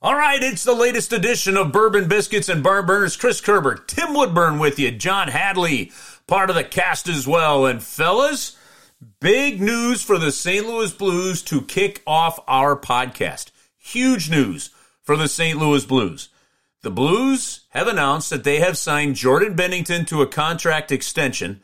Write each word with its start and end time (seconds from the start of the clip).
All 0.00 0.14
right, 0.14 0.40
it's 0.40 0.62
the 0.62 0.74
latest 0.74 1.12
edition 1.12 1.56
of 1.56 1.72
Bourbon 1.72 2.06
Biscuits 2.06 2.48
and 2.48 2.62
Barn 2.62 2.86
Burners. 2.86 3.16
Chris 3.16 3.40
Kerber, 3.40 3.74
Tim 3.74 4.14
Woodburn 4.14 4.60
with 4.60 4.78
you, 4.78 4.92
John 4.92 5.26
Hadley, 5.26 5.90
part 6.28 6.50
of 6.50 6.54
the 6.54 6.62
cast 6.62 7.08
as 7.08 7.26
well. 7.26 7.66
And 7.66 7.82
fellas, 7.82 8.56
big 9.18 9.60
news 9.60 10.00
for 10.00 10.16
the 10.16 10.30
St. 10.30 10.64
Louis 10.64 10.92
Blues 10.92 11.42
to 11.42 11.62
kick 11.62 12.00
off 12.06 12.38
our 12.46 12.78
podcast. 12.78 13.50
Huge 13.76 14.30
news 14.30 14.70
for 15.02 15.16
the 15.16 15.26
St. 15.26 15.58
Louis 15.58 15.84
Blues. 15.84 16.28
The 16.82 16.92
Blues 16.92 17.62
have 17.70 17.88
announced 17.88 18.30
that 18.30 18.44
they 18.44 18.60
have 18.60 18.78
signed 18.78 19.16
Jordan 19.16 19.56
Binnington 19.56 20.06
to 20.06 20.22
a 20.22 20.28
contract 20.28 20.92
extension. 20.92 21.60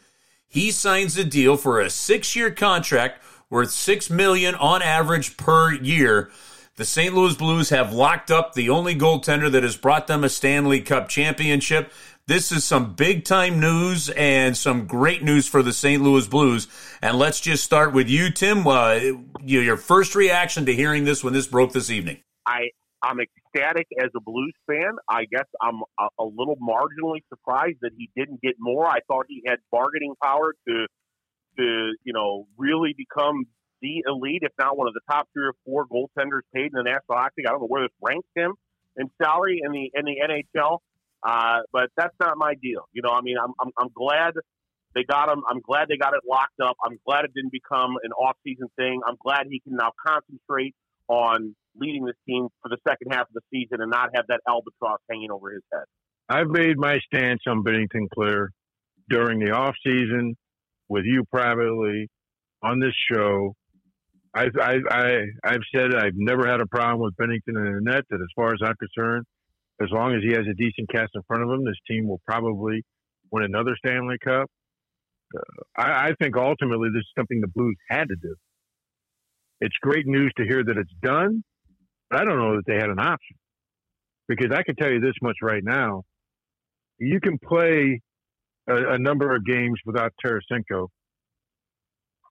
He 0.48 0.73
signs 0.73 1.16
a 1.16 1.23
deal 1.23 1.57
for 1.57 1.80
a 1.80 1.89
six-year 1.89 2.51
contract 2.51 3.23
worth 3.48 3.71
six 3.71 4.11
million 4.11 4.57
on 4.57 4.82
average 4.82 5.37
per 5.37 5.73
year. 5.73 6.32
The 6.77 6.84
St. 6.84 7.14
Louis 7.14 7.36
Blues 7.36 7.70
have 7.70 7.93
locked 7.93 8.32
up 8.32 8.54
the 8.54 8.68
only 8.68 8.96
goaltender 8.96 9.48
that 9.48 9.62
has 9.62 9.76
brought 9.76 10.08
them 10.08 10.25
a 10.25 10.29
Stanley 10.29 10.80
Cup 10.80 11.08
championship. 11.08 11.93
This 12.26 12.50
is 12.50 12.64
some 12.64 12.94
big 12.94 13.25
time 13.25 13.61
news 13.61 14.11
and 14.11 14.57
some 14.57 14.89
great 14.89 15.22
news 15.22 15.46
for 15.46 15.63
the 15.63 15.72
St. 15.72 16.02
Louis 16.02 16.26
Blues. 16.26 16.66
And 17.00 17.16
let's 17.16 17.39
just 17.39 17.63
start 17.63 17.93
with 17.93 18.08
you, 18.08 18.29
Tim. 18.32 18.66
Uh, 18.66 18.99
your 19.40 19.76
first 19.76 20.16
reaction 20.16 20.66
to 20.66 20.75
hearing 20.75 21.04
this 21.04 21.22
when 21.22 21.32
this 21.32 21.46
broke 21.46 21.72
this 21.72 21.90
evening. 21.90 22.22
I 22.44 22.71
I'm 23.04 23.18
ecstatic 23.21 23.86
as 24.02 24.11
a 24.16 24.21
Blues 24.21 24.54
fan. 24.66 24.96
I 25.08 25.27
guess 25.27 25.46
I'm 25.63 25.80
a, 26.00 26.08
a 26.18 26.25
little 26.25 26.57
marginally 26.57 27.21
surprised 27.29 27.79
that 27.82 27.93
he 27.96 28.11
didn't 28.16 28.43
get 28.43 28.57
more. 28.58 28.85
I 28.85 28.99
thought 29.07 29.27
he 29.29 29.44
had 29.46 29.58
bargaining 29.71 30.14
power 30.21 30.54
to 30.66 30.86
to 31.57 31.93
you 32.02 32.12
know 32.12 32.48
really 32.58 32.97
become 32.98 33.44
the 33.84 34.02
elite, 34.06 34.42
if 34.42 34.52
not 34.58 34.78
one 34.78 34.88
of 34.88 34.94
the 34.94 35.05
top 35.11 35.28
three 35.34 35.44
or 35.44 35.52
four 35.66 35.86
goaltenders 35.86 36.41
paid 36.55 36.66
in 36.66 36.72
the 36.72 36.83
National 36.83 37.19
Hockey. 37.19 37.44
I 37.47 37.50
don't 37.50 37.61
know 37.61 37.66
where 37.66 37.83
this 37.83 37.92
ranks 38.00 38.28
him 38.34 38.55
in 38.97 39.10
salary 39.22 39.60
in 39.62 39.72
the 39.72 39.91
in 39.92 40.06
the 40.06 40.16
NHL, 40.24 40.78
uh, 41.22 41.60
but 41.70 41.91
that's 41.94 42.14
not 42.18 42.38
my 42.38 42.54
deal. 42.54 42.88
You 42.92 43.02
know, 43.02 43.10
I 43.10 43.20
mean, 43.20 43.36
I'm, 43.36 43.52
I'm 43.60 43.70
I'm 43.78 43.91
glad 43.94 44.32
they 44.94 45.04
got 45.04 45.30
him. 45.30 45.42
I'm 45.48 45.60
glad 45.60 45.88
they 45.88 45.98
got 45.98 46.14
it 46.14 46.20
locked 46.26 46.58
up. 46.64 46.76
I'm 46.82 46.98
glad 47.06 47.26
it 47.26 47.32
didn't 47.34 47.52
become 47.52 47.96
an 48.02 48.12
off-season 48.12 48.68
thing. 48.76 49.00
I'm 49.06 49.16
glad 49.22 49.46
he 49.50 49.60
can 49.60 49.76
now 49.76 49.92
concentrate 50.06 50.74
on 51.08 51.54
leading 51.76 52.06
this 52.06 52.16
team 52.26 52.48
for 52.62 52.70
the 52.70 52.78
second 52.88 53.12
half 53.12 53.28
of 53.28 53.34
the 53.34 53.42
season 53.52 53.82
and 53.82 53.91
not 53.91 54.10
have 54.14 54.24
that 54.28 54.41
albatross 54.48 55.00
hanging 55.10 55.30
over 55.30 55.52
his 55.52 55.62
head. 55.72 55.84
I've 56.28 56.48
made 56.48 56.78
my 56.78 56.98
stance 57.04 57.42
on 57.46 57.62
Binnington 57.62 58.08
clear 58.14 58.50
during 59.10 59.41
the 59.41 59.50
off 59.50 59.74
season 59.84 60.36
with 60.88 61.04
you 61.04 61.24
privately 61.30 62.08
on 62.62 62.78
this 62.78 62.94
show 63.12 63.54
I, 64.34 64.46
I, 64.60 64.77
I, 64.90 65.22
I've 65.44 65.62
said 65.74 65.94
I've 65.94 66.16
never 66.16 66.46
had 66.46 66.60
a 66.60 66.66
problem 66.66 67.00
with 67.00 67.14
Binnington 67.16 67.56
in 67.56 67.74
the 67.74 67.80
net. 67.80 68.04
That 68.10 68.20
as 68.20 68.28
far 68.34 68.48
as 68.48 68.60
I'm 68.62 68.74
concerned, 68.76 69.24
as 69.80 69.88
long 69.91 70.14
as 70.14 70.22
he 70.22 70.30
has 70.30 70.46
a 70.50 70.54
decent 70.54 70.88
cast 70.91 71.12
in 71.14 71.22
front 71.26 71.44
of 71.44 71.50
him, 71.50 71.64
this 71.64 71.78
team 71.88 72.08
will 72.08 72.20
probably 72.26 72.82
win 73.30 73.44
another 73.44 73.76
Stanley 73.78 74.16
Cup. 74.24 74.50
Uh, 75.36 75.41
I, 75.76 76.08
I 76.08 76.12
think 76.20 76.36
ultimately 76.36 76.88
this 76.92 77.00
is 77.00 77.12
something 77.16 77.41
the 77.41 77.48
Blues 77.48 77.76
had 77.88 78.08
to 78.08 78.16
do. 78.20 78.34
It's 79.60 79.76
great 79.80 80.06
news 80.06 80.32
to 80.36 80.44
hear 80.44 80.64
that 80.64 80.76
it's 80.76 80.92
done, 81.02 81.42
but 82.10 82.20
I 82.20 82.24
don't 82.24 82.38
know 82.38 82.56
that 82.56 82.66
they 82.66 82.74
had 82.74 82.91
an 82.91 82.98
option 82.98 83.36
because 84.28 84.50
I 84.52 84.62
can 84.62 84.74
tell 84.76 84.91
you 84.91 85.00
this 85.00 85.14
much 85.22 85.36
right 85.42 85.62
now: 85.64 86.02
you 86.98 87.20
can 87.20 87.38
play 87.38 88.00
a, 88.69 88.94
a 88.94 88.98
number 88.98 89.34
of 89.34 89.44
games 89.44 89.78
without 89.86 90.12
Tarasenko. 90.24 90.88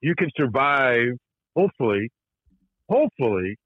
You 0.01 0.15
can 0.15 0.29
survive 0.35 1.13
hopefully, 1.55 2.09
hopefully 2.89 3.57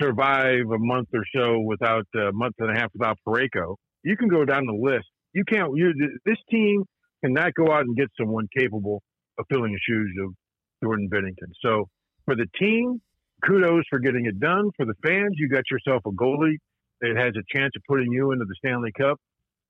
survive 0.00 0.64
a 0.72 0.78
month 0.78 1.08
or 1.14 1.24
so 1.34 1.60
without 1.60 2.06
a 2.16 2.28
uh, 2.28 2.32
month 2.32 2.54
and 2.58 2.76
a 2.76 2.80
half 2.80 2.90
without 2.92 3.18
Parayko. 3.26 3.76
You 4.02 4.16
can 4.16 4.28
go 4.28 4.44
down 4.44 4.66
the 4.66 4.72
list. 4.72 5.06
You 5.32 5.44
can't. 5.44 5.76
You 5.76 5.92
this 6.24 6.38
team 6.50 6.84
cannot 7.24 7.54
go 7.54 7.70
out 7.72 7.82
and 7.82 7.96
get 7.96 8.08
someone 8.18 8.48
capable 8.56 9.02
of 9.38 9.44
filling 9.50 9.72
the 9.72 9.80
shoes 9.86 10.10
of 10.24 10.34
Jordan 10.82 11.08
Binnington. 11.12 11.52
So 11.62 11.86
for 12.24 12.34
the 12.34 12.46
team, 12.58 13.00
kudos 13.46 13.84
for 13.90 13.98
getting 13.98 14.26
it 14.26 14.40
done. 14.40 14.70
For 14.76 14.86
the 14.86 14.94
fans, 15.04 15.34
you 15.36 15.48
got 15.48 15.64
yourself 15.70 16.02
a 16.06 16.10
goalie 16.10 16.56
that 17.00 17.16
has 17.16 17.34
a 17.36 17.58
chance 17.58 17.72
of 17.76 17.82
putting 17.88 18.10
you 18.12 18.32
into 18.32 18.44
the 18.46 18.54
Stanley 18.58 18.92
Cup 18.98 19.18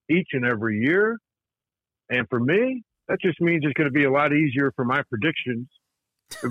each 0.08 0.28
and 0.32 0.44
every 0.44 0.80
year. 0.80 1.18
And 2.08 2.26
for 2.28 2.40
me, 2.40 2.82
that 3.08 3.20
just 3.20 3.40
means 3.40 3.62
it's 3.64 3.74
going 3.74 3.88
to 3.88 3.92
be 3.92 4.04
a 4.04 4.10
lot 4.10 4.32
easier 4.32 4.72
for 4.74 4.84
my 4.84 5.02
predictions 5.08 5.68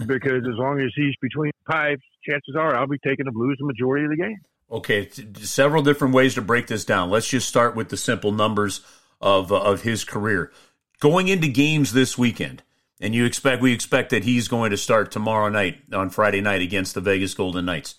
because 0.06 0.44
as 0.48 0.56
long 0.56 0.80
as 0.80 0.92
he's 0.96 1.16
between 1.22 1.52
pipes, 1.66 2.04
chances 2.24 2.56
are 2.56 2.76
I'll 2.76 2.88
be 2.88 2.98
taking 3.00 3.26
the 3.26 3.32
Blues 3.32 3.58
the 3.60 3.66
majority 3.66 4.06
of 4.06 4.12
the 4.12 4.18
game. 4.18 4.38
Okay, 4.72 5.10
several 5.42 5.82
different 5.82 6.14
ways 6.14 6.36
to 6.36 6.42
break 6.42 6.68
this 6.68 6.86
down. 6.86 7.10
Let's 7.10 7.28
just 7.28 7.48
start 7.48 7.76
with 7.76 7.90
the 7.90 7.98
simple 7.98 8.32
numbers 8.32 8.82
of 9.20 9.52
uh, 9.52 9.60
of 9.60 9.82
his 9.82 10.04
career. 10.04 10.52
Going 11.00 11.28
into 11.28 11.48
games 11.48 11.94
this 11.94 12.18
weekend, 12.18 12.62
and 13.00 13.16
you 13.16 13.26
expect 13.26 13.62
we 13.62 13.74
expect 13.74 14.12
that 14.12 14.26
he's 14.26 14.48
going 14.48 14.72
to 14.72 14.78
start 14.78 15.12
tomorrow 15.12 15.50
night 15.50 15.82
on 15.92 16.10
Friday 16.10 16.42
night 16.42 16.62
against 16.62 16.94
the 16.94 17.02
Vegas 17.02 17.34
Golden 17.34 17.66
Knights. 17.66 17.96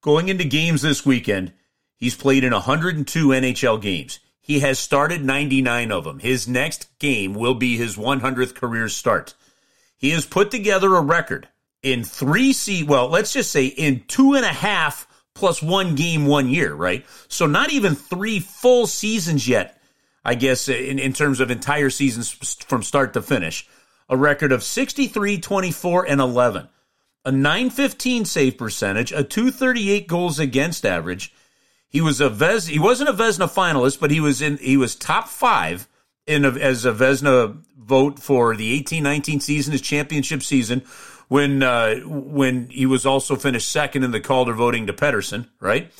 Going 0.00 0.28
into 0.28 0.44
games 0.44 0.82
this 0.82 1.06
weekend, 1.06 1.52
he's 1.96 2.14
played 2.14 2.44
in 2.44 2.52
102 2.52 3.28
NHL 3.28 3.80
games. 3.80 4.20
He 4.40 4.60
has 4.60 4.78
started 4.78 5.24
99 5.24 5.90
of 5.90 6.04
them. 6.04 6.18
His 6.18 6.46
next 6.46 6.98
game 6.98 7.32
will 7.32 7.54
be 7.54 7.78
his 7.78 7.96
100th 7.96 8.54
career 8.54 8.90
start. 8.90 9.32
He 10.04 10.10
has 10.10 10.26
put 10.26 10.50
together 10.50 10.94
a 10.96 11.00
record 11.00 11.48
in 11.82 12.04
three 12.04 12.52
se 12.52 12.82
well, 12.82 13.08
let's 13.08 13.32
just 13.32 13.50
say 13.50 13.64
in 13.64 14.04
two 14.06 14.34
and 14.34 14.44
a 14.44 14.52
half 14.52 15.08
plus 15.34 15.62
one 15.62 15.94
game 15.94 16.26
one 16.26 16.50
year, 16.50 16.74
right? 16.74 17.06
So 17.28 17.46
not 17.46 17.72
even 17.72 17.94
three 17.94 18.38
full 18.38 18.86
seasons 18.86 19.48
yet, 19.48 19.80
I 20.22 20.34
guess, 20.34 20.68
in, 20.68 20.98
in 20.98 21.14
terms 21.14 21.40
of 21.40 21.50
entire 21.50 21.88
seasons 21.88 22.30
from 22.30 22.82
start 22.82 23.14
to 23.14 23.22
finish. 23.22 23.66
A 24.10 24.14
record 24.14 24.52
of 24.52 24.62
63, 24.62 25.40
24, 25.40 26.06
and 26.06 26.20
11. 26.20 26.68
A 27.24 27.32
915 27.32 28.26
save 28.26 28.58
percentage, 28.58 29.10
a 29.10 29.24
238 29.24 30.06
goals 30.06 30.38
against 30.38 30.84
average. 30.84 31.32
He 31.88 32.02
was 32.02 32.20
a 32.20 32.28
Ves, 32.28 32.66
he 32.66 32.78
wasn't 32.78 33.08
a 33.08 33.14
Vezina 33.14 33.50
finalist, 33.50 34.00
but 34.00 34.10
he 34.10 34.20
was 34.20 34.42
in 34.42 34.58
he 34.58 34.76
was 34.76 34.96
top 34.96 35.28
five 35.28 35.88
in 36.26 36.44
a, 36.44 36.50
as 36.50 36.84
a 36.84 36.92
Vezina 36.92 37.56
vote 37.78 38.18
for 38.18 38.56
the 38.56 38.82
18-19 38.82 39.42
season, 39.42 39.72
his 39.72 39.80
championship 39.80 40.42
season, 40.42 40.82
when 41.28 41.62
uh, 41.62 41.96
when 42.00 42.68
he 42.68 42.86
was 42.86 43.06
also 43.06 43.36
finished 43.36 43.70
second 43.70 44.04
in 44.04 44.10
the 44.10 44.20
Calder 44.20 44.52
voting 44.52 44.86
to 44.86 44.92
Pettersson, 44.92 45.48
right? 45.60 45.90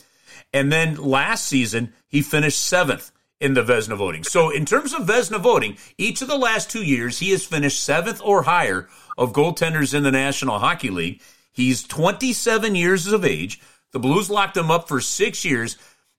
And 0.52 0.70
then 0.70 0.96
last 0.96 1.46
season 1.46 1.92
he 2.08 2.22
finished 2.22 2.60
seventh 2.60 3.10
in 3.40 3.54
the 3.54 3.62
Vezina 3.62 3.96
voting. 3.96 4.22
So 4.22 4.50
in 4.50 4.64
terms 4.64 4.92
of 4.92 5.02
Vezina 5.02 5.40
voting, 5.40 5.76
each 5.98 6.22
of 6.22 6.28
the 6.28 6.38
last 6.38 6.70
two 6.70 6.84
years 6.84 7.18
he 7.18 7.30
has 7.30 7.44
finished 7.44 7.82
seventh 7.82 8.20
or 8.22 8.42
higher 8.42 8.88
of 9.18 9.32
goaltenders 9.32 9.94
in 9.94 10.02
the 10.02 10.12
National 10.12 10.58
Hockey 10.58 10.90
League. 10.90 11.20
He's 11.52 11.82
27 11.84 12.74
years 12.74 13.06
of 13.06 13.24
age. 13.24 13.60
The 13.92 13.98
Blues 14.00 14.28
locked 14.28 14.56
him 14.56 14.70
up 14.70 14.88
for 14.88 15.00
six 15.00 15.44
years, 15.44 15.76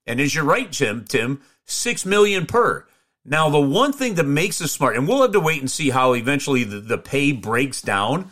and 0.08 0.22
as 0.22 0.34
you're 0.34 0.46
right, 0.46 0.72
Tim, 0.72 1.04
Tim, 1.04 1.42
six 1.66 2.06
million 2.06 2.46
per. 2.46 2.86
Now, 3.26 3.50
the 3.50 3.60
one 3.60 3.92
thing 3.92 4.16
that 4.16 4.26
makes 4.26 4.62
us 4.62 4.72
smart, 4.72 4.96
and 4.96 5.08
we'll 5.08 5.24
have 5.24 5.32
to 5.32 5.40
wait 5.40 5.60
and 5.60 5.70
see 5.70 5.90
how 5.90 6.14
eventually 6.14 6.64
the, 6.64 6.80
the 6.80 6.98
pay 6.98 7.32
breaks 7.32 7.82
down 7.82 8.30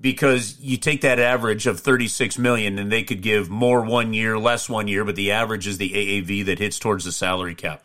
because 0.00 0.60
you 0.60 0.76
take 0.76 1.00
that 1.00 1.18
average 1.18 1.66
of 1.66 1.80
36 1.80 2.38
million 2.38 2.78
and 2.78 2.90
they 2.90 3.02
could 3.02 3.20
give 3.20 3.50
more 3.50 3.82
one 3.82 4.14
year, 4.14 4.38
less 4.38 4.68
one 4.68 4.86
year, 4.86 5.04
but 5.04 5.16
the 5.16 5.32
average 5.32 5.66
is 5.66 5.78
the 5.78 5.90
AAV 5.90 6.46
that 6.46 6.60
hits 6.60 6.78
towards 6.78 7.04
the 7.04 7.10
salary 7.10 7.56
cap. 7.56 7.82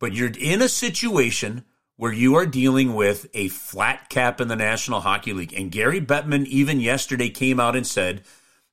But 0.00 0.14
you're 0.14 0.32
in 0.38 0.62
a 0.62 0.68
situation 0.68 1.64
where 1.96 2.12
you 2.12 2.34
are 2.34 2.46
dealing 2.46 2.94
with 2.94 3.26
a 3.34 3.48
flat 3.48 4.08
cap 4.08 4.40
in 4.40 4.48
the 4.48 4.56
National 4.56 5.00
Hockey 5.00 5.34
League. 5.34 5.52
And 5.52 5.70
Gary 5.70 6.00
Bettman, 6.00 6.46
even 6.46 6.80
yesterday, 6.80 7.28
came 7.28 7.60
out 7.60 7.76
and 7.76 7.86
said 7.86 8.22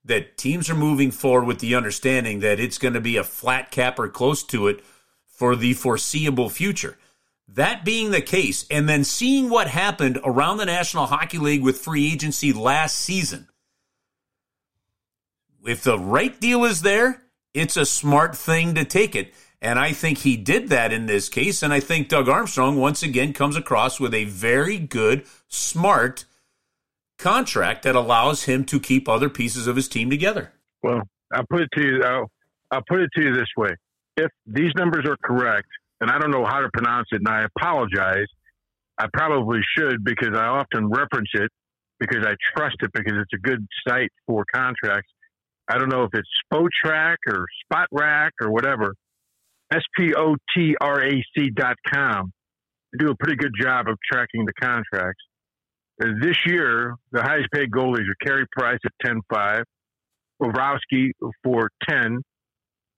that 0.05 0.37
teams 0.37 0.69
are 0.69 0.75
moving 0.75 1.11
forward 1.11 1.45
with 1.45 1.59
the 1.59 1.75
understanding 1.75 2.39
that 2.39 2.59
it's 2.59 2.77
going 2.77 2.93
to 2.93 3.01
be 3.01 3.17
a 3.17 3.23
flat 3.23 3.69
cap 3.69 3.99
or 3.99 4.07
close 4.07 4.43
to 4.43 4.67
it 4.67 4.81
for 5.39 5.55
the 5.55 5.73
foreseeable 5.73 6.49
future. 6.49 6.97
That 7.47 7.85
being 7.85 8.11
the 8.11 8.21
case, 8.21 8.65
and 8.69 8.89
then 8.89 9.05
seeing 9.05 9.49
what 9.49 9.67
happened 9.69 10.19
around 10.25 10.57
the 10.57 10.65
National 10.65 11.05
Hockey 11.05 11.37
League 11.37 11.63
with 11.63 11.79
free 11.79 12.11
agency 12.11 12.51
last 12.51 12.97
season, 12.97 13.47
if 15.65 15.81
the 15.81 15.97
right 15.97 16.37
deal 16.41 16.65
is 16.65 16.81
there, 16.81 17.23
it's 17.53 17.77
a 17.77 17.85
smart 17.85 18.35
thing 18.35 18.75
to 18.75 18.83
take 18.83 19.15
it. 19.15 19.33
And 19.61 19.79
I 19.79 19.93
think 19.93 20.19
he 20.19 20.35
did 20.35 20.67
that 20.69 20.91
in 20.91 21.05
this 21.05 21.29
case. 21.29 21.63
And 21.63 21.73
I 21.73 21.79
think 21.79 22.09
Doug 22.09 22.27
Armstrong 22.27 22.75
once 22.75 23.01
again 23.01 23.31
comes 23.31 23.55
across 23.55 23.97
with 23.97 24.13
a 24.13 24.25
very 24.25 24.77
good, 24.77 25.25
smart 25.47 26.25
contract 27.17 27.83
that 27.83 27.95
allows 27.95 28.43
him 28.43 28.65
to 28.65 28.79
keep 28.79 29.07
other 29.07 29.29
pieces 29.29 29.67
of 29.67 29.77
his 29.77 29.87
team 29.87 30.09
together. 30.09 30.51
Well, 30.83 31.01
I'll 31.33 31.45
put 31.49 31.61
it 31.61 31.69
to 31.75 31.81
you. 31.81 32.03
I'll, 32.03 32.29
I'll 32.71 32.83
put 32.87 32.99
it 32.99 33.09
to 33.15 33.21
you 33.21 33.33
this 33.33 33.49
way: 33.57 33.71
if 34.19 34.31
these 34.45 34.71
numbers 34.75 35.05
are 35.07 35.17
correct, 35.23 35.67
and 36.01 36.09
I 36.11 36.19
don't 36.19 36.31
know 36.31 36.45
how 36.45 36.59
to 36.59 36.69
pronounce 36.73 37.07
it, 37.11 37.21
and 37.25 37.27
I 37.27 37.43
apologize, 37.43 38.27
I 38.97 39.07
probably 39.13 39.59
should 39.77 40.03
because 40.03 40.35
I 40.35 40.45
often 40.45 40.89
reference 40.89 41.29
it 41.33 41.49
because 41.99 42.25
I 42.25 42.35
trust 42.55 42.77
it 42.81 42.91
because 42.93 43.13
it's 43.17 43.33
a 43.33 43.37
good 43.37 43.65
site 43.87 44.11
for 44.27 44.45
contracts. 44.53 45.11
I 45.69 45.77
don't 45.77 45.89
know 45.89 46.03
if 46.03 46.09
it's 46.13 46.27
Spotrac 46.51 47.17
or 47.27 47.45
Spotrac 47.71 48.31
or 48.41 48.51
whatever. 48.51 48.93
S 49.71 49.83
P 49.97 50.13
O 50.15 50.35
T 50.55 50.75
R 50.81 51.01
A 51.03 51.23
C 51.37 51.49
dot 51.55 51.75
com. 51.87 52.31
They 52.91 53.05
do 53.05 53.11
a 53.11 53.15
pretty 53.15 53.35
good 53.35 53.53
job 53.59 53.87
of 53.87 53.97
tracking 54.11 54.45
the 54.45 54.53
contracts. 54.59 55.23
Uh, 56.01 56.07
this 56.21 56.37
year, 56.45 56.95
the 57.11 57.21
highest 57.21 57.49
paid 57.53 57.69
goalies 57.69 58.09
are 58.09 58.25
Carey 58.25 58.45
Price 58.51 58.79
at 58.83 58.91
ten 59.05 59.21
five, 59.31 59.63
Bobrovsky 60.41 61.11
for 61.43 61.69
ten, 61.87 62.23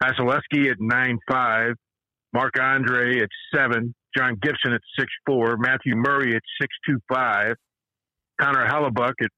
Vasilevsky 0.01 0.71
at 0.71 0.77
nine 0.79 1.17
five, 1.29 1.73
Marc-Andre 2.33 3.21
at 3.21 3.29
seven, 3.53 3.93
John 4.17 4.37
Gibson 4.41 4.73
at 4.73 4.81
six 4.97 5.11
four, 5.25 5.57
Matthew 5.57 5.95
Murray 5.95 6.35
at 6.35 6.41
six 6.59 6.75
two 6.87 6.99
five, 7.11 7.55
Connor 8.39 8.67
Hellebuyck 8.67 9.13
at 9.21 9.29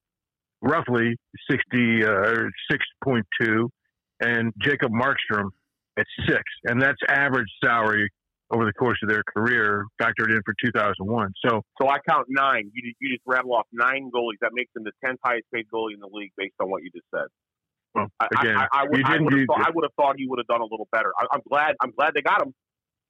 roughly 0.62 1.16
sixty 1.50 2.06
uh, 2.06 2.44
six 2.72 2.86
point 3.04 3.26
two, 3.42 3.70
and 4.20 4.54
Jacob 4.62 4.92
Markstrom 4.92 5.50
at 5.98 6.06
six, 6.28 6.44
and 6.66 6.82
that's 6.82 7.00
average 7.08 7.50
salary 7.64 8.10
over 8.52 8.66
the 8.66 8.74
course 8.74 8.98
of 9.02 9.10
their 9.10 9.24
career, 9.36 9.86
factored 10.02 10.30
in 10.30 10.40
for 10.46 10.54
2001. 10.64 11.34
So, 11.46 11.62
so 11.82 11.90
I 11.90 11.98
count 12.08 12.28
nine. 12.30 12.70
You, 12.74 12.94
you 13.00 13.10
just 13.16 13.24
rattle 13.26 13.54
off 13.54 13.66
nine 13.72 14.12
goalies. 14.14 14.38
That 14.42 14.52
makes 14.54 14.72
them 14.74 14.84
the 14.84 14.92
tenth 15.04 15.20
highest 15.24 15.46
paid 15.54 15.66
goalie 15.74 15.96
in 15.96 16.00
the 16.00 16.10
league, 16.12 16.32
based 16.38 16.54
on 16.62 16.70
what 16.70 16.84
you 16.84 16.92
just 16.92 17.08
said. 17.14 17.28
Well, 17.96 18.08
again, 18.40 18.58
I, 18.58 18.64
I, 18.64 18.68
I, 18.74 18.84
would, 18.90 19.06
I, 19.06 19.18
would 19.20 19.34
have 19.34 19.46
thought, 19.46 19.68
I 19.68 19.70
would 19.74 19.84
have 19.84 19.94
thought 19.96 20.16
he 20.18 20.26
would 20.28 20.40
have 20.40 20.48
done 20.48 20.62
a 20.62 20.66
little 20.66 20.88
better. 20.92 21.12
I, 21.18 21.36
am 21.36 21.42
glad. 21.48 21.76
I'm 21.82 21.92
glad 21.92 22.14
they 22.16 22.22
got 22.22 22.42
him. 22.42 22.54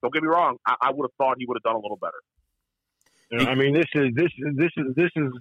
Don't 0.01 0.13
get 0.13 0.23
me 0.23 0.27
wrong. 0.27 0.57
I, 0.65 0.75
I 0.81 0.91
would 0.91 1.05
have 1.05 1.15
thought 1.17 1.37
he 1.39 1.45
would 1.45 1.55
have 1.55 1.63
done 1.63 1.75
a 1.75 1.79
little 1.79 1.97
better. 1.97 2.19
You 3.31 3.37
know, 3.39 3.51
I 3.51 3.55
mean, 3.55 3.73
this 3.73 3.85
is 3.95 4.09
this 4.15 4.31
is 4.37 4.55
this 4.55 4.71
is 4.77 4.95
this 4.95 5.09
is. 5.15 5.31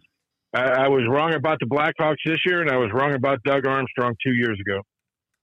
I, 0.54 0.84
I 0.84 0.88
was 0.88 1.02
wrong 1.08 1.34
about 1.34 1.58
the 1.60 1.66
Blackhawks 1.66 2.16
this 2.24 2.38
year, 2.46 2.60
and 2.60 2.70
I 2.70 2.76
was 2.76 2.90
wrong 2.92 3.14
about 3.14 3.42
Doug 3.42 3.66
Armstrong 3.66 4.14
two 4.24 4.32
years 4.32 4.58
ago. 4.60 4.82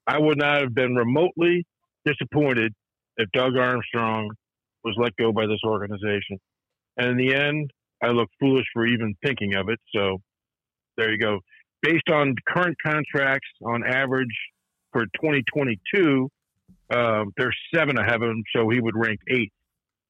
I 0.07 0.17
would 0.17 0.37
not 0.37 0.61
have 0.61 0.73
been 0.73 0.95
remotely 0.95 1.65
disappointed 2.05 2.73
if 3.17 3.29
Doug 3.33 3.57
Armstrong 3.57 4.31
was 4.83 4.95
let 4.97 5.15
go 5.17 5.31
by 5.31 5.45
this 5.45 5.59
organization. 5.65 6.39
And 6.97 7.09
in 7.09 7.17
the 7.17 7.35
end, 7.35 7.71
I 8.01 8.07
look 8.07 8.29
foolish 8.39 8.65
for 8.73 8.85
even 8.85 9.15
thinking 9.23 9.55
of 9.55 9.69
it. 9.69 9.79
So 9.93 10.19
there 10.97 11.11
you 11.11 11.17
go. 11.17 11.39
Based 11.81 12.09
on 12.11 12.35
current 12.47 12.75
contracts, 12.85 13.47
on 13.65 13.83
average 13.85 14.27
for 14.91 15.05
2022, 15.21 16.29
um, 16.91 17.31
there's 17.37 17.55
seven 17.73 17.97
ahead 17.97 18.15
of 18.15 18.23
him, 18.23 18.43
so 18.55 18.69
he 18.69 18.79
would 18.79 18.95
rank 18.95 19.19
eight 19.29 19.51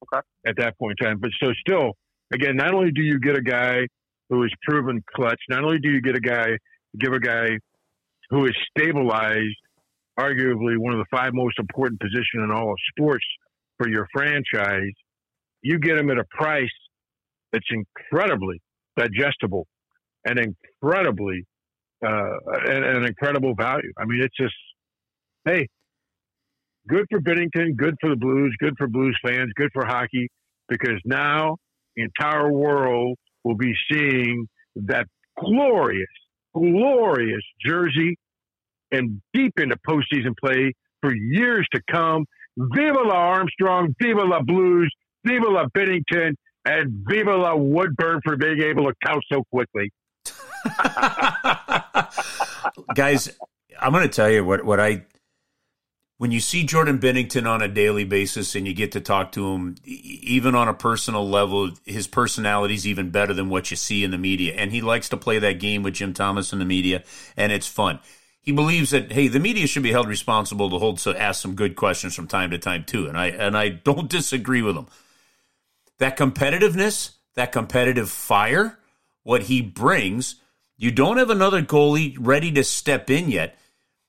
okay. 0.02 0.26
at 0.46 0.56
that 0.56 0.78
point 0.78 0.96
in 1.00 1.06
time. 1.06 1.18
But 1.20 1.30
so 1.42 1.52
still, 1.60 1.92
again, 2.32 2.56
not 2.56 2.74
only 2.74 2.90
do 2.90 3.02
you 3.02 3.20
get 3.20 3.36
a 3.36 3.42
guy 3.42 3.86
who 4.30 4.42
is 4.44 4.50
proven 4.62 5.02
clutch, 5.14 5.40
not 5.48 5.62
only 5.62 5.78
do 5.78 5.90
you 5.90 6.00
get 6.00 6.16
a 6.16 6.20
guy, 6.20 6.56
give 6.98 7.12
a 7.12 7.20
guy 7.20 7.58
who 8.30 8.46
is 8.46 8.54
stabilized 8.70 9.56
arguably 10.18 10.76
one 10.76 10.92
of 10.92 10.98
the 10.98 11.06
five 11.10 11.32
most 11.34 11.58
important 11.58 12.00
positions 12.00 12.42
in 12.44 12.50
all 12.50 12.70
of 12.70 12.76
sports 12.90 13.24
for 13.78 13.88
your 13.88 14.06
franchise, 14.12 14.92
you 15.62 15.78
get 15.78 15.96
him 15.96 16.10
at 16.10 16.18
a 16.18 16.24
price 16.30 16.68
that's 17.52 17.66
incredibly 17.70 18.60
digestible 18.96 19.66
and 20.24 20.38
incredibly 20.38 21.46
uh, 22.04 22.36
and, 22.66 22.84
an 22.84 23.04
incredible 23.04 23.54
value. 23.54 23.92
I 23.98 24.04
mean, 24.04 24.22
it's 24.22 24.36
just 24.36 24.54
hey, 25.44 25.68
good 26.88 27.06
for 27.10 27.20
Binnington, 27.20 27.76
good 27.76 27.96
for 28.00 28.10
the 28.10 28.16
Blues, 28.16 28.54
good 28.58 28.74
for 28.76 28.86
Blues 28.88 29.18
fans, 29.24 29.52
good 29.54 29.70
for 29.72 29.86
hockey, 29.86 30.28
because 30.68 31.00
now 31.04 31.56
the 31.96 32.02
entire 32.02 32.50
world 32.50 33.16
will 33.44 33.56
be 33.56 33.74
seeing 33.90 34.46
that 34.76 35.06
glorious, 35.38 36.08
glorious 36.54 37.42
jersey 37.64 38.16
and 38.92 39.20
deep 39.32 39.52
into 39.58 39.76
postseason 39.88 40.34
play 40.42 40.72
for 41.00 41.14
years 41.14 41.66
to 41.72 41.80
come. 41.90 42.24
Viva 42.56 43.00
la 43.00 43.14
Armstrong, 43.14 43.94
viva 44.00 44.22
la 44.22 44.42
Blues, 44.42 44.92
viva 45.24 45.48
la 45.48 45.66
Binnington, 45.76 46.34
and 46.64 47.04
viva 47.08 47.36
la 47.36 47.54
Woodburn 47.54 48.20
for 48.24 48.36
being 48.36 48.62
able 48.62 48.84
to 48.84 48.94
count 49.04 49.22
so 49.32 49.42
quickly. 49.52 49.90
Guys, 52.94 53.30
I'm 53.80 53.92
going 53.92 54.08
to 54.08 54.14
tell 54.14 54.30
you 54.30 54.44
what, 54.44 54.64
what 54.64 54.80
I 54.80 55.04
when 56.18 56.32
you 56.32 56.40
see 56.40 56.64
Jordan 56.64 56.98
Binnington 56.98 57.48
on 57.48 57.62
a 57.62 57.68
daily 57.68 58.04
basis 58.04 58.54
and 58.54 58.66
you 58.66 58.74
get 58.74 58.92
to 58.92 59.00
talk 59.00 59.32
to 59.32 59.54
him, 59.54 59.76
even 59.84 60.54
on 60.54 60.68
a 60.68 60.74
personal 60.74 61.26
level, 61.26 61.70
his 61.86 62.06
personality 62.06 62.74
is 62.74 62.86
even 62.86 63.08
better 63.08 63.32
than 63.32 63.48
what 63.48 63.70
you 63.70 63.76
see 63.76 64.04
in 64.04 64.10
the 64.10 64.18
media. 64.18 64.52
And 64.54 64.70
he 64.70 64.82
likes 64.82 65.08
to 65.10 65.16
play 65.16 65.38
that 65.38 65.60
game 65.60 65.82
with 65.82 65.94
Jim 65.94 66.12
Thomas 66.12 66.52
in 66.52 66.58
the 66.58 66.66
media, 66.66 67.04
and 67.38 67.52
it's 67.52 67.66
fun 67.66 68.00
he 68.42 68.52
believes 68.52 68.90
that 68.90 69.12
hey, 69.12 69.28
the 69.28 69.38
media 69.38 69.66
should 69.66 69.82
be 69.82 69.92
held 69.92 70.08
responsible 70.08 70.70
to 70.70 70.78
hold 70.78 70.98
so 70.98 71.14
ask 71.14 71.40
some 71.40 71.54
good 71.54 71.76
questions 71.76 72.14
from 72.14 72.26
time 72.26 72.50
to 72.50 72.58
time 72.58 72.84
too, 72.84 73.06
and 73.06 73.16
I 73.16 73.26
and 73.26 73.56
I 73.56 73.68
don't 73.84 74.08
disagree 74.08 74.62
with 74.62 74.76
him. 74.76 74.86
That 75.98 76.16
competitiveness, 76.16 77.12
that 77.34 77.52
competitive 77.52 78.10
fire, 78.10 78.78
what 79.22 79.42
he 79.42 79.60
brings, 79.60 80.36
you 80.80 80.90
don't 80.90 81.18
have 81.18 81.28
another 81.28 81.60
goalie 81.60 82.16
ready 82.18 82.50
to 82.52 82.64
step 82.64 83.10
in 83.10 83.30
yet. 83.30 83.58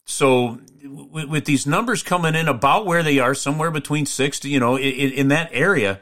So 0.05 0.61
with, 0.85 1.43
these 1.43 1.67
numbers 1.67 2.01
coming 2.01 2.33
in 2.33 2.47
about 2.47 2.85
where 2.85 3.03
they 3.03 3.19
are, 3.19 3.35
somewhere 3.35 3.71
between 3.71 4.05
six 4.05 4.39
to 4.39 4.49
you 4.49 4.59
know 4.59 4.77
in, 4.77 5.11
in 5.11 5.27
that 5.27 5.49
area, 5.51 5.99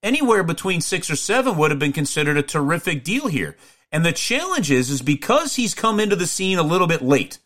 anywhere 0.00 0.44
between 0.44 0.80
six 0.80 1.10
or 1.10 1.16
seven 1.16 1.56
would 1.56 1.72
have 1.72 1.80
been 1.80 1.92
considered 1.92 2.36
a 2.36 2.42
terrific 2.42 3.02
deal 3.02 3.26
here. 3.26 3.56
And 3.90 4.06
the 4.06 4.12
challenge 4.12 4.70
is, 4.70 4.90
is 4.90 5.02
because 5.02 5.56
he's 5.56 5.74
come 5.74 5.98
into 5.98 6.14
the 6.14 6.28
scene 6.28 6.56
a 6.56 6.62
little 6.62 6.86
bit 6.86 7.02
late 7.02 7.40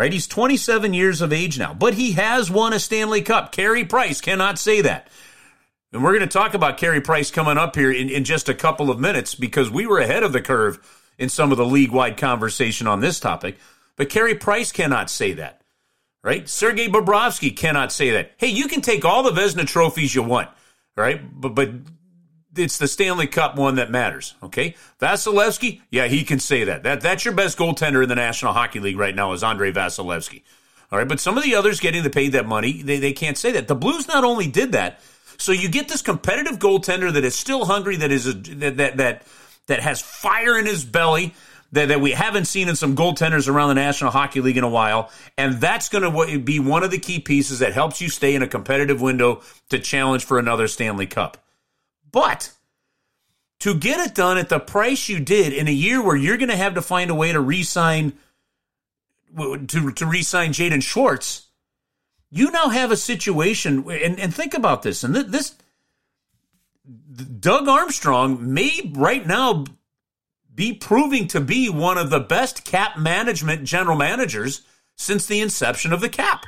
right? 0.00 0.14
He's 0.14 0.26
27 0.26 0.94
years 0.94 1.20
of 1.20 1.30
age 1.30 1.58
now, 1.58 1.74
but 1.74 1.92
he 1.92 2.12
has 2.12 2.50
won 2.50 2.72
a 2.72 2.78
Stanley 2.78 3.20
Cup. 3.20 3.52
Carey 3.52 3.84
Price 3.84 4.22
cannot 4.22 4.58
say 4.58 4.80
that. 4.80 5.08
And 5.92 6.02
we're 6.02 6.16
going 6.16 6.26
to 6.26 6.26
talk 6.26 6.54
about 6.54 6.78
Carey 6.78 7.02
Price 7.02 7.30
coming 7.30 7.58
up 7.58 7.76
here 7.76 7.92
in, 7.92 8.08
in 8.08 8.24
just 8.24 8.48
a 8.48 8.54
couple 8.54 8.90
of 8.90 8.98
minutes 8.98 9.34
because 9.34 9.70
we 9.70 9.86
were 9.86 9.98
ahead 9.98 10.22
of 10.22 10.32
the 10.32 10.40
curve 10.40 10.78
in 11.20 11.28
some 11.28 11.52
of 11.52 11.58
the 11.58 11.66
league 11.66 11.92
wide 11.92 12.16
conversation 12.16 12.88
on 12.88 13.00
this 13.00 13.20
topic. 13.20 13.58
But 13.96 14.08
Carey 14.08 14.34
Price 14.34 14.72
cannot 14.72 15.10
say 15.10 15.34
that, 15.34 15.60
right? 16.24 16.48
Sergei 16.48 16.88
Bobrovsky 16.88 17.54
cannot 17.54 17.92
say 17.92 18.10
that. 18.10 18.32
Hey, 18.38 18.48
you 18.48 18.66
can 18.66 18.80
take 18.80 19.04
all 19.04 19.22
the 19.22 19.30
Vezina 19.30 19.66
trophies 19.66 20.14
you 20.14 20.22
want, 20.22 20.48
right? 20.96 21.20
But, 21.40 21.54
but 21.54 21.70
it's 22.56 22.78
the 22.78 22.88
Stanley 22.88 23.26
Cup 23.26 23.56
one 23.56 23.74
that 23.76 23.90
matters. 23.90 24.34
Okay, 24.42 24.74
Vasilevsky, 24.98 25.82
yeah, 25.90 26.06
he 26.06 26.24
can 26.24 26.40
say 26.40 26.64
that. 26.64 26.82
That 26.82 27.02
that's 27.02 27.24
your 27.24 27.34
best 27.34 27.58
goaltender 27.58 28.02
in 28.02 28.08
the 28.08 28.14
National 28.14 28.54
Hockey 28.54 28.80
League 28.80 28.98
right 28.98 29.14
now 29.14 29.32
is 29.34 29.44
Andrei 29.44 29.72
Vasilevsky. 29.72 30.42
All 30.90 30.98
right, 30.98 31.06
but 31.06 31.20
some 31.20 31.36
of 31.36 31.44
the 31.44 31.54
others 31.54 31.78
getting 31.78 32.02
the 32.02 32.10
paid 32.10 32.32
that 32.32 32.48
money, 32.48 32.82
they, 32.82 32.98
they 32.98 33.12
can't 33.12 33.38
say 33.38 33.52
that. 33.52 33.68
The 33.68 33.76
Blues 33.76 34.08
not 34.08 34.24
only 34.24 34.48
did 34.48 34.72
that, 34.72 35.00
so 35.36 35.52
you 35.52 35.68
get 35.68 35.88
this 35.88 36.02
competitive 36.02 36.58
goaltender 36.58 37.12
that 37.12 37.24
is 37.24 37.36
still 37.36 37.66
hungry, 37.66 37.96
that 37.96 38.10
is 38.10 38.26
a, 38.26 38.32
that 38.32 38.78
that 38.78 38.96
that 38.96 39.22
that 39.66 39.80
has 39.80 40.00
fire 40.00 40.58
in 40.58 40.66
his 40.66 40.84
belly. 40.84 41.34
That, 41.72 41.86
that 41.86 42.00
we 42.00 42.10
haven't 42.10 42.46
seen 42.46 42.68
in 42.68 42.74
some 42.74 42.96
goaltenders 42.96 43.48
around 43.48 43.68
the 43.68 43.74
National 43.76 44.10
Hockey 44.10 44.40
League 44.40 44.56
in 44.56 44.64
a 44.64 44.68
while. 44.68 45.08
And 45.38 45.60
that's 45.60 45.88
going 45.88 46.02
to 46.02 46.38
be 46.40 46.58
one 46.58 46.82
of 46.82 46.90
the 46.90 46.98
key 46.98 47.20
pieces 47.20 47.60
that 47.60 47.74
helps 47.74 48.00
you 48.00 48.08
stay 48.08 48.34
in 48.34 48.42
a 48.42 48.48
competitive 48.48 49.00
window 49.00 49.42
to 49.68 49.78
challenge 49.78 50.24
for 50.24 50.40
another 50.40 50.66
Stanley 50.66 51.06
Cup. 51.06 51.36
But 52.10 52.52
to 53.60 53.74
get 53.74 54.00
it 54.00 54.14
done 54.14 54.36
at 54.36 54.48
the 54.48 54.58
price 54.58 55.08
you 55.08 55.20
did 55.20 55.52
in 55.52 55.68
a 55.68 55.72
year 55.72 56.02
where 56.02 56.16
you're 56.16 56.38
going 56.38 56.48
to 56.48 56.56
have 56.56 56.74
to 56.74 56.82
find 56.82 57.10
a 57.10 57.14
way 57.14 57.30
to 57.30 57.40
re-sign 57.40 58.14
to 59.36 59.92
to 59.92 60.06
re-sign 60.06 60.52
Jaden 60.52 60.82
Schwartz, 60.82 61.46
you 62.30 62.50
now 62.50 62.68
have 62.68 62.90
a 62.90 62.96
situation 62.96 63.88
and, 63.88 64.18
and 64.18 64.34
think 64.34 64.54
about 64.54 64.82
this 64.82 65.04
and 65.04 65.14
this 65.14 65.54
Doug 67.38 67.68
Armstrong 67.68 68.52
may 68.52 68.92
right 68.94 69.26
now 69.26 69.64
be 70.54 70.74
proving 70.74 71.26
to 71.28 71.40
be 71.40 71.68
one 71.68 71.98
of 71.98 72.10
the 72.10 72.20
best 72.20 72.64
cap 72.64 72.98
management 72.98 73.64
general 73.64 73.96
managers 73.96 74.62
since 74.96 75.26
the 75.26 75.40
inception 75.40 75.92
of 75.92 76.00
the 76.00 76.08
cap. 76.08 76.46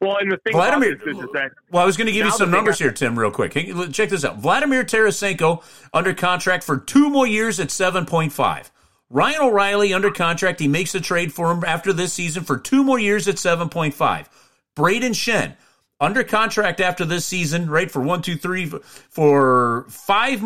Well, 0.00 0.18
and 0.18 0.30
the 0.30 0.36
thing 0.36 0.52
Vladimir, 0.52 0.92
is, 0.92 1.00
that 1.32 1.52
well, 1.70 1.82
I 1.82 1.86
was 1.86 1.96
going 1.96 2.06
to 2.06 2.12
give 2.12 2.26
you 2.26 2.32
some 2.32 2.50
numbers 2.50 2.78
here, 2.78 2.92
Tim, 2.92 3.18
real 3.18 3.30
quick. 3.30 3.52
Check 3.92 4.10
this 4.10 4.24
out: 4.24 4.38
Vladimir 4.38 4.84
Tarasenko 4.84 5.62
under 5.94 6.12
contract 6.12 6.64
for 6.64 6.76
two 6.76 7.08
more 7.08 7.26
years 7.26 7.58
at 7.58 7.70
seven 7.70 8.04
point 8.04 8.32
five. 8.32 8.70
Ryan 9.08 9.40
O'Reilly 9.42 9.94
under 9.94 10.10
contract. 10.10 10.60
He 10.60 10.68
makes 10.68 10.94
a 10.94 11.00
trade 11.00 11.32
for 11.32 11.50
him 11.50 11.64
after 11.64 11.94
this 11.94 12.12
season 12.12 12.44
for 12.44 12.58
two 12.58 12.84
more 12.84 12.98
years 12.98 13.26
at 13.26 13.38
seven 13.38 13.70
point 13.70 13.94
five. 13.94 14.28
Braden 14.74 15.12
Schenn 15.12 15.56
under 16.00 16.24
contract 16.24 16.80
after 16.80 17.04
this 17.04 17.24
season, 17.24 17.70
right 17.70 17.90
for 17.90 18.00
one, 18.00 18.22
two, 18.22 18.36
three, 18.36 18.66
for 18.66 19.86
five, 19.88 20.42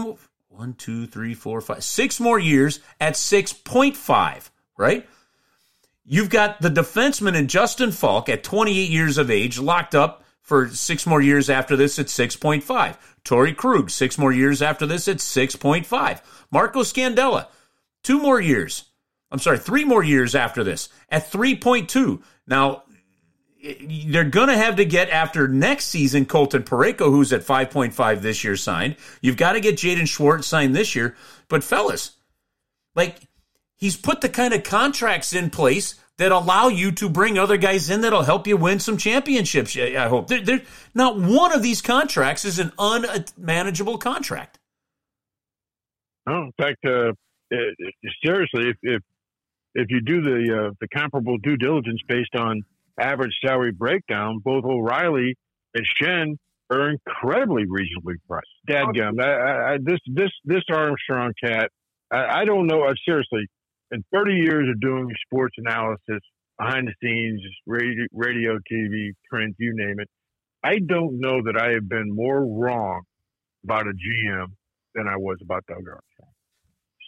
one, 0.49 0.75
two, 0.75 1.07
three, 1.07 1.35
four, 1.35 1.61
five, 1.61 1.85
six 1.85 2.21
more 2.21 2.39
years 2.39 2.81
at 3.01 3.17
six 3.17 3.53
point 3.53 3.97
five. 3.97 4.51
Right. 4.77 5.09
You've 6.05 6.31
got 6.31 6.61
the 6.61 6.71
defenseman 6.71 7.37
in 7.37 7.47
Justin 7.47 7.93
Faulk 7.93 8.29
at 8.29 8.43
28 8.43 8.91
years 8.91 9.19
of 9.19 9.31
age, 9.31 9.59
locked 9.59 9.95
up 9.95 10.25
for 10.41 10.69
six 10.69 11.07
more 11.07 11.21
years 11.21 11.49
after 11.49 11.77
this 11.77 11.99
at 12.01 12.07
6.5. 12.07 12.97
Torey 13.25 13.57
Krug, 13.57 13.91
six 13.91 14.19
more 14.19 14.33
years 14.33 14.61
after 14.61 14.87
this 14.87 15.07
at 15.07 15.19
6.5. 15.19 16.21
Marco 16.51 16.81
Scandella, 16.81 17.47
two 18.03 18.19
more 18.19 18.41
years 18.41 18.91
I'm 19.31 19.39
sorry, 19.39 19.59
three 19.59 19.85
more 19.85 20.03
years 20.03 20.35
after 20.35 20.65
this 20.65 20.89
at 21.09 21.31
3.2. 21.31 22.23
Now, 22.47 22.83
they're 24.07 24.25
going 24.25 24.49
to 24.49 24.57
have 24.57 24.77
to 24.77 24.85
get 24.85 25.11
after 25.11 25.47
next 25.47 25.87
season 25.87 26.25
Colton 26.25 26.63
Parayko, 26.63 27.11
who's 27.11 27.33
at 27.33 27.43
5.5 27.43 28.21
this 28.21 28.43
year 28.43 28.57
signed. 28.57 28.97
You've 29.21 29.37
got 29.37 29.53
to 29.53 29.61
get 29.61 29.77
Jaden 29.77 30.09
Schwartz 30.09 30.47
signed 30.47 30.75
this 30.75 30.95
year. 30.95 31.17
But, 31.49 31.63
fellas, 31.63 32.17
like, 32.95 33.17
he's 33.77 33.97
put 33.97 34.21
the 34.21 34.29
kind 34.29 34.55
of 34.55 34.63
contracts 34.63 35.33
in 35.33 35.51
place 35.51 35.97
that 36.17 36.33
allow 36.33 36.69
you 36.69 36.93
to 36.93 37.09
bring 37.09 37.39
other 37.39 37.57
guys 37.57 37.89
in 37.89 38.03
that'll 38.03 38.23
help 38.23 38.47
you 38.47 38.57
win 38.57 38.79
some 38.79 38.97
championships. 38.97 39.77
I 39.77 40.09
hope. 40.09 40.29
They're, 40.29 40.43
they're, 40.43 40.63
not 40.95 41.19
one 41.19 41.53
of 41.53 41.63
these 41.63 41.81
contracts 41.81 42.45
is 42.45 42.59
an 42.59 42.73
unmanageable 42.79 43.99
contract. 43.99 44.59
No, 46.27 46.45
in 46.45 46.53
fact, 46.59 46.85
uh, 46.85 47.13
seriously, 48.23 48.69
if, 48.71 48.77
if 48.83 49.03
if 49.75 49.87
you 49.89 50.01
do 50.01 50.21
the 50.21 50.67
uh, 50.67 50.71
the 50.81 50.89
comparable 50.89 51.39
due 51.39 51.57
diligence 51.57 52.01
based 52.07 52.35
on 52.37 52.63
average 52.99 53.37
salary 53.45 53.73
breakdown, 53.73 54.41
both 54.45 54.65
O'Reilly 54.65 55.37
and 55.75 55.87
Schenn 56.01 56.37
are 56.71 56.91
incredibly 56.91 57.65
reasonably 57.69 58.15
priced. 58.29 58.47
Dadgum, 58.69 59.21
I, 59.21 59.75
I, 59.75 59.77
this 59.83 59.99
this 60.07 60.31
this 60.45 60.63
Armstrong 60.73 61.33
cat, 61.43 61.71
I, 62.11 62.41
I 62.41 62.45
don't 62.45 62.67
know. 62.67 62.85
Uh, 62.85 62.95
seriously, 63.07 63.47
in 63.91 64.05
30 64.13 64.35
years 64.35 64.69
of 64.69 64.81
doing 64.81 65.09
sports 65.27 65.55
analysis, 65.59 66.21
behind 66.59 66.89
the 66.89 66.95
scenes, 67.03 67.43
radio, 67.67 68.07
radio, 68.13 68.59
TV, 68.71 69.11
print, 69.29 69.57
you 69.59 69.73
name 69.75 69.99
it, 69.99 70.09
I 70.63 70.79
don't 70.79 71.19
know 71.19 71.43
that 71.45 71.61
I 71.61 71.73
have 71.73 71.89
been 71.89 72.15
more 72.15 72.45
wrong 72.45 73.03
about 73.65 73.87
a 73.87 73.93
GM 73.93 74.47
than 74.95 75.07
I 75.09 75.17
was 75.17 75.39
about 75.43 75.65
Doug 75.67 75.79
Armstrong. 75.79 76.33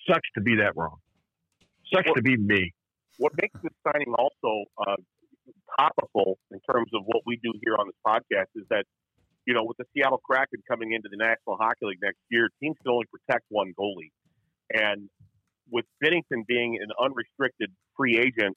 Sucks 0.09 0.29
to 0.35 0.41
be 0.41 0.57
that 0.57 0.73
wrong. 0.77 0.97
Sucks 1.93 2.11
to 2.15 2.23
be 2.23 2.37
me. 2.37 2.73
What 3.19 3.33
makes 3.41 3.55
this 3.63 3.73
signing 3.87 4.13
also 4.15 4.65
uh, 4.79 4.97
topical 5.79 6.39
in 6.51 6.61
terms 6.71 6.91
of 6.95 7.03
what 7.07 7.23
we 7.27 7.39
do 7.43 7.53
here 7.63 7.77
on 7.79 7.87
this 7.87 7.97
podcast 8.07 8.51
is 8.55 8.67
that, 8.71 8.85
you 9.47 9.55
know, 9.55 9.65
with 9.65 9.77
the 9.77 9.85
Seattle 9.95 10.21
Kraken 10.25 10.63
coming 10.69 10.93
into 10.93 11.09
the 11.11 11.17
National 11.17 11.57
Hockey 11.57 11.87
League 11.87 12.03
next 12.03 12.21
year, 12.31 12.49
teams 12.63 12.77
can 12.83 12.93
only 12.93 13.07
protect 13.11 13.45
one 13.49 13.73
goalie. 13.79 14.13
And 14.73 15.09
with 15.71 15.85
Binnington 16.03 16.47
being 16.47 16.79
an 16.81 16.89
unrestricted 17.01 17.71
free 17.97 18.19
agent 18.19 18.57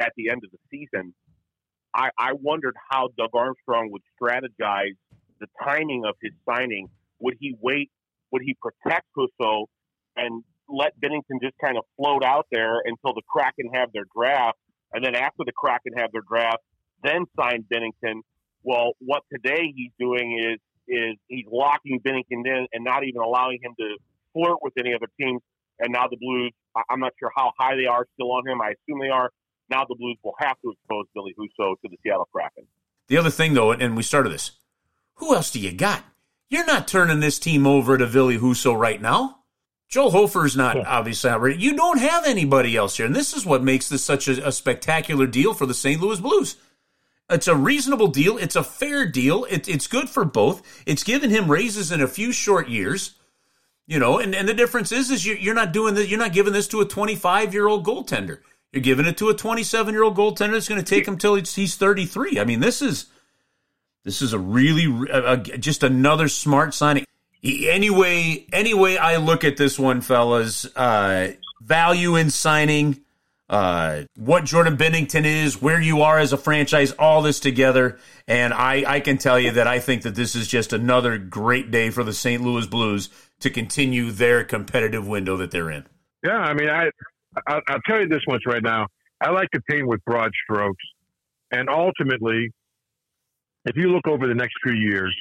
at 0.00 0.12
the 0.16 0.30
end 0.30 0.42
of 0.44 0.50
the 0.50 0.58
season, 0.70 1.14
I, 1.94 2.10
I 2.18 2.32
wondered 2.34 2.76
how 2.90 3.08
Doug 3.16 3.30
Armstrong 3.34 3.90
would 3.90 4.02
strategize 4.20 4.96
the 5.40 5.46
timing 5.64 6.04
of 6.06 6.14
his 6.20 6.32
signing. 6.48 6.88
Would 7.20 7.36
he 7.40 7.56
wait? 7.60 7.90
Would 8.32 8.42
he 8.44 8.56
protect 8.60 9.06
Husso 9.16 9.66
and 10.16 10.44
let 10.68 10.92
Binnington 11.00 11.40
just 11.42 11.54
kind 11.62 11.78
of 11.78 11.84
float 11.96 12.22
out 12.22 12.46
there 12.52 12.74
until 12.84 13.14
the 13.14 13.22
Kraken 13.28 13.70
have 13.74 13.90
their 13.92 14.04
draft, 14.14 14.58
and 14.92 15.04
then 15.04 15.14
after 15.14 15.44
the 15.44 15.52
Kraken 15.52 15.92
have 15.96 16.12
their 16.12 16.22
draft, 16.28 16.62
then 17.02 17.24
sign 17.38 17.64
Binnington. 17.72 18.20
Well, 18.62 18.92
what 18.98 19.22
today 19.32 19.72
he's 19.74 19.92
doing 19.98 20.38
is 20.38 20.58
is 20.88 21.16
he's 21.28 21.44
locking 21.50 22.00
Binnington 22.00 22.46
in 22.46 22.66
and 22.72 22.84
not 22.84 23.04
even 23.04 23.20
allowing 23.20 23.58
him 23.62 23.74
to 23.78 23.96
flirt 24.32 24.58
with 24.62 24.72
any 24.78 24.94
other 24.94 25.08
teams 25.20 25.42
and 25.80 25.92
now 25.92 26.08
the 26.08 26.16
Blues, 26.16 26.52
I'm 26.88 27.00
not 27.00 27.12
sure 27.18 27.30
how 27.36 27.52
high 27.58 27.76
they 27.76 27.86
are 27.86 28.06
still 28.14 28.32
on 28.32 28.46
him. 28.46 28.60
I 28.60 28.70
assume 28.70 29.00
they 29.00 29.08
are. 29.08 29.30
Now 29.70 29.84
the 29.88 29.94
Blues 29.94 30.16
will 30.24 30.34
have 30.38 30.56
to 30.62 30.72
expose 30.72 31.06
Ville 31.14 31.30
Husso 31.38 31.74
to 31.82 31.88
the 31.88 31.96
Seattle 32.02 32.28
Kraken. 32.32 32.64
The 33.08 33.16
other 33.16 33.30
thing, 33.30 33.54
though, 33.54 33.72
and 33.72 33.96
we 33.96 34.02
started 34.02 34.30
this, 34.30 34.52
who 35.14 35.34
else 35.34 35.50
do 35.50 35.60
you 35.60 35.72
got? 35.72 36.04
You're 36.48 36.66
not 36.66 36.88
turning 36.88 37.20
this 37.20 37.38
team 37.38 37.66
over 37.66 37.98
to 37.98 38.06
Ville 38.06 38.38
Husso 38.38 38.78
right 38.78 39.00
now. 39.00 39.37
Joel 39.88 40.10
Hofer's 40.10 40.56
not 40.56 40.76
yeah. 40.76 40.84
obviously 40.86 41.30
not 41.30 41.40
ready. 41.40 41.58
You 41.58 41.74
don't 41.74 41.98
have 41.98 42.26
anybody 42.26 42.76
else 42.76 42.96
here, 42.96 43.06
and 43.06 43.16
this 43.16 43.34
is 43.34 43.46
what 43.46 43.62
makes 43.62 43.88
this 43.88 44.04
such 44.04 44.28
a, 44.28 44.48
a 44.48 44.52
spectacular 44.52 45.26
deal 45.26 45.54
for 45.54 45.64
the 45.64 45.74
St. 45.74 46.00
Louis 46.00 46.20
Blues. 46.20 46.56
It's 47.30 47.48
a 47.48 47.56
reasonable 47.56 48.08
deal. 48.08 48.38
It's 48.38 48.56
a 48.56 48.62
fair 48.62 49.06
deal. 49.06 49.44
It, 49.44 49.68
it's 49.68 49.86
good 49.86 50.08
for 50.08 50.24
both. 50.24 50.62
It's 50.86 51.04
given 51.04 51.30
him 51.30 51.50
raises 51.50 51.92
in 51.92 52.00
a 52.00 52.08
few 52.08 52.32
short 52.32 52.68
years. 52.68 53.14
You 53.86 53.98
know, 53.98 54.18
and, 54.18 54.34
and 54.34 54.46
the 54.46 54.54
difference 54.54 54.92
is, 54.92 55.10
is 55.10 55.24
you're, 55.24 55.36
you're 55.36 55.54
not 55.54 55.72
doing 55.72 55.94
this, 55.94 56.08
you're 56.10 56.18
not 56.18 56.34
giving 56.34 56.52
this 56.52 56.68
to 56.68 56.82
a 56.82 56.86
25 56.86 57.54
year 57.54 57.66
old 57.66 57.86
goaltender. 57.86 58.40
You're 58.72 58.82
giving 58.82 59.06
it 59.06 59.16
to 59.18 59.30
a 59.30 59.34
27 59.34 59.94
year 59.94 60.02
old 60.02 60.16
goaltender 60.16 60.54
It's 60.54 60.68
going 60.68 60.82
to 60.82 60.94
take 60.94 61.08
him 61.08 61.16
till 61.16 61.36
he's 61.36 61.76
33. 61.76 62.38
I 62.38 62.44
mean, 62.44 62.60
this 62.60 62.82
is, 62.82 63.06
this 64.04 64.20
is 64.20 64.34
a 64.34 64.38
really, 64.38 65.10
uh, 65.10 65.36
just 65.36 65.82
another 65.82 66.28
smart 66.28 66.74
signing. 66.74 67.04
Anyway, 67.42 68.46
anyway, 68.52 68.96
I 68.96 69.16
look 69.16 69.44
at 69.44 69.56
this 69.56 69.78
one, 69.78 70.00
fellas, 70.00 70.66
uh, 70.76 71.32
value 71.60 72.16
in 72.16 72.30
signing, 72.30 73.00
uh, 73.48 74.02
what 74.16 74.44
Jordan 74.44 74.76
Binnington 74.76 75.24
is, 75.24 75.62
where 75.62 75.80
you 75.80 76.02
are 76.02 76.18
as 76.18 76.32
a 76.32 76.36
franchise, 76.36 76.92
all 76.92 77.22
this 77.22 77.40
together. 77.40 77.98
And 78.26 78.52
I, 78.52 78.84
I 78.86 79.00
can 79.00 79.18
tell 79.18 79.38
you 79.38 79.52
that 79.52 79.66
I 79.66 79.78
think 79.78 80.02
that 80.02 80.14
this 80.14 80.34
is 80.34 80.48
just 80.48 80.72
another 80.72 81.16
great 81.16 81.70
day 81.70 81.90
for 81.90 82.04
the 82.04 82.12
St. 82.12 82.42
Louis 82.42 82.66
Blues 82.66 83.08
to 83.40 83.50
continue 83.50 84.10
their 84.10 84.44
competitive 84.44 85.06
window 85.06 85.36
that 85.36 85.50
they're 85.50 85.70
in. 85.70 85.86
Yeah, 86.24 86.38
I 86.38 86.54
mean, 86.54 86.68
I, 86.68 86.90
I 87.46 87.60
will 87.68 87.80
tell 87.86 88.00
you 88.00 88.08
this 88.08 88.22
much 88.28 88.42
right 88.46 88.62
now. 88.62 88.88
I 89.20 89.30
like 89.30 89.50
to 89.52 89.60
paint 89.70 89.86
with 89.86 90.04
broad 90.04 90.30
strokes, 90.44 90.82
and 91.52 91.68
ultimately, 91.68 92.52
if 93.64 93.76
you 93.76 93.88
look 93.88 94.06
over 94.06 94.26
the 94.26 94.34
next 94.34 94.54
few 94.62 94.74
years, 94.74 95.14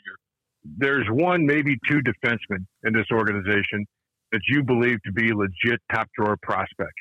there's 0.63 1.07
one, 1.09 1.45
maybe 1.45 1.77
two 1.87 2.01
defensemen 2.01 2.65
in 2.83 2.93
this 2.93 3.05
organization 3.11 3.85
that 4.31 4.41
you 4.47 4.63
believe 4.63 5.01
to 5.03 5.11
be 5.11 5.31
legit 5.33 5.79
top 5.91 6.07
drawer 6.17 6.37
prospects. 6.41 6.91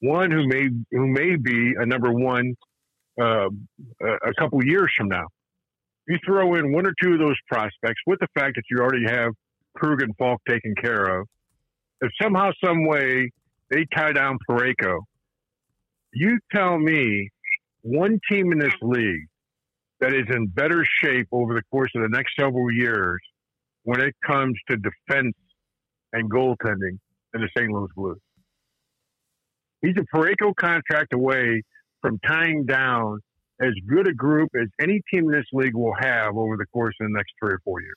One 0.00 0.30
who 0.30 0.46
may 0.46 0.68
who 0.90 1.06
may 1.06 1.36
be 1.36 1.74
a 1.78 1.84
number 1.84 2.12
one 2.12 2.54
uh, 3.20 3.48
a 4.00 4.34
couple 4.38 4.64
years 4.64 4.90
from 4.96 5.08
now. 5.08 5.26
You 6.08 6.18
throw 6.24 6.54
in 6.54 6.72
one 6.72 6.86
or 6.86 6.94
two 7.02 7.12
of 7.12 7.18
those 7.18 7.36
prospects 7.48 8.00
with 8.06 8.18
the 8.20 8.28
fact 8.34 8.56
that 8.56 8.62
you 8.70 8.78
already 8.78 9.04
have 9.06 9.32
Krug 9.76 10.02
and 10.02 10.16
Faulk 10.16 10.40
taken 10.48 10.74
care 10.74 11.20
of. 11.20 11.26
If 12.00 12.10
somehow, 12.20 12.50
some 12.64 12.86
way, 12.86 13.30
they 13.68 13.84
tie 13.94 14.12
down 14.12 14.38
Parayko, 14.48 15.00
you 16.14 16.38
tell 16.52 16.78
me 16.78 17.28
one 17.82 18.18
team 18.30 18.52
in 18.52 18.58
this 18.58 18.74
league 18.82 19.26
that 20.00 20.14
is 20.14 20.24
in 20.34 20.46
better 20.46 20.84
shape 21.02 21.28
over 21.32 21.54
the 21.54 21.62
course 21.70 21.90
of 21.94 22.02
the 22.02 22.08
next 22.08 22.32
several 22.38 22.70
years 22.72 23.20
when 23.84 24.00
it 24.00 24.14
comes 24.26 24.54
to 24.68 24.76
defense 24.76 25.34
and 26.12 26.30
goaltending 26.30 26.98
in 27.34 27.40
the 27.40 27.48
St. 27.56 27.70
Louis 27.70 27.88
Blues. 27.94 28.18
He's 29.82 29.94
a 29.98 30.16
Parayko 30.16 30.54
contract 30.56 31.12
away 31.14 31.62
from 32.02 32.18
tying 32.26 32.66
down 32.66 33.20
as 33.60 33.70
good 33.88 34.08
a 34.08 34.14
group 34.14 34.50
as 34.60 34.68
any 34.80 35.00
team 35.12 35.24
in 35.24 35.32
this 35.32 35.46
league 35.52 35.74
will 35.74 35.94
have 36.00 36.36
over 36.36 36.56
the 36.56 36.66
course 36.72 36.94
of 37.00 37.08
the 37.08 37.12
next 37.14 37.32
three 37.38 37.52
or 37.52 37.60
four 37.64 37.80
years. 37.80 37.94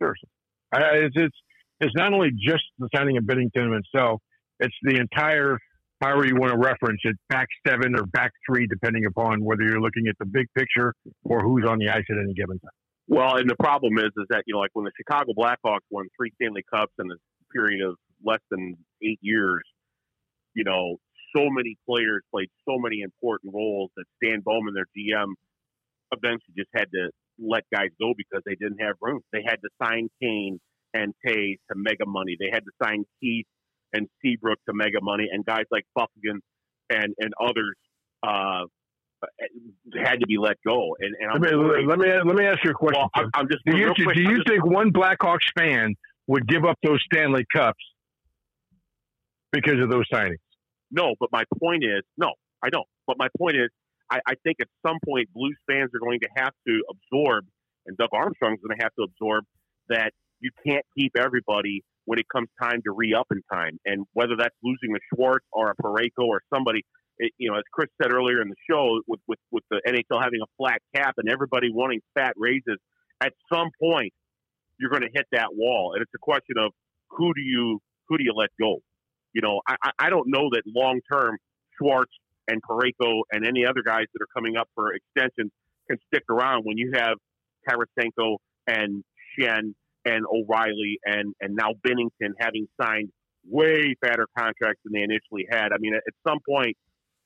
Seriously. 0.00 0.28
It's, 0.74 1.14
it's, 1.16 1.36
it's 1.80 1.94
not 1.94 2.12
only 2.12 2.30
just 2.30 2.64
the 2.78 2.88
signing 2.94 3.16
of 3.16 3.24
Binnington 3.24 3.72
himself, 3.72 4.20
it's 4.58 4.74
the 4.82 4.96
entire, 4.96 5.58
however 6.02 6.26
you 6.26 6.36
want 6.36 6.52
to 6.52 6.58
reference 6.58 7.00
it, 7.04 7.16
back 7.28 7.48
seven 7.66 7.94
or 7.96 8.04
back 8.06 8.32
three, 8.46 8.66
depending 8.66 9.06
upon 9.06 9.44
whether 9.44 9.62
you're 9.62 9.80
looking 9.80 10.06
at 10.08 10.16
the 10.18 10.26
big 10.26 10.46
picture 10.56 10.94
or 11.24 11.40
who's 11.40 11.64
on 11.68 11.78
the 11.78 11.88
ice 11.88 12.04
at 12.10 12.16
any 12.22 12.34
given 12.34 12.58
time. 12.58 12.70
Well, 13.08 13.36
and 13.36 13.48
the 13.48 13.56
problem 13.56 13.98
is, 13.98 14.10
is 14.16 14.26
that 14.30 14.44
you 14.46 14.54
know, 14.54 14.60
like 14.60 14.70
when 14.74 14.84
the 14.84 14.92
Chicago 14.96 15.32
Blackhawks 15.32 15.86
won 15.90 16.06
three 16.16 16.32
Stanley 16.40 16.64
Cups 16.72 16.92
in 16.98 17.10
a 17.10 17.14
period 17.54 17.86
of 17.86 17.96
less 18.24 18.40
than 18.50 18.76
eight 19.02 19.18
years, 19.20 19.62
you 20.54 20.64
know, 20.64 20.96
so 21.36 21.48
many 21.50 21.76
players 21.88 22.22
played 22.30 22.48
so 22.68 22.78
many 22.78 23.00
important 23.00 23.54
roles 23.54 23.90
that 23.96 24.04
Stan 24.22 24.40
Bowman, 24.44 24.74
their 24.74 24.86
GM, 24.96 25.32
eventually 26.12 26.54
just 26.56 26.70
had 26.74 26.90
to 26.92 27.10
let 27.38 27.64
guys 27.74 27.88
go 28.00 28.12
because 28.16 28.42
they 28.44 28.54
didn't 28.54 28.80
have 28.80 28.96
room. 29.00 29.20
They 29.32 29.42
had 29.44 29.56
to 29.62 29.68
sign 29.82 30.08
Kane 30.20 30.60
and 30.94 31.14
Toews 31.26 31.56
to 31.70 31.74
mega 31.74 32.04
money. 32.06 32.36
They 32.38 32.50
had 32.52 32.64
to 32.64 32.72
sign 32.82 33.04
Keith 33.20 33.46
and 33.92 34.08
Seabrook 34.20 34.58
to 34.68 34.74
mega 34.74 35.00
money, 35.00 35.28
and 35.30 35.44
guys 35.44 35.64
like 35.70 35.84
Byfuglien 35.96 36.40
and 36.90 37.14
and 37.18 37.32
others 37.40 37.76
uh, 38.22 38.64
had 40.04 40.20
to 40.20 40.26
be 40.26 40.38
let 40.38 40.56
go. 40.66 40.96
And, 41.00 41.14
and 41.20 41.42
let, 41.42 41.52
me, 41.52 41.86
let 41.86 41.98
me 41.98 42.08
let 42.24 42.36
me 42.36 42.44
ask 42.44 42.64
you 42.64 42.70
a 42.70 42.74
question. 42.74 43.00
Well, 43.00 43.10
I'm, 43.14 43.30
I'm, 43.34 43.48
just 43.48 43.64
do 43.64 43.76
you, 43.76 43.92
quick, 43.94 44.16
do 44.16 44.22
you 44.22 44.36
just, 44.36 44.48
think 44.48 44.64
one 44.64 44.92
Blackhawks 44.92 45.50
fan 45.56 45.94
would 46.26 46.46
give 46.46 46.64
up 46.64 46.78
those 46.82 47.02
Stanley 47.12 47.44
Cups 47.54 47.82
because 49.52 49.80
of 49.80 49.90
those 49.90 50.04
signings? 50.12 50.36
No, 50.90 51.14
but 51.20 51.30
my 51.32 51.44
point 51.60 51.84
is 51.84 52.02
no, 52.16 52.32
I 52.62 52.70
don't. 52.70 52.86
But 53.06 53.16
my 53.18 53.28
point 53.38 53.56
is 53.56 53.70
I, 54.10 54.20
I 54.26 54.34
think 54.42 54.58
at 54.60 54.68
some 54.86 54.98
point 55.04 55.32
Blues 55.32 55.56
fans 55.68 55.90
are 55.94 56.00
going 56.00 56.20
to 56.20 56.28
have 56.36 56.52
to 56.66 56.82
absorb, 56.90 57.46
and 57.86 57.96
Doug 57.96 58.10
Armstrong's 58.12 58.60
going 58.66 58.76
to 58.78 58.82
have 58.82 58.94
to 58.98 59.04
absorb 59.04 59.44
that 59.88 60.12
you 60.40 60.50
can't 60.66 60.84
keep 60.96 61.12
everybody 61.16 61.82
when 62.04 62.18
it 62.18 62.26
comes 62.28 62.48
time 62.60 62.80
to 62.84 62.92
re 62.92 63.14
up 63.14 63.26
in 63.30 63.42
time. 63.52 63.78
And 63.84 64.06
whether 64.12 64.34
that's 64.36 64.54
losing 64.62 64.94
a 64.96 64.98
Schwartz 65.12 65.46
or 65.52 65.70
a 65.70 65.76
Parayko 65.76 66.26
or 66.26 66.42
somebody, 66.52 66.84
it, 67.18 67.32
you 67.38 67.50
know, 67.50 67.56
as 67.56 67.64
Chris 67.72 67.88
said 68.00 68.12
earlier 68.12 68.42
in 68.42 68.48
the 68.48 68.56
show, 68.68 69.00
with, 69.06 69.20
with, 69.28 69.38
with 69.50 69.64
the 69.70 69.80
NHL 69.86 70.22
having 70.22 70.40
a 70.42 70.50
flat 70.56 70.80
cap 70.94 71.14
and 71.18 71.30
everybody 71.30 71.68
wanting 71.72 72.00
fat 72.14 72.34
raises, 72.36 72.78
at 73.20 73.32
some 73.52 73.70
point 73.80 74.12
you're 74.78 74.90
going 74.90 75.02
to 75.02 75.10
hit 75.12 75.26
that 75.32 75.54
wall. 75.54 75.92
And 75.94 76.02
it's 76.02 76.10
a 76.14 76.18
question 76.18 76.56
of 76.58 76.72
who 77.10 77.32
do 77.34 77.40
you 77.40 77.80
who 78.08 78.18
do 78.18 78.24
you 78.24 78.32
let 78.34 78.50
go? 78.60 78.78
You 79.32 79.40
know, 79.40 79.60
I, 79.66 79.90
I 79.98 80.10
don't 80.10 80.28
know 80.28 80.50
that 80.52 80.62
long 80.66 81.00
term 81.10 81.38
Schwartz 81.78 82.12
and 82.48 82.60
Parayko 82.62 83.22
and 83.30 83.46
any 83.46 83.64
other 83.64 83.82
guys 83.84 84.06
that 84.12 84.22
are 84.22 84.28
coming 84.34 84.56
up 84.56 84.68
for 84.74 84.92
extensions 84.92 85.52
can 85.88 85.98
stick 86.08 86.24
around 86.28 86.64
when 86.64 86.76
you 86.76 86.92
have 86.94 87.16
Tarasenko 87.68 88.36
and 88.66 89.04
Schenn 89.38 89.74
and 90.04 90.24
O'Reilly 90.26 90.98
and, 91.04 91.34
and 91.40 91.54
now 91.54 91.72
Binnington 91.86 92.32
having 92.38 92.66
signed 92.80 93.10
way 93.48 93.94
fatter 94.00 94.26
contracts 94.36 94.80
than 94.84 94.92
they 94.92 95.02
initially 95.02 95.46
had. 95.50 95.72
I 95.72 95.78
mean, 95.78 95.94
at 95.94 96.14
some 96.26 96.38
point, 96.48 96.76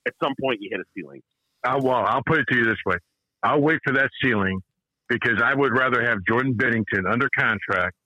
at 0.06 0.14
some 0.22 0.34
point, 0.40 0.58
you 0.60 0.68
hit 0.70 0.80
a 0.80 0.84
ceiling. 0.94 1.22
Uh, 1.64 1.80
well, 1.82 2.04
I'll 2.06 2.22
put 2.24 2.38
it 2.38 2.46
to 2.50 2.56
you 2.56 2.64
this 2.64 2.78
way: 2.84 2.96
I'll 3.42 3.60
wait 3.60 3.80
for 3.84 3.94
that 3.94 4.10
ceiling 4.22 4.60
because 5.08 5.42
I 5.42 5.54
would 5.54 5.72
rather 5.76 6.04
have 6.04 6.18
Jordan 6.28 6.54
Binnington 6.54 7.10
under 7.10 7.28
contract 7.36 7.96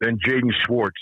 than 0.00 0.18
Jaden 0.18 0.50
Schwartz. 0.64 0.96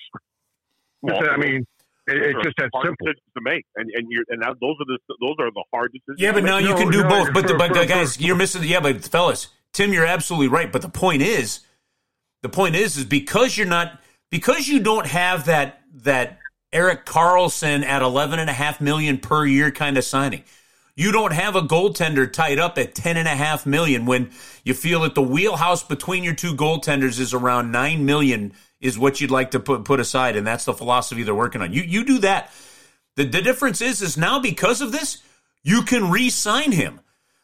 Well, 1.00 1.30
I 1.30 1.36
mean, 1.36 1.64
it, 2.06 2.16
it's 2.16 2.44
just 2.44 2.56
that 2.58 2.70
simple 2.82 3.06
to 3.06 3.40
make, 3.40 3.64
and 3.76 3.90
and 3.94 4.06
you 4.10 4.24
and 4.28 4.42
that, 4.42 4.56
those 4.60 4.76
are 4.80 4.86
the 4.86 4.98
those 5.20 5.36
are 5.38 5.50
the 5.50 5.64
hard 5.72 5.92
decisions. 5.92 6.20
Yeah, 6.20 6.32
but 6.32 6.44
now 6.44 6.58
you 6.58 6.70
no, 6.70 6.76
can 6.76 6.90
do 6.90 7.02
no, 7.02 7.08
both. 7.08 7.32
But 7.32 7.46
the, 7.46 7.54
but 7.54 7.72
guys, 7.72 8.20
you're 8.20 8.36
missing. 8.36 8.64
Yeah, 8.64 8.80
but 8.80 9.04
fellas, 9.04 9.48
Tim, 9.72 9.92
you're 9.92 10.06
absolutely 10.06 10.48
right. 10.48 10.70
But 10.70 10.82
the 10.82 10.88
point 10.88 11.22
is, 11.22 11.60
the 12.42 12.49
point 12.49 12.76
is, 12.76 12.97
is 12.97 13.04
because 13.04 13.57
you're 13.57 13.66
not 13.66 14.00
because 14.30 14.68
you 14.68 14.80
don't 14.80 15.07
have 15.07 15.47
that 15.47 15.80
that 16.02 16.38
Erik 16.73 17.07
Karlsson 17.07 17.85
at 17.85 18.02
eleven 18.02 18.38
and 18.38 18.50
a 18.50 18.52
half 18.52 18.80
million 18.80 19.18
per 19.18 19.45
year 19.45 19.71
kind 19.71 19.97
of 19.97 20.04
signing. 20.04 20.45
You 20.95 21.12
don't 21.12 21.33
have 21.33 21.54
a 21.54 21.62
goaltender 21.62 22.30
tied 22.30 22.59
up 22.59 22.76
at 22.76 22.95
ten 22.95 23.16
and 23.16 23.28
a 23.28 23.37
half 23.37 23.66
million 23.66 24.04
when 24.04 24.30
you 24.64 24.75
feel 24.75 25.00
that 25.00 25.14
the 25.14 25.23
wheelhouse 25.23 25.83
between 25.83 26.25
your 26.25 26.35
two 26.35 26.54
goaltenders 26.54 27.21
is 27.21 27.33
around 27.33 27.71
nine 27.71 28.04
million 28.04 28.52
is 28.80 28.99
what 28.99 29.21
you'd 29.21 29.30
like 29.30 29.52
to 29.52 29.61
put 29.61 29.85
put 29.85 30.00
aside, 30.00 30.37
and 30.37 30.47
that's 30.47 30.64
the 30.64 30.75
philosophy 30.75 31.23
they're 31.23 31.35
working 31.35 31.62
on. 31.62 31.73
You 31.73 31.83
you 31.83 32.04
do 32.04 32.18
that. 32.18 32.52
The 33.16 33.25
the 33.25 33.42
difference 33.42 33.80
is 33.80 34.02
is 34.02 34.16
now 34.16 34.38
because 34.38 34.80
of 34.80 34.92
this, 34.92 35.23
you 35.62 35.83
can 35.83 36.11
re-sign 36.11 36.73
him. 36.73 37.00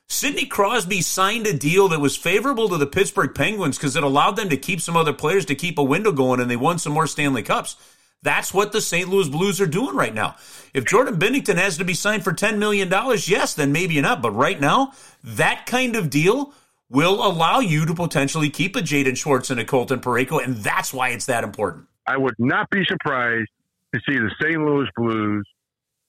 Sidney 0.09 0.47
Crosby 0.47 1.01
signed 1.01 1.47
a 1.47 1.53
deal 1.53 1.89
that 1.89 2.01
was 2.01 2.17
favorable 2.17 2.69
to 2.69 2.77
the 2.77 2.87
Pittsburgh 2.87 3.35
Penguins 3.35 3.79
because 3.79 3.97
it 3.97 4.05
allowed 4.05 4.37
them 4.37 4.49
to 4.51 4.57
keep 4.57 4.81
some 4.81 4.97
other 4.97 5.13
players 5.13 5.45
to 5.47 5.55
keep 5.55 5.79
a 5.79 5.83
window 5.83 6.13
going, 6.13 6.41
and 6.41 6.51
they 6.51 6.57
won 6.57 6.79
some 6.79 6.93
more 6.93 7.07
Stanley 7.07 7.43
Cups. 7.43 7.77
That's 8.23 8.55
what 8.55 8.73
the 8.73 8.81
St. 8.81 9.09
Louis 9.09 9.29
Blues 9.29 9.61
are 9.61 9.67
doing 9.67 9.95
right 9.95 10.15
now. 10.15 10.37
If 10.73 10.87
Jordan 10.87 11.19
Binnington 11.19 11.57
has 11.57 11.77
to 11.77 11.85
be 11.85 11.93
signed 11.93 12.25
for 12.25 12.33
$10 12.33 12.59
million, 12.59 12.91
yes, 13.27 13.55
then 13.55 13.71
maybe 13.71 14.01
not. 14.01 14.23
But 14.23 14.31
right 14.31 14.59
now, 14.59 14.93
that 15.23 15.67
kind 15.67 15.95
of 15.95 16.09
deal 16.09 16.55
will 16.89 17.27
allow 17.27 17.61
you 17.61 17.85
to 17.85 17.95
potentially 17.95 18.49
keep 18.49 18.77
a 18.77 18.81
Jaden 18.81 19.17
Schwartz 19.17 19.51
and 19.51 19.61
a 19.61 19.65
Colton 19.65 20.01
Parayko, 20.01 20.43
and 20.43 20.57
that's 20.57 20.95
why 20.95 21.11
it's 21.11 21.27
that 21.27 21.45
important. 21.45 21.87
I 22.07 22.17
would 22.17 22.35
not 22.39 22.71
be 22.71 22.85
surprised 22.87 23.51
to 23.95 24.01
see 24.09 24.17
the 24.17 24.31
St. 24.41 24.59
Louis 24.59 24.89
Blues 24.97 25.45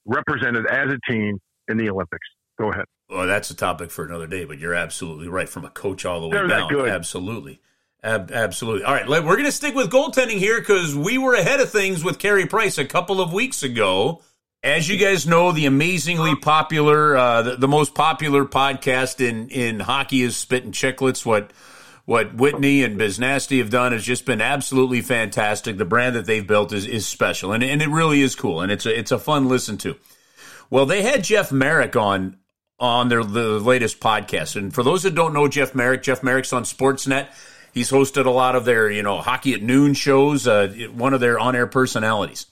represented 0.06 0.66
as 0.66 0.92
a 0.92 1.12
team 1.12 1.38
in 1.68 1.76
the 1.76 1.90
Olympics. 1.90 2.26
Go 2.58 2.70
ahead. 2.70 2.84
Well, 3.08 3.26
that's 3.26 3.50
a 3.50 3.54
topic 3.54 3.90
for 3.90 4.04
another 4.04 4.26
day, 4.26 4.44
but 4.44 4.58
you're 4.58 4.74
absolutely 4.74 5.28
right. 5.28 5.48
From 5.48 5.64
a 5.64 5.70
coach 5.70 6.04
all 6.04 6.20
the 6.20 6.28
way 6.28 6.38
They're 6.38 6.48
down, 6.48 6.88
absolutely. 6.88 7.60
Ab- 8.02 8.30
absolutely. 8.32 8.84
All 8.84 8.94
right, 8.94 9.08
we're 9.08 9.20
going 9.20 9.44
to 9.44 9.52
stick 9.52 9.74
with 9.74 9.90
goaltending 9.90 10.38
here 10.38 10.60
because 10.60 10.94
we 10.94 11.18
were 11.18 11.34
ahead 11.34 11.60
of 11.60 11.70
things 11.70 12.04
with 12.04 12.18
Carey 12.18 12.46
Price 12.46 12.78
a 12.78 12.84
couple 12.84 13.20
of 13.20 13.32
weeks 13.32 13.62
ago. 13.62 14.22
As 14.62 14.88
you 14.88 14.96
guys 14.96 15.26
know, 15.26 15.52
the 15.52 15.66
amazingly 15.66 16.34
popular, 16.34 17.16
uh, 17.16 17.42
the, 17.42 17.56
the, 17.56 17.68
most 17.68 17.94
popular 17.94 18.44
podcast 18.44 19.26
in, 19.26 19.48
in 19.50 19.80
hockey 19.80 20.22
is 20.22 20.36
Spittin' 20.36 20.72
Chiclets. 20.72 21.24
What 21.24 21.52
what 22.04 22.34
Whitney 22.34 22.84
and 22.84 22.98
Biznasty 22.98 23.58
have 23.58 23.70
done 23.70 23.92
has 23.92 24.04
just 24.04 24.24
been 24.24 24.40
absolutely 24.40 25.00
fantastic. 25.02 25.76
The 25.76 25.84
brand 25.84 26.14
that 26.14 26.24
they've 26.24 26.46
built 26.46 26.72
is, 26.72 26.86
is 26.86 27.06
special, 27.06 27.52
and, 27.52 27.62
and 27.62 27.82
it 27.82 27.88
really 27.88 28.22
is 28.22 28.36
cool, 28.36 28.60
and 28.60 28.70
it's 28.70 28.86
a, 28.86 28.96
it's 28.96 29.10
a 29.10 29.18
fun 29.18 29.48
listen 29.48 29.76
to. 29.78 29.96
Well, 30.70 30.86
they 30.86 31.02
had 31.02 31.24
Jeff 31.24 31.50
Marek 31.50 31.96
on 31.96 32.38
on 32.78 33.08
their 33.08 33.24
the 33.24 33.58
latest 33.60 34.00
podcast, 34.00 34.56
and 34.56 34.74
for 34.74 34.82
those 34.82 35.02
that 35.02 35.14
don't 35.14 35.34
know 35.34 35.48
Jeff 35.48 35.74
Marek, 35.74 36.02
Jeff 36.02 36.22
Marek's 36.22 36.52
on 36.52 36.64
Sportsnet 36.64 37.28
He's 37.76 37.90
hosted 37.90 38.24
a 38.24 38.30
lot 38.30 38.56
of 38.56 38.64
their, 38.64 38.90
you 38.90 39.02
know, 39.02 39.18
hockey 39.18 39.52
at 39.52 39.60
noon 39.60 39.92
shows, 39.92 40.46
uh, 40.48 40.68
one 40.94 41.12
of 41.12 41.20
their 41.20 41.38
on 41.38 41.54
air 41.54 41.66
personalities. 41.66 42.46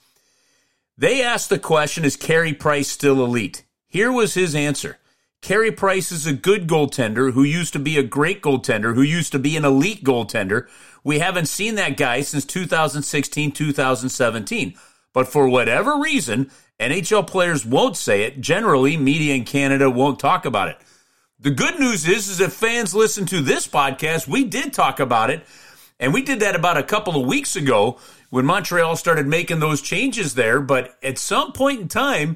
They 0.99 1.23
asked 1.23 1.49
the 1.49 1.57
question 1.57 2.05
Is 2.05 2.15
Carey 2.15 2.53
Price 2.53 2.89
still 2.89 3.25
elite? 3.25 3.63
Here 3.87 4.11
was 4.11 4.35
his 4.35 4.53
answer 4.53 4.99
Carey 5.41 5.71
Price 5.71 6.11
is 6.11 6.27
a 6.27 6.33
good 6.33 6.67
goaltender 6.67 7.33
who 7.33 7.41
used 7.41 7.73
to 7.73 7.79
be 7.79 7.97
a 7.97 8.03
great 8.03 8.43
goaltender, 8.43 8.93
who 8.93 9.01
used 9.01 9.31
to 9.31 9.39
be 9.39 9.57
an 9.57 9.65
elite 9.65 10.03
goaltender. 10.03 10.67
We 11.03 11.17
haven't 11.17 11.47
seen 11.47 11.73
that 11.73 11.97
guy 11.97 12.21
since 12.21 12.45
2016, 12.45 13.51
2017. 13.51 14.75
But 15.15 15.29
for 15.29 15.47
whatever 15.47 15.97
reason, 15.97 16.51
NHL 16.77 17.25
players 17.25 17.65
won't 17.65 17.95
say 17.95 18.23
it. 18.23 18.41
Generally, 18.41 18.97
media 18.97 19.33
in 19.33 19.45
Canada 19.45 19.89
won't 19.89 20.19
talk 20.19 20.45
about 20.45 20.67
it. 20.67 20.77
The 21.39 21.51
good 21.51 21.79
news 21.79 22.05
is, 22.05 22.27
is 22.27 22.41
if 22.41 22.51
fans 22.51 22.93
listen 22.93 23.25
to 23.27 23.39
this 23.39 23.65
podcast, 23.65 24.27
we 24.27 24.43
did 24.43 24.73
talk 24.73 24.99
about 24.99 25.29
it. 25.29 25.45
And 26.01 26.13
we 26.13 26.21
did 26.21 26.41
that 26.41 26.53
about 26.53 26.75
a 26.75 26.83
couple 26.83 27.15
of 27.15 27.25
weeks 27.25 27.55
ago 27.55 27.97
when 28.29 28.45
Montreal 28.45 28.97
started 28.97 29.25
making 29.25 29.61
those 29.61 29.81
changes 29.81 30.35
there. 30.35 30.59
But 30.59 30.97
at 31.01 31.17
some 31.17 31.53
point 31.53 31.79
in 31.79 31.87
time, 31.87 32.35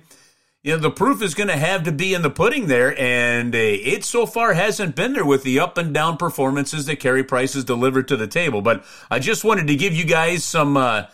you 0.64 0.72
know, 0.72 0.78
the 0.78 0.90
proof 0.90 1.22
is 1.22 1.34
going 1.34 1.50
to 1.50 1.58
have 1.58 1.84
to 1.84 1.92
be 1.92 2.14
in 2.14 2.22
the 2.22 2.30
pudding 2.30 2.68
there. 2.68 2.98
And 2.98 3.54
uh, 3.54 3.60
it 3.60 4.06
so 4.06 4.26
far 4.26 4.54
hasn't 4.54 4.96
been 4.96 5.12
there 5.12 5.26
with 5.26 5.44
the 5.44 5.60
up 5.60 5.78
and 5.78 5.94
down 5.94 6.16
performances 6.16 6.86
that 6.86 7.02
Carey 7.02 7.26
Price 7.26 7.56
has 7.56 7.66
delivered 7.66 8.08
to 8.08 8.16
the 8.16 8.28
table. 8.28 8.62
But 8.62 8.86
I 9.12 9.20
just 9.20 9.44
wanted 9.44 9.68
to 9.68 9.76
give 9.76 9.94
you 9.94 10.06
guys 10.06 10.46
some. 10.46 10.78
Uh, 10.78 11.08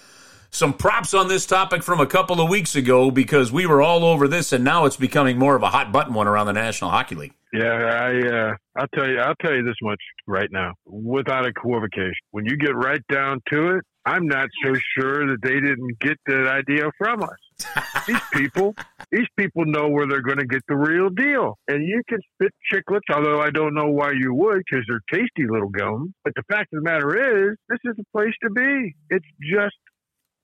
some 0.56 0.74
props 0.74 1.14
on 1.14 1.28
this 1.28 1.46
topic 1.46 1.84
from 1.84 2.00
a 2.00 2.06
couple 2.06 2.40
of 2.40 2.50
weeks 2.50 2.76
ago 2.76 3.12
because 3.12 3.52
we 3.52 3.66
were 3.66 3.82
all 3.82 4.06
over 4.06 4.28
this, 4.28 4.54
and 4.54 4.64
now 4.64 4.86
it's 4.86 4.96
becoming 4.96 5.38
more 5.38 5.56
of 5.56 5.64
a 5.64 5.70
hot 5.70 5.92
button 5.92 6.14
one 6.14 6.28
around 6.28 6.48
the 6.48 6.54
National 6.54 6.90
Hockey 6.90 7.16
League. 7.16 7.34
Yeah, 7.54 7.74
I 7.74 8.28
uh, 8.28 8.56
I'll 8.78 8.88
tell 8.94 9.08
you 9.08 9.20
I'll 9.20 9.36
tell 9.36 9.54
you 9.54 9.64
this 9.64 9.76
much 9.82 10.02
right 10.28 10.50
now, 10.52 10.74
without 10.86 11.46
equivocation. 11.46 12.14
When 12.32 12.46
you 12.46 12.58
get 12.58 12.76
right 12.76 13.02
down 13.12 13.42
to 13.52 13.78
it, 13.78 13.84
I'm 14.06 14.28
not 14.28 14.50
so 14.64 14.74
sure 14.98 15.28
that 15.28 15.42
they 15.42 15.56
didn't 15.56 16.00
get 16.00 16.18
that 16.28 16.48
idea 16.48 16.90
from 16.98 17.24
us. 17.24 17.30
these 18.08 18.20
people, 18.34 18.76
these 19.12 19.28
people 19.38 19.66
know 19.66 19.88
where 19.88 20.06
they're 20.08 20.22
going 20.22 20.38
to 20.38 20.46
get 20.46 20.62
the 20.68 20.76
real 20.76 21.10
deal, 21.10 21.58
and 21.68 21.86
you 21.86 22.02
can 22.08 22.20
spit 22.34 22.54
chiclets. 22.72 23.14
Although 23.14 23.42
I 23.42 23.50
don't 23.50 23.74
know 23.74 23.90
why 23.90 24.12
you 24.12 24.34
would, 24.34 24.62
because 24.70 24.86
they're 24.88 25.02
tasty 25.12 25.48
little 25.50 25.70
gums. 25.70 26.12
But 26.24 26.34
the 26.36 26.44
fact 26.50 26.74
of 26.74 26.84
the 26.84 26.90
matter 26.90 27.50
is, 27.50 27.58
this 27.70 27.80
is 27.86 27.96
the 27.98 28.04
place 28.12 28.34
to 28.44 28.50
be. 28.50 28.96
It's 29.10 29.26
just 29.42 29.76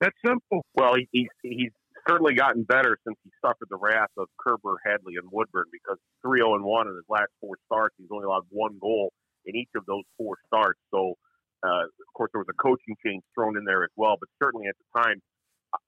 that 0.02 0.14
simple. 0.26 0.66
Well, 0.76 0.96
he, 0.96 1.08
he's 1.12 1.30
he's 1.44 1.72
certainly 2.08 2.34
gotten 2.34 2.64
better 2.64 2.98
since 3.06 3.18
he 3.24 3.30
suffered 3.46 3.68
the 3.70 3.78
wrath 3.78 4.12
of 4.18 4.28
Kerber, 4.40 4.78
Hadley, 4.86 5.16
and 5.22 5.30
Woodburn 5.32 5.66
because 5.72 5.98
3 6.22 6.40
0 6.40 6.56
and 6.56 6.64
1 6.64 6.88
in 6.88 6.96
his 6.96 7.06
last 7.10 7.30
four 7.40 7.56
starts. 7.66 7.96
He's 7.98 8.10
only 8.12 8.26
allowed 8.26 8.46
one 8.50 8.78
goal 8.80 9.14
in 9.46 9.56
each 9.56 9.70
of 9.76 9.86
those 9.86 10.04
four 10.18 10.36
starts. 10.48 10.80
So, 10.92 11.16
uh, 11.64 11.86
of 11.86 12.12
course, 12.16 12.32
there 12.34 12.42
was 12.42 12.50
a 12.50 12.62
coaching 12.62 12.96
change 13.06 13.24
thrown 13.36 13.58
in 13.58 13.66
there 13.66 13.84
as 13.84 13.92
well. 13.96 14.16
But 14.20 14.30
certainly 14.42 14.68
at 14.68 14.76
the 14.78 15.02
time, 15.02 15.22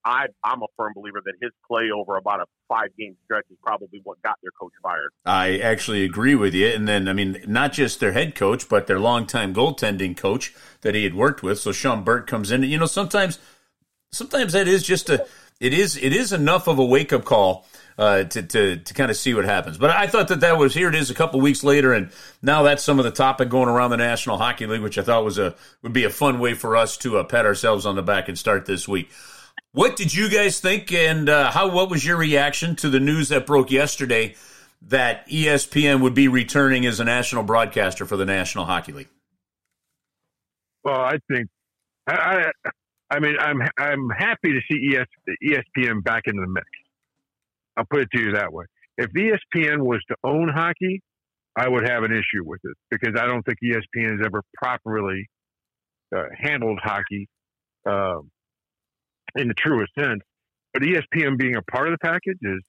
I, 0.06 0.28
I'm 0.44 0.62
a 0.62 0.68
firm 0.78 0.94
believer 0.96 1.22
that 1.26 1.34
his 1.42 1.52
play 1.68 1.90
over 1.94 2.16
about 2.16 2.40
a 2.40 2.46
five 2.70 2.90
game 2.98 3.16
stretch 3.26 3.46
is 3.50 3.58
probably 3.64 4.00
what 4.04 4.22
got 4.22 4.36
their 4.42 4.52
coach 4.60 4.72
fired. 4.82 5.10
I 5.26 5.60
actually 5.60 6.04
agree 6.04 6.36
with 6.36 6.54
you. 6.54 6.68
And 6.68 6.88
then, 6.88 7.08
I 7.08 7.14
mean, 7.14 7.44
not 7.48 7.74
just 7.74 8.00
their 8.00 8.14
head 8.14 8.36
coach, 8.36 8.70
but 8.70 8.88
their 8.88 9.00
longtime 9.00 9.54
goaltending 9.54 10.16
coach 10.16 10.54
that 10.82 10.96
he 10.96 11.04
had 11.04 11.16
worked 11.16 11.44
with. 11.44 11.60
So 11.60 11.72
Sean 11.72 12.04
Burke 12.04 12.28
comes 12.28 12.52
in. 12.52 12.64
You 12.64 12.78
know, 12.78 12.86
sometimes, 12.86 13.40
sometimes 14.14 14.54
that 14.54 14.68
is 14.68 14.84
just 14.84 15.10
a 15.10 15.26
it 15.60 15.74
is 15.74 15.98
it 15.98 16.14
is 16.14 16.34
enough 16.34 16.68
of 16.68 16.80
a 16.80 16.86
wake 16.86 17.14
up 17.14 17.26
call 17.26 17.66
uh, 17.98 18.24
to 18.24 18.42
to 18.42 18.78
to 18.78 18.94
kind 18.94 19.12
of 19.12 19.18
see 19.18 19.34
what 19.34 19.46
happens. 19.46 19.78
But 19.78 19.92
I 19.92 20.08
thought 20.08 20.28
that 20.30 20.42
that 20.42 20.58
was 20.58 20.74
here. 20.74 20.90
It 20.90 20.96
is 20.96 21.10
a 21.10 21.14
couple 21.14 21.40
weeks 21.42 21.64
later, 21.64 21.94
and 21.94 22.12
now 22.42 22.64
that's 22.64 22.84
some 22.84 23.00
of 23.00 23.06
the 23.06 23.12
topic 23.12 23.50
going 23.50 23.70
around 23.70 23.92
the 23.92 23.98
National 23.98 24.38
Hockey 24.38 24.66
League, 24.66 24.82
which 24.82 24.98
I 24.98 25.04
thought 25.04 25.24
was 25.24 25.38
a 25.38 25.56
would 25.82 25.94
be 25.94 26.04
a 26.04 26.10
fun 26.10 26.40
way 26.40 26.54
for 26.54 26.76
us 26.76 26.98
to 26.98 27.18
uh, 27.18 27.24
pat 27.24 27.46
ourselves 27.46 27.86
on 27.86 27.96
the 27.96 28.04
back 28.04 28.28
and 28.28 28.38
start 28.38 28.66
this 28.66 28.88
week. 28.88 29.10
What 29.72 29.96
did 29.96 30.14
you 30.14 30.30
guys 30.30 30.60
think, 30.60 30.92
and 30.92 31.30
uh, 31.30 31.52
how? 31.52 31.72
What 31.72 31.90
was 31.90 32.06
your 32.06 32.18
reaction 32.18 32.76
to 32.78 32.90
the 32.90 33.00
news 33.00 33.30
that 33.30 33.46
broke 33.46 33.72
yesterday 33.72 34.36
that 34.88 35.28
ESPN 35.30 36.02
would 36.02 36.14
be 36.14 36.28
returning 36.28 36.86
as 36.86 37.00
a 37.00 37.06
national 37.06 37.44
broadcaster 37.44 38.06
for 38.06 38.18
the 38.18 38.26
National 38.26 38.66
Hockey 38.66 38.92
League? 38.92 39.10
Well, 40.84 41.00
I 41.00 41.18
think 41.30 41.48
I, 42.06 42.52
I 42.66 42.70
mean, 43.20 43.36
I'm 43.40 43.62
I'm 43.78 44.10
happy 44.10 44.54
to 44.54 44.60
see 44.72 44.96
ES, 44.96 45.08
ESPN 45.44 46.04
back 46.04 46.24
into 46.26 46.42
the 46.42 46.48
mix. 46.48 46.66
I'll 47.78 47.86
put 47.90 48.02
it 48.02 48.10
to 48.14 48.22
you 48.22 48.32
that 48.34 48.54
way. 48.54 48.66
If 48.98 49.12
ESPN 49.12 49.80
was 49.80 50.00
to 50.10 50.16
own 50.24 50.50
hockey, 50.50 51.02
I 51.58 51.68
would 51.68 51.88
have 51.88 52.04
an 52.04 52.12
issue 52.12 52.44
with 52.44 52.62
it 52.64 52.78
because 52.90 53.20
I 53.20 53.26
don't 53.26 53.44
think 53.44 53.58
ESPN 53.64 54.18
has 54.18 54.26
ever 54.26 54.42
properly 54.56 55.28
uh, 56.16 56.24
handled 56.40 56.80
hockey 56.82 57.28
um, 57.88 58.30
in 59.36 59.48
the 59.48 59.54
truest 59.56 59.92
sense. 59.98 60.22
But 60.74 60.84
ESPN 60.84 61.38
being 61.38 61.56
a 61.56 61.62
part 61.62 61.88
of 61.88 61.94
the 61.94 61.98
package 62.04 62.40
is 62.42 62.62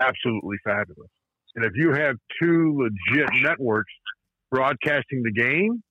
absolutely 0.00 0.56
fabulous. 0.64 1.10
And 1.56 1.64
if 1.64 1.72
you 1.74 1.92
have 1.92 2.16
two 2.40 2.78
legit 2.78 3.28
networks 3.42 3.92
broadcasting 4.50 5.22
the 5.22 5.32
game, 5.32 5.82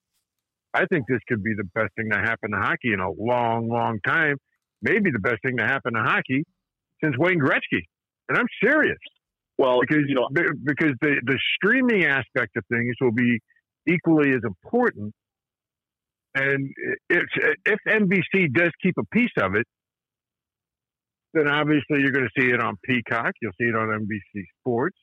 I 0.78 0.86
think 0.86 1.06
this 1.08 1.20
could 1.28 1.44
be 1.44 1.54
the 1.58 1.68
best 1.74 1.90
thing 1.96 2.10
to 2.12 2.20
happen 2.20 2.52
to 2.52 2.58
hockey 2.58 2.94
in 2.94 3.00
a 3.00 3.10
long, 3.10 3.68
long 3.68 4.00
time. 4.06 4.38
Maybe 4.84 5.10
the 5.12 5.20
best 5.20 5.38
thing 5.44 5.58
to 5.58 5.66
happen 5.66 5.94
to 5.94 6.04
hockey 6.04 6.44
since 7.04 7.16
Wayne 7.18 7.40
Gretzky. 7.40 7.82
And 8.30 8.38
I'm 8.38 8.46
serious. 8.64 9.00
Well, 9.58 9.80
because 9.82 10.04
you 10.08 10.14
know, 10.14 10.28
because 10.32 10.94
the 11.02 11.20
the 11.26 11.40
streaming 11.56 12.06
aspect 12.06 12.56
of 12.58 12.64
things 12.72 12.96
will 13.02 13.12
be 13.12 13.40
equally 13.88 14.30
as 14.30 14.42
important. 14.44 15.14
And 16.36 16.70
if 17.10 17.24
if 17.66 17.80
NBC 17.88 18.54
does 18.54 18.70
keep 18.84 18.94
a 19.00 19.06
piece 19.12 19.32
of 19.42 19.56
it, 19.56 19.66
then 21.34 21.48
obviously 21.48 22.02
you're 22.02 22.12
going 22.12 22.28
to 22.28 22.42
see 22.42 22.50
it 22.50 22.62
on 22.62 22.76
Peacock. 22.86 23.32
You'll 23.42 23.58
see 23.60 23.68
it 23.68 23.76
on 23.76 23.88
NBC 23.88 24.44
Sports. 24.62 24.98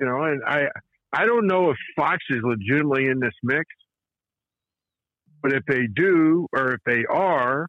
You 0.00 0.06
know, 0.06 0.22
and 0.22 0.40
I 0.46 0.68
I 1.12 1.26
don't 1.26 1.46
know 1.46 1.70
if 1.70 1.76
Fox 1.94 2.16
is 2.30 2.40
legitimately 2.42 3.08
in 3.08 3.20
this 3.20 3.34
mix, 3.42 3.66
but 5.42 5.52
if 5.52 5.64
they 5.66 5.86
do, 5.94 6.46
or 6.52 6.74
if 6.74 6.80
they 6.86 7.04
are, 7.10 7.66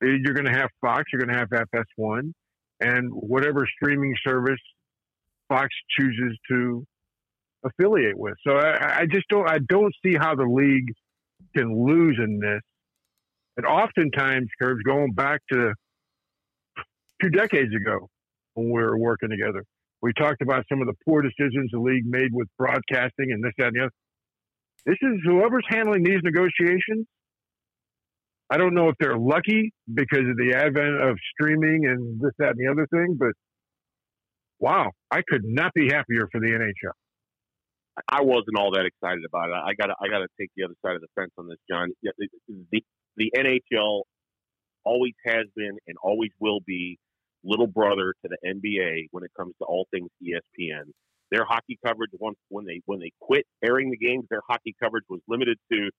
you're 0.00 0.34
going 0.34 0.46
to 0.46 0.52
have 0.52 0.70
Fox. 0.80 1.04
You're 1.12 1.20
going 1.20 1.34
to 1.34 1.38
have 1.38 1.48
FS1, 1.50 2.32
and 2.80 3.10
whatever 3.12 3.66
streaming 3.76 4.14
service 4.26 4.60
Fox 5.48 5.68
chooses 5.98 6.38
to 6.50 6.84
affiliate 7.64 8.16
with. 8.16 8.34
So 8.46 8.52
I, 8.56 9.00
I 9.00 9.06
just 9.06 9.26
don't 9.28 9.48
I 9.48 9.58
don't 9.68 9.94
see 10.04 10.14
how 10.14 10.34
the 10.34 10.44
league 10.44 10.92
can 11.56 11.86
lose 11.86 12.18
in 12.22 12.38
this. 12.38 12.60
And 13.56 13.66
oftentimes, 13.66 14.48
curves 14.60 14.82
going 14.84 15.12
back 15.12 15.40
to 15.52 15.74
two 17.20 17.30
decades 17.30 17.74
ago 17.74 18.08
when 18.54 18.66
we 18.66 18.80
were 18.80 18.96
working 18.96 19.30
together. 19.30 19.64
We 20.00 20.12
talked 20.12 20.42
about 20.42 20.64
some 20.68 20.80
of 20.80 20.86
the 20.86 20.94
poor 21.04 21.22
decisions 21.22 21.70
the 21.72 21.80
league 21.80 22.06
made 22.06 22.32
with 22.32 22.46
broadcasting 22.56 23.32
and 23.32 23.42
this, 23.42 23.52
that, 23.58 23.68
and 23.68 23.76
the 23.76 23.80
other. 23.80 23.92
This 24.88 24.96
is 25.02 25.20
whoever's 25.22 25.66
handling 25.68 26.02
these 26.02 26.20
negotiations. 26.24 27.06
I 28.50 28.56
don't 28.56 28.72
know 28.72 28.88
if 28.88 28.94
they're 28.98 29.18
lucky 29.18 29.74
because 29.92 30.24
of 30.26 30.38
the 30.38 30.54
advent 30.56 31.02
of 31.02 31.18
streaming 31.34 31.84
and 31.84 32.18
this, 32.18 32.30
that, 32.38 32.56
and 32.56 32.58
the 32.58 32.72
other 32.72 32.86
thing, 32.90 33.18
but 33.18 33.32
wow, 34.58 34.90
I 35.10 35.20
could 35.28 35.42
not 35.44 35.74
be 35.74 35.90
happier 35.92 36.26
for 36.32 36.40
the 36.40 36.46
NHL. 36.46 36.92
I 38.08 38.22
wasn't 38.22 38.56
all 38.56 38.70
that 38.72 38.86
excited 38.86 39.24
about 39.28 39.50
it. 39.50 39.60
I 39.62 39.74
got 39.74 39.90
I 40.00 40.08
got 40.08 40.20
to 40.20 40.28
take 40.40 40.50
the 40.56 40.64
other 40.64 40.74
side 40.82 40.94
of 40.94 41.02
the 41.02 41.08
fence 41.14 41.32
on 41.36 41.48
this, 41.48 41.58
John. 41.70 41.90
The, 42.02 42.28
the, 42.70 42.82
the 43.18 43.32
NHL 43.36 44.04
always 44.84 45.12
has 45.26 45.44
been 45.54 45.76
and 45.86 45.98
always 46.02 46.30
will 46.40 46.60
be 46.66 46.98
little 47.44 47.66
brother 47.66 48.14
to 48.24 48.30
the 48.30 48.38
NBA 48.48 49.08
when 49.10 49.22
it 49.24 49.32
comes 49.36 49.52
to 49.58 49.66
all 49.66 49.86
things 49.90 50.08
ESPN. 50.22 50.84
Their 51.30 51.44
hockey 51.44 51.78
coverage 51.84 52.10
once 52.18 52.38
when 52.48 52.64
they 52.64 52.80
when 52.86 53.00
they 53.00 53.12
quit 53.20 53.44
airing 53.62 53.90
the 53.90 53.98
games, 53.98 54.24
their 54.30 54.42
hockey 54.48 54.74
coverage 54.82 55.04
was 55.08 55.20
limited 55.28 55.58
to 55.72 55.90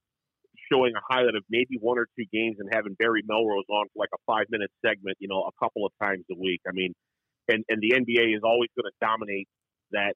showing 0.72 0.94
a 0.96 1.02
highlight 1.08 1.36
of 1.36 1.44
maybe 1.50 1.78
one 1.80 1.98
or 1.98 2.08
two 2.18 2.26
games 2.32 2.58
and 2.60 2.70
having 2.74 2.96
Barry 2.98 3.24
Melrose 3.28 3.66
on 3.70 3.86
for 3.94 4.00
like 4.00 4.10
a 4.14 4.22
five 4.26 4.46
minute 4.50 4.72
segment, 4.86 5.18
you 5.20 5.28
know, 5.28 5.44
a 5.48 5.54
couple 5.64 5.86
of 5.86 5.92
times 6.02 6.26
a 6.32 6.36
week. 6.38 6.62
I 6.68 6.72
mean, 6.74 6.94
and 7.48 7.64
and 7.70 7.82
the 7.82 7.92
NBA 7.92 8.36
is 8.36 8.42
always 8.44 8.70
going 8.76 8.90
to 8.90 8.98
dominate 9.06 9.48
that 9.92 10.14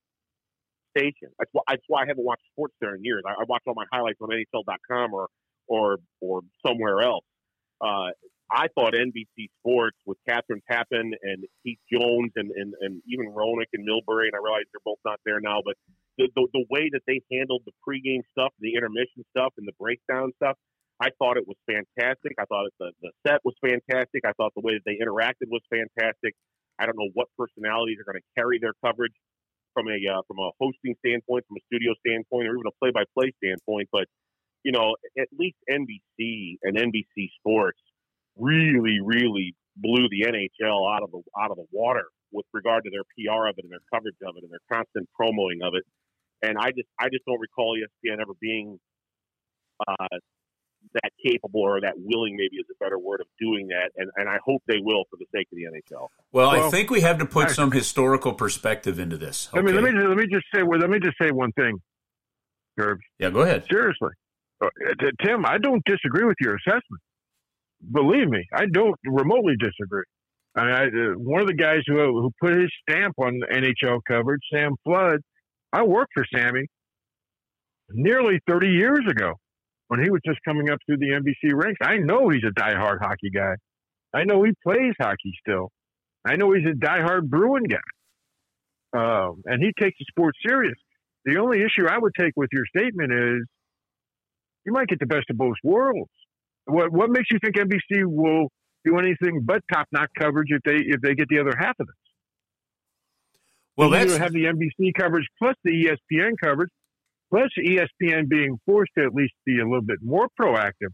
station. 0.97 1.29
That's 1.37 1.49
why 1.51 1.63
that's 1.67 1.83
why 1.87 2.03
I 2.03 2.05
haven't 2.07 2.25
watched 2.25 2.43
sports 2.51 2.73
there 2.81 2.95
in 2.95 3.03
years. 3.03 3.23
I, 3.25 3.31
I 3.31 3.45
watch 3.47 3.63
all 3.67 3.73
my 3.75 3.85
highlights 3.91 4.19
on 4.21 4.29
NHL.com 4.29 5.13
or 5.13 5.27
or 5.67 5.97
or 6.21 6.41
somewhere 6.65 7.01
else. 7.01 7.25
Uh, 7.81 8.11
I 8.51 8.67
thought 8.75 8.93
NBC 8.93 9.49
Sports 9.59 9.97
with 10.05 10.17
Kathryn 10.29 10.61
Tappen 10.69 11.11
and 11.21 11.45
Keith 11.63 11.79
Jones 11.91 12.31
and, 12.35 12.51
and, 12.51 12.73
and 12.81 13.01
even 13.07 13.33
Roenick 13.33 13.71
and 13.73 13.87
Milbury, 13.87 14.29
and 14.29 14.35
I 14.35 14.43
realize 14.43 14.67
they're 14.71 14.83
both 14.85 14.99
not 15.05 15.19
there 15.25 15.39
now, 15.39 15.61
but 15.63 15.75
the, 16.17 16.29
the, 16.35 16.47
the 16.53 16.65
way 16.69 16.89
that 16.91 17.01
they 17.07 17.21
handled 17.31 17.63
the 17.65 17.73
pregame 17.81 18.21
stuff, 18.31 18.53
the 18.59 18.75
intermission 18.75 19.25
stuff, 19.35 19.53
and 19.57 19.67
the 19.67 19.73
breakdown 19.79 20.31
stuff, 20.37 20.57
I 21.01 21.09
thought 21.17 21.37
it 21.37 21.47
was 21.47 21.57
fantastic. 21.65 22.37
I 22.37 22.45
thought 22.45 22.69
the, 22.79 22.91
the 23.01 23.11
set 23.25 23.41
was 23.43 23.55
fantastic. 23.59 24.21
I 24.25 24.33
thought 24.37 24.53
the 24.55 24.61
way 24.61 24.77
that 24.77 24.85
they 24.85 25.01
interacted 25.01 25.49
was 25.49 25.65
fantastic. 25.73 26.35
I 26.77 26.85
don't 26.85 26.97
know 26.97 27.09
what 27.13 27.27
personalities 27.37 27.97
are 27.97 28.05
going 28.05 28.21
to 28.21 28.29
carry 28.37 28.59
their 28.61 28.73
coverage 28.85 29.13
from 29.73 29.89
a 29.89 29.97
uh, 29.97 30.21
from 30.29 30.37
a 30.37 30.53
hosting 30.61 30.93
standpoint, 31.01 31.45
from 31.49 31.57
a 31.57 31.63
studio 31.65 31.97
standpoint, 32.05 32.45
or 32.47 32.53
even 32.53 32.69
a 32.69 32.77
play-by-play 32.77 33.33
standpoint. 33.41 33.89
But 33.91 34.05
you 34.61 34.71
know, 34.71 34.95
at 35.17 35.27
least 35.33 35.57
NBC 35.69 36.61
and 36.61 36.77
NBC 36.77 37.33
Sports 37.41 37.81
really, 38.37 38.99
really 39.03 39.55
blew 39.75 40.07
the 40.09 40.25
NHL 40.27 40.95
out 40.95 41.03
of 41.03 41.11
the 41.11 41.21
out 41.39 41.51
of 41.51 41.57
the 41.57 41.65
water 41.71 42.05
with 42.31 42.45
regard 42.53 42.83
to 42.83 42.89
their 42.89 43.03
PR 43.15 43.47
of 43.47 43.55
it 43.57 43.63
and 43.63 43.71
their 43.71 43.85
coverage 43.93 44.15
of 44.25 44.35
it 44.37 44.43
and 44.43 44.51
their 44.51 44.63
constant 44.71 45.07
promoting 45.15 45.61
of 45.63 45.73
it. 45.75 45.83
And 46.41 46.57
I 46.57 46.71
just 46.71 46.89
I 46.99 47.09
just 47.09 47.25
don't 47.25 47.39
recall 47.39 47.77
ESPN 47.77 48.21
ever 48.21 48.33
being 48.41 48.79
uh, 49.87 50.17
that 50.93 51.11
capable 51.25 51.61
or 51.61 51.79
that 51.81 51.93
willing, 51.95 52.35
maybe 52.35 52.57
is 52.57 52.65
a 52.69 52.83
better 52.83 52.99
word 52.99 53.21
of 53.21 53.27
doing 53.39 53.67
that. 53.67 53.91
And 53.95 54.11
and 54.17 54.27
I 54.27 54.37
hope 54.43 54.61
they 54.67 54.79
will 54.81 55.05
for 55.09 55.17
the 55.17 55.25
sake 55.33 55.47
of 55.51 55.57
the 55.57 55.63
NHL. 55.63 56.07
Well, 56.31 56.51
well 56.51 56.67
I 56.67 56.69
think 56.69 56.89
we 56.89 57.01
have 57.01 57.17
to 57.19 57.25
put 57.25 57.51
some 57.51 57.71
historical 57.71 58.33
perspective 58.33 58.99
into 58.99 59.17
this. 59.17 59.49
Okay. 59.53 59.61
Let 59.61 59.65
me 59.65 59.71
let 59.71 59.83
me 59.83 60.07
let 60.07 60.17
me 60.17 60.27
just 60.27 60.45
say 60.53 60.63
well, 60.63 60.79
let 60.79 60.89
me 60.89 60.99
just 60.99 61.15
say 61.21 61.31
one 61.31 61.51
thing, 61.53 61.79
Gerbs. 62.77 63.01
Yeah, 63.19 63.29
go 63.29 63.41
ahead. 63.41 63.65
Seriously, 63.71 64.11
uh, 64.61 64.67
Tim, 65.23 65.45
I 65.45 65.57
don't 65.57 65.83
disagree 65.85 66.25
with 66.25 66.37
your 66.41 66.55
assessment 66.55 67.01
believe 67.91 68.27
me, 68.27 68.45
I 68.53 68.65
don't 68.71 68.95
remotely 69.05 69.55
disagree. 69.59 70.03
I 70.55 70.65
mean, 70.65 70.73
I, 70.73 70.83
uh, 70.85 71.13
one 71.17 71.41
of 71.41 71.47
the 71.47 71.55
guys 71.55 71.81
who 71.87 71.97
who 71.97 72.31
put 72.41 72.59
his 72.59 72.71
stamp 72.87 73.15
on 73.17 73.39
NHL 73.51 74.01
coverage, 74.07 74.41
Sam 74.53 74.75
Flood, 74.83 75.19
I 75.71 75.83
worked 75.83 76.11
for 76.13 76.25
Sammy 76.33 76.67
nearly 77.89 78.39
30 78.47 78.67
years 78.69 79.01
ago 79.09 79.33
when 79.87 80.03
he 80.03 80.09
was 80.09 80.21
just 80.25 80.39
coming 80.45 80.69
up 80.69 80.79
through 80.85 80.97
the 80.97 81.09
NBC 81.09 81.53
ranks. 81.53 81.79
I 81.81 81.97
know 81.97 82.29
he's 82.29 82.43
a 82.43 82.59
diehard 82.59 82.99
hockey 83.01 83.29
guy. 83.33 83.55
I 84.13 84.23
know 84.25 84.43
he 84.43 84.51
plays 84.63 84.93
hockey 84.99 85.33
still. 85.39 85.69
I 86.25 86.35
know 86.35 86.53
he's 86.53 86.65
a 86.65 86.75
diehard 86.75 87.29
Bruin 87.29 87.63
guy. 87.63 87.77
Um, 88.95 89.41
and 89.45 89.61
he 89.61 89.71
takes 89.79 89.97
the 89.99 90.05
sport 90.09 90.35
serious. 90.47 90.77
The 91.25 91.37
only 91.37 91.59
issue 91.59 91.87
I 91.87 91.97
would 91.97 92.13
take 92.19 92.33
with 92.35 92.49
your 92.51 92.65
statement 92.77 93.11
is 93.11 93.45
you 94.65 94.71
might 94.71 94.87
get 94.87 94.99
the 94.99 95.07
best 95.07 95.25
of 95.29 95.37
both 95.37 95.55
worlds. 95.63 96.11
What 96.65 96.91
what 96.91 97.09
makes 97.09 97.29
you 97.31 97.39
think 97.43 97.55
NBC 97.55 98.05
will 98.05 98.49
do 98.85 98.97
anything 98.97 99.41
but 99.43 99.61
top 99.71 99.87
notch 99.91 100.09
coverage 100.17 100.47
if 100.49 100.61
they 100.63 100.77
if 100.77 101.01
they 101.01 101.15
get 101.15 101.27
the 101.29 101.39
other 101.39 101.55
half 101.57 101.75
of 101.79 101.87
this? 101.87 101.95
Well, 103.75 103.89
that's 103.89 104.13
You 104.13 104.19
have 104.19 104.33
the 104.33 104.45
NBC 104.45 104.93
coverage 104.97 105.27
plus 105.39 105.55
the 105.63 105.71
ESPN 105.71 106.33
coverage, 106.41 106.69
plus 107.31 107.49
ESPN 107.59 108.29
being 108.29 108.59
forced 108.65 108.91
to 108.97 109.05
at 109.05 109.13
least 109.13 109.33
be 109.45 109.59
a 109.59 109.63
little 109.63 109.81
bit 109.81 109.99
more 110.01 110.27
proactive 110.39 110.93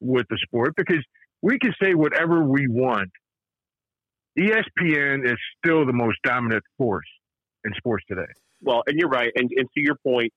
with 0.00 0.26
the 0.28 0.38
sport 0.38 0.74
because 0.76 1.04
we 1.40 1.58
can 1.58 1.72
say 1.82 1.94
whatever 1.94 2.42
we 2.42 2.66
want. 2.68 3.10
ESPN 4.36 5.24
is 5.24 5.38
still 5.64 5.86
the 5.86 5.92
most 5.92 6.18
dominant 6.24 6.64
force 6.76 7.06
in 7.64 7.72
sports 7.76 8.04
today. 8.08 8.26
Well, 8.60 8.82
and 8.86 8.98
you're 8.98 9.08
right. 9.08 9.30
And, 9.36 9.48
and 9.56 9.68
to 9.74 9.80
your 9.80 9.94
point, 10.04 10.32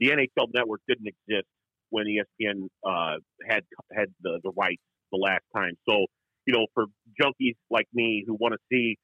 the 0.00 0.08
NHL 0.08 0.46
network 0.54 0.80
didn't 0.88 1.06
exist 1.06 1.46
when 1.92 2.06
ESPN 2.08 2.72
uh, 2.88 3.20
had 3.46 3.62
had 3.92 4.08
the, 4.22 4.40
the 4.42 4.50
rights 4.56 4.82
the 5.12 5.18
last 5.18 5.44
time. 5.54 5.76
So, 5.88 6.06
you 6.46 6.54
know, 6.54 6.66
for 6.72 6.86
junkies 7.20 7.54
like 7.70 7.86
me 7.92 8.24
who 8.26 8.34
want 8.34 8.54
to 8.54 8.60
see 8.72 8.96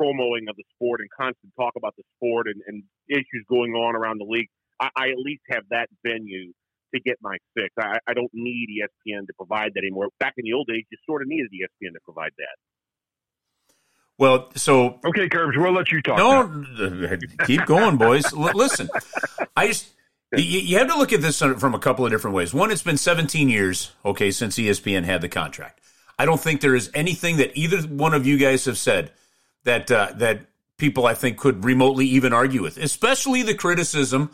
promoing 0.00 0.50
of 0.50 0.56
the 0.56 0.64
sport 0.74 1.00
and 1.00 1.08
constant 1.08 1.52
talk 1.58 1.72
about 1.76 1.94
the 1.96 2.02
sport 2.18 2.48
and, 2.48 2.60
and 2.66 2.82
issues 3.08 3.46
going 3.48 3.72
on 3.72 3.94
around 3.94 4.18
the 4.18 4.26
league, 4.28 4.48
I, 4.80 4.88
I, 4.94 5.04
at 5.08 5.18
least 5.18 5.42
have 5.48 5.62
that 5.70 5.86
venue 6.04 6.52
to 6.94 7.00
get 7.00 7.16
my 7.22 7.36
fix. 7.54 7.70
I, 7.78 7.98
I 8.06 8.12
don't 8.12 8.30
need 8.34 8.68
ESPN 8.82 9.26
to 9.28 9.32
provide 9.38 9.72
that 9.74 9.80
anymore. 9.80 10.08
Back 10.18 10.34
in 10.36 10.44
the 10.44 10.52
old 10.52 10.66
days, 10.66 10.84
you 10.90 10.98
sort 11.06 11.22
of 11.22 11.28
needed 11.28 11.48
ESPN 11.54 11.94
to 11.94 12.00
provide 12.04 12.32
that. 12.36 12.56
Well, 14.18 14.50
so 14.56 14.98
okay, 15.04 15.28
Curbs, 15.28 15.56
we'll 15.58 15.72
let 15.72 15.92
you 15.92 16.00
talk. 16.02 16.18
No, 16.18 16.64
keep 17.46 17.66
going, 17.66 17.98
boys. 17.98 18.32
L- 18.32 18.50
listen, 18.54 18.88
I 19.54 19.68
just 19.68 19.92
you, 20.36 20.78
have 20.78 20.88
to 20.88 20.96
look 20.96 21.12
at 21.12 21.20
this 21.20 21.38
from 21.38 21.74
a 21.74 21.78
couple 21.78 22.04
of 22.04 22.10
different 22.10 22.34
ways. 22.34 22.52
One, 22.52 22.70
it's 22.70 22.82
been 22.82 22.96
17 22.96 23.48
years, 23.48 23.92
okay, 24.04 24.30
since 24.30 24.56
ESPN 24.56 25.04
had 25.04 25.20
the 25.20 25.28
contract. 25.28 25.80
I 26.18 26.24
don't 26.24 26.40
think 26.40 26.60
there 26.60 26.74
is 26.74 26.90
anything 26.94 27.36
that 27.36 27.56
either 27.56 27.82
one 27.82 28.14
of 28.14 28.26
you 28.26 28.38
guys 28.38 28.64
have 28.64 28.78
said 28.78 29.12
that 29.64 29.90
uh, 29.90 30.12
that 30.16 30.46
people 30.78 31.06
I 31.06 31.14
think 31.14 31.38
could 31.38 31.64
remotely 31.64 32.06
even 32.06 32.32
argue 32.32 32.62
with, 32.62 32.78
especially 32.78 33.42
the 33.42 33.54
criticism 33.54 34.30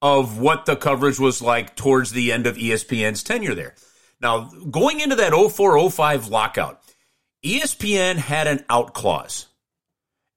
of 0.00 0.38
what 0.38 0.66
the 0.66 0.76
coverage 0.76 1.18
was 1.18 1.40
like 1.40 1.76
towards 1.76 2.12
the 2.12 2.30
end 2.30 2.46
of 2.46 2.56
ESPN's 2.56 3.22
tenure 3.22 3.54
there. 3.54 3.74
Now, 4.20 4.50
going 4.70 5.00
into 5.00 5.16
that 5.16 5.32
0405 5.32 6.28
lockout, 6.28 6.80
ESPN 7.44 8.16
had 8.16 8.46
an 8.46 8.64
out 8.68 8.94
clause 8.94 9.46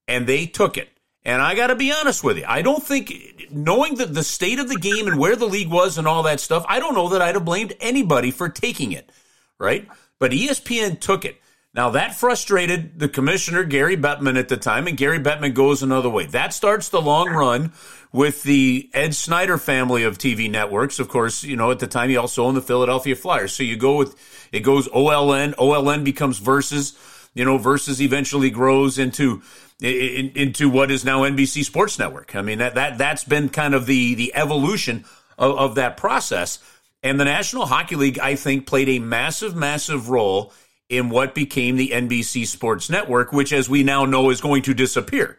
and 0.07 0.25
they 0.25 0.45
took 0.45 0.77
it. 0.77 0.89
And 1.27 1.41
I 1.41 1.55
got 1.55 1.67
to 1.67 1.75
be 1.75 1.91
honest 1.91 2.23
with 2.23 2.37
you. 2.37 2.45
I 2.47 2.61
don't 2.61 2.81
think, 2.81 3.49
knowing 3.51 3.95
the, 3.95 4.05
the 4.05 4.23
state 4.23 4.59
of 4.59 4.69
the 4.69 4.79
game 4.79 5.07
and 5.07 5.19
where 5.19 5.35
the 5.35 5.45
league 5.45 5.69
was 5.69 5.97
and 5.97 6.07
all 6.07 6.23
that 6.23 6.39
stuff, 6.39 6.65
I 6.69 6.79
don't 6.79 6.95
know 6.95 7.09
that 7.09 7.21
I'd 7.21 7.35
have 7.35 7.43
blamed 7.43 7.73
anybody 7.81 8.31
for 8.31 8.47
taking 8.47 8.93
it, 8.93 9.11
right? 9.59 9.85
But 10.19 10.31
ESPN 10.31 11.01
took 11.01 11.25
it. 11.25 11.41
Now 11.73 11.89
that 11.91 12.15
frustrated 12.15 12.97
the 12.97 13.09
commissioner, 13.09 13.65
Gary 13.65 13.97
Bettman 13.97 14.39
at 14.39 14.47
the 14.47 14.55
time, 14.55 14.87
and 14.87 14.95
Gary 14.95 15.19
Bettman 15.19 15.53
goes 15.53 15.83
another 15.83 16.09
way. 16.09 16.27
That 16.27 16.53
starts 16.53 16.87
the 16.87 17.01
long 17.01 17.27
run 17.29 17.73
with 18.13 18.43
the 18.43 18.89
Ed 18.93 19.13
Snider 19.13 19.57
family 19.57 20.03
of 20.03 20.17
TV 20.17 20.49
networks. 20.49 20.97
Of 20.97 21.09
course, 21.09 21.43
you 21.43 21.57
know, 21.57 21.71
at 21.71 21.79
the 21.79 21.87
time 21.87 22.09
he 22.09 22.15
also 22.15 22.45
owned 22.45 22.55
the 22.55 22.61
Philadelphia 22.61 23.17
Flyers. 23.17 23.51
So 23.51 23.63
you 23.63 23.75
go 23.75 23.97
with, 23.97 24.15
it 24.53 24.61
goes 24.61 24.87
OLN, 24.87 25.55
OLN 25.55 26.05
becomes 26.05 26.39
Versus 26.39 26.97
you 27.37 27.45
know, 27.45 27.57
versus 27.57 28.01
eventually 28.01 28.49
grows 28.49 28.97
into 28.97 29.41
in, 29.81 30.31
into 30.35 30.69
what 30.69 30.89
is 30.89 31.05
now 31.05 31.21
NBC 31.21 31.63
Sports 31.63 31.99
Network. 31.99 32.35
I 32.35 32.41
mean 32.41 32.57
that 32.57 32.75
that 32.75 32.97
that's 32.97 33.23
been 33.23 33.49
kind 33.49 33.73
of 33.73 33.85
the 33.85 34.15
the 34.15 34.33
evolution 34.35 35.05
of, 35.37 35.57
of 35.57 35.75
that 35.75 35.97
process. 35.97 36.59
And 37.03 37.19
the 37.19 37.25
National 37.25 37.65
Hockey 37.65 37.95
League, 37.95 38.19
I 38.19 38.35
think, 38.35 38.65
played 38.65 38.89
a 38.89 38.99
massive, 38.99 39.55
massive 39.55 40.09
role 40.09 40.51
in 40.89 41.09
what 41.09 41.35
became 41.35 41.75
the 41.75 41.89
NBC 41.89 42.47
Sports 42.47 42.89
Network, 42.89 43.31
which, 43.31 43.53
as 43.53 43.69
we 43.69 43.83
now 43.83 44.05
know, 44.05 44.29
is 44.29 44.41
going 44.41 44.63
to 44.63 44.73
disappear. 44.73 45.37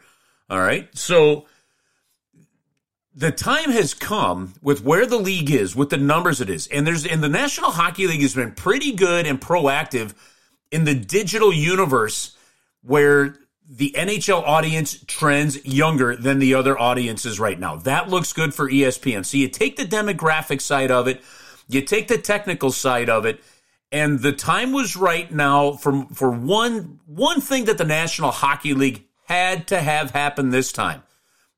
All 0.48 0.61
right. 0.61 0.88
So 0.96 1.46
the 3.14 3.32
time 3.32 3.70
has 3.70 3.92
come 3.94 4.54
with 4.62 4.84
where 4.84 5.04
the 5.04 5.18
league 5.18 5.50
is, 5.50 5.74
with 5.74 5.90
the 5.90 5.96
numbers 5.96 6.40
it 6.40 6.48
is. 6.48 6.68
And 6.68 6.87
there's, 6.87 7.04
and 7.04 7.22
the 7.22 7.28
National 7.28 7.70
Hockey 7.70 8.06
League 8.06 8.22
has 8.22 8.34
been 8.34 8.52
pretty 8.52 8.92
good 8.92 9.26
and 9.26 9.40
proactive 9.40 10.14
in 10.70 10.85
the 10.85 10.94
digital 10.94 11.52
universe 11.52 12.37
where 12.83 13.37
the 13.68 13.94
NHL 13.96 14.42
audience 14.42 15.04
trends 15.07 15.64
younger 15.64 16.16
than 16.16 16.38
the 16.38 16.54
other 16.54 16.78
audiences 16.78 17.38
right 17.38 17.59
now. 17.59 17.76
That 17.76 18.09
looks 18.09 18.33
good 18.33 18.54
for 18.54 18.68
ESPN. 18.68 19.26
So 19.26 19.37
you 19.37 19.48
take 19.48 19.76
the 19.76 19.85
demographic 19.85 20.61
side 20.61 20.90
of 20.90 21.07
it, 21.07 21.22
you 21.68 21.83
take 21.83 22.09
the 22.09 22.18
technical 22.18 22.72
side 22.72 23.11
of 23.11 23.26
it, 23.26 23.42
and 23.92 24.20
the 24.20 24.33
time 24.33 24.72
was 24.72 24.96
right 24.96 25.31
now 25.31 25.72
for 25.72 26.07
for 26.14 26.31
one 26.31 27.00
one 27.07 27.40
thing 27.40 27.66
that 27.66 27.78
the 27.78 27.85
National 27.85 28.31
Hockey 28.31 28.74
League 28.74 29.04
had 29.26 29.68
to 29.68 29.81
have 29.81 30.11
happen 30.12 30.50
this 30.50 30.72
time 30.72 31.02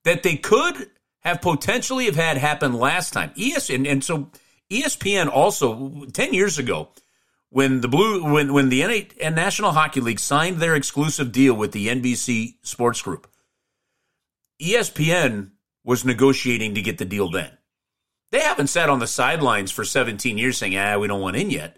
that 0.04 0.22
they 0.22 0.36
could 0.36 0.90
have 1.20 1.40
potentially 1.40 2.06
have 2.06 2.16
had 2.16 2.38
happen 2.38 2.72
last 2.72 3.12
time. 3.12 3.30
ESPN 3.36 3.90
and 3.90 4.02
so 4.02 4.30
ESPN 4.70 5.28
also 5.28 6.06
10 6.12 6.32
years 6.32 6.58
ago 6.58 6.88
when 7.50 7.80
the 7.80 7.88
blue 7.88 8.32
when 8.32 8.52
when 8.52 8.68
the 8.68 8.82
NA, 8.82 9.30
National 9.30 9.72
Hockey 9.72 10.00
League 10.00 10.20
signed 10.20 10.58
their 10.58 10.74
exclusive 10.74 11.32
deal 11.32 11.54
with 11.54 11.72
the 11.72 11.88
NBC 11.88 12.54
Sports 12.62 13.02
Group, 13.02 13.28
ESPN 14.60 15.50
was 15.84 16.04
negotiating 16.04 16.74
to 16.74 16.82
get 16.82 16.98
the 16.98 17.04
deal 17.04 17.30
then. 17.30 17.50
They 18.30 18.40
haven't 18.40 18.68
sat 18.68 18.88
on 18.88 19.00
the 19.00 19.06
sidelines 19.06 19.72
for 19.72 19.84
17 19.84 20.38
years 20.38 20.58
saying, 20.58 20.76
"Ah, 20.76 20.98
we 20.98 21.08
don't 21.08 21.20
want 21.20 21.36
in 21.36 21.50
yet." 21.50 21.76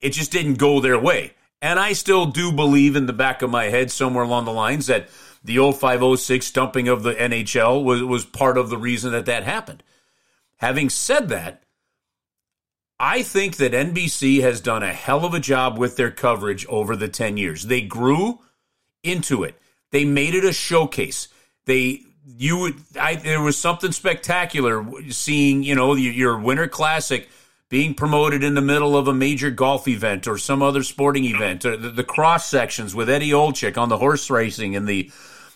It 0.00 0.10
just 0.10 0.32
didn't 0.32 0.54
go 0.54 0.80
their 0.80 0.98
way. 0.98 1.34
And 1.62 1.78
I 1.78 1.92
still 1.92 2.26
do 2.26 2.52
believe 2.52 2.96
in 2.96 3.06
the 3.06 3.12
back 3.12 3.42
of 3.42 3.50
my 3.50 3.64
head 3.64 3.90
somewhere 3.90 4.24
along 4.24 4.46
the 4.46 4.52
lines 4.52 4.86
that 4.86 5.08
the 5.44 5.58
0506 5.58 6.50
dumping 6.50 6.88
of 6.88 7.02
the 7.02 7.12
NHL 7.14 7.84
was 7.84 8.02
was 8.02 8.24
part 8.24 8.58
of 8.58 8.70
the 8.70 8.78
reason 8.78 9.12
that 9.12 9.26
that 9.26 9.44
happened. 9.44 9.82
Having 10.56 10.90
said 10.90 11.28
that, 11.28 11.62
I 13.02 13.22
think 13.22 13.56
that 13.56 13.72
NBC 13.72 14.42
has 14.42 14.60
done 14.60 14.82
a 14.82 14.92
hell 14.92 15.24
of 15.24 15.32
a 15.32 15.40
job 15.40 15.78
with 15.78 15.96
their 15.96 16.10
coverage 16.10 16.66
over 16.66 16.94
the 16.94 17.08
10 17.08 17.38
years. 17.38 17.64
They 17.64 17.80
grew 17.80 18.40
into 19.02 19.42
it. 19.42 19.54
They 19.90 20.04
made 20.04 20.34
it 20.34 20.44
a 20.44 20.52
showcase. 20.52 21.28
They 21.64 22.02
you 22.26 22.58
would 22.58 22.74
I 23.00 23.14
there 23.14 23.40
was 23.40 23.56
something 23.56 23.92
spectacular 23.92 24.86
seeing, 25.10 25.62
you 25.62 25.74
know, 25.74 25.94
your 25.94 26.38
winter 26.38 26.68
classic 26.68 27.30
being 27.70 27.94
promoted 27.94 28.44
in 28.44 28.54
the 28.54 28.60
middle 28.60 28.94
of 28.94 29.08
a 29.08 29.14
major 29.14 29.50
golf 29.50 29.88
event 29.88 30.28
or 30.28 30.36
some 30.36 30.62
other 30.62 30.82
sporting 30.82 31.24
event, 31.24 31.64
uh, 31.64 31.76
the, 31.76 31.88
the 31.88 32.04
cross 32.04 32.46
sections 32.46 32.94
with 32.94 33.08
Eddie 33.08 33.30
Olczyk 33.30 33.78
on 33.78 33.88
the 33.88 33.96
horse 33.96 34.28
racing 34.28 34.76
and 34.76 34.86
the 34.86 35.10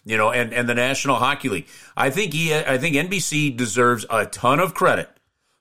you 0.07 0.17
know, 0.17 0.31
and, 0.31 0.53
and 0.53 0.69
the 0.69 0.75
National 0.75 1.17
Hockey 1.17 1.49
League. 1.49 1.67
I 1.97 2.11
think 2.11 2.33
he, 2.33 2.55
I 2.55 2.79
think 2.79 2.95
NBC 2.95 3.57
deserves 3.57 4.07
a 4.11 4.27
ton 4.27 4.61
of 4.61 4.75
credit 4.75 5.11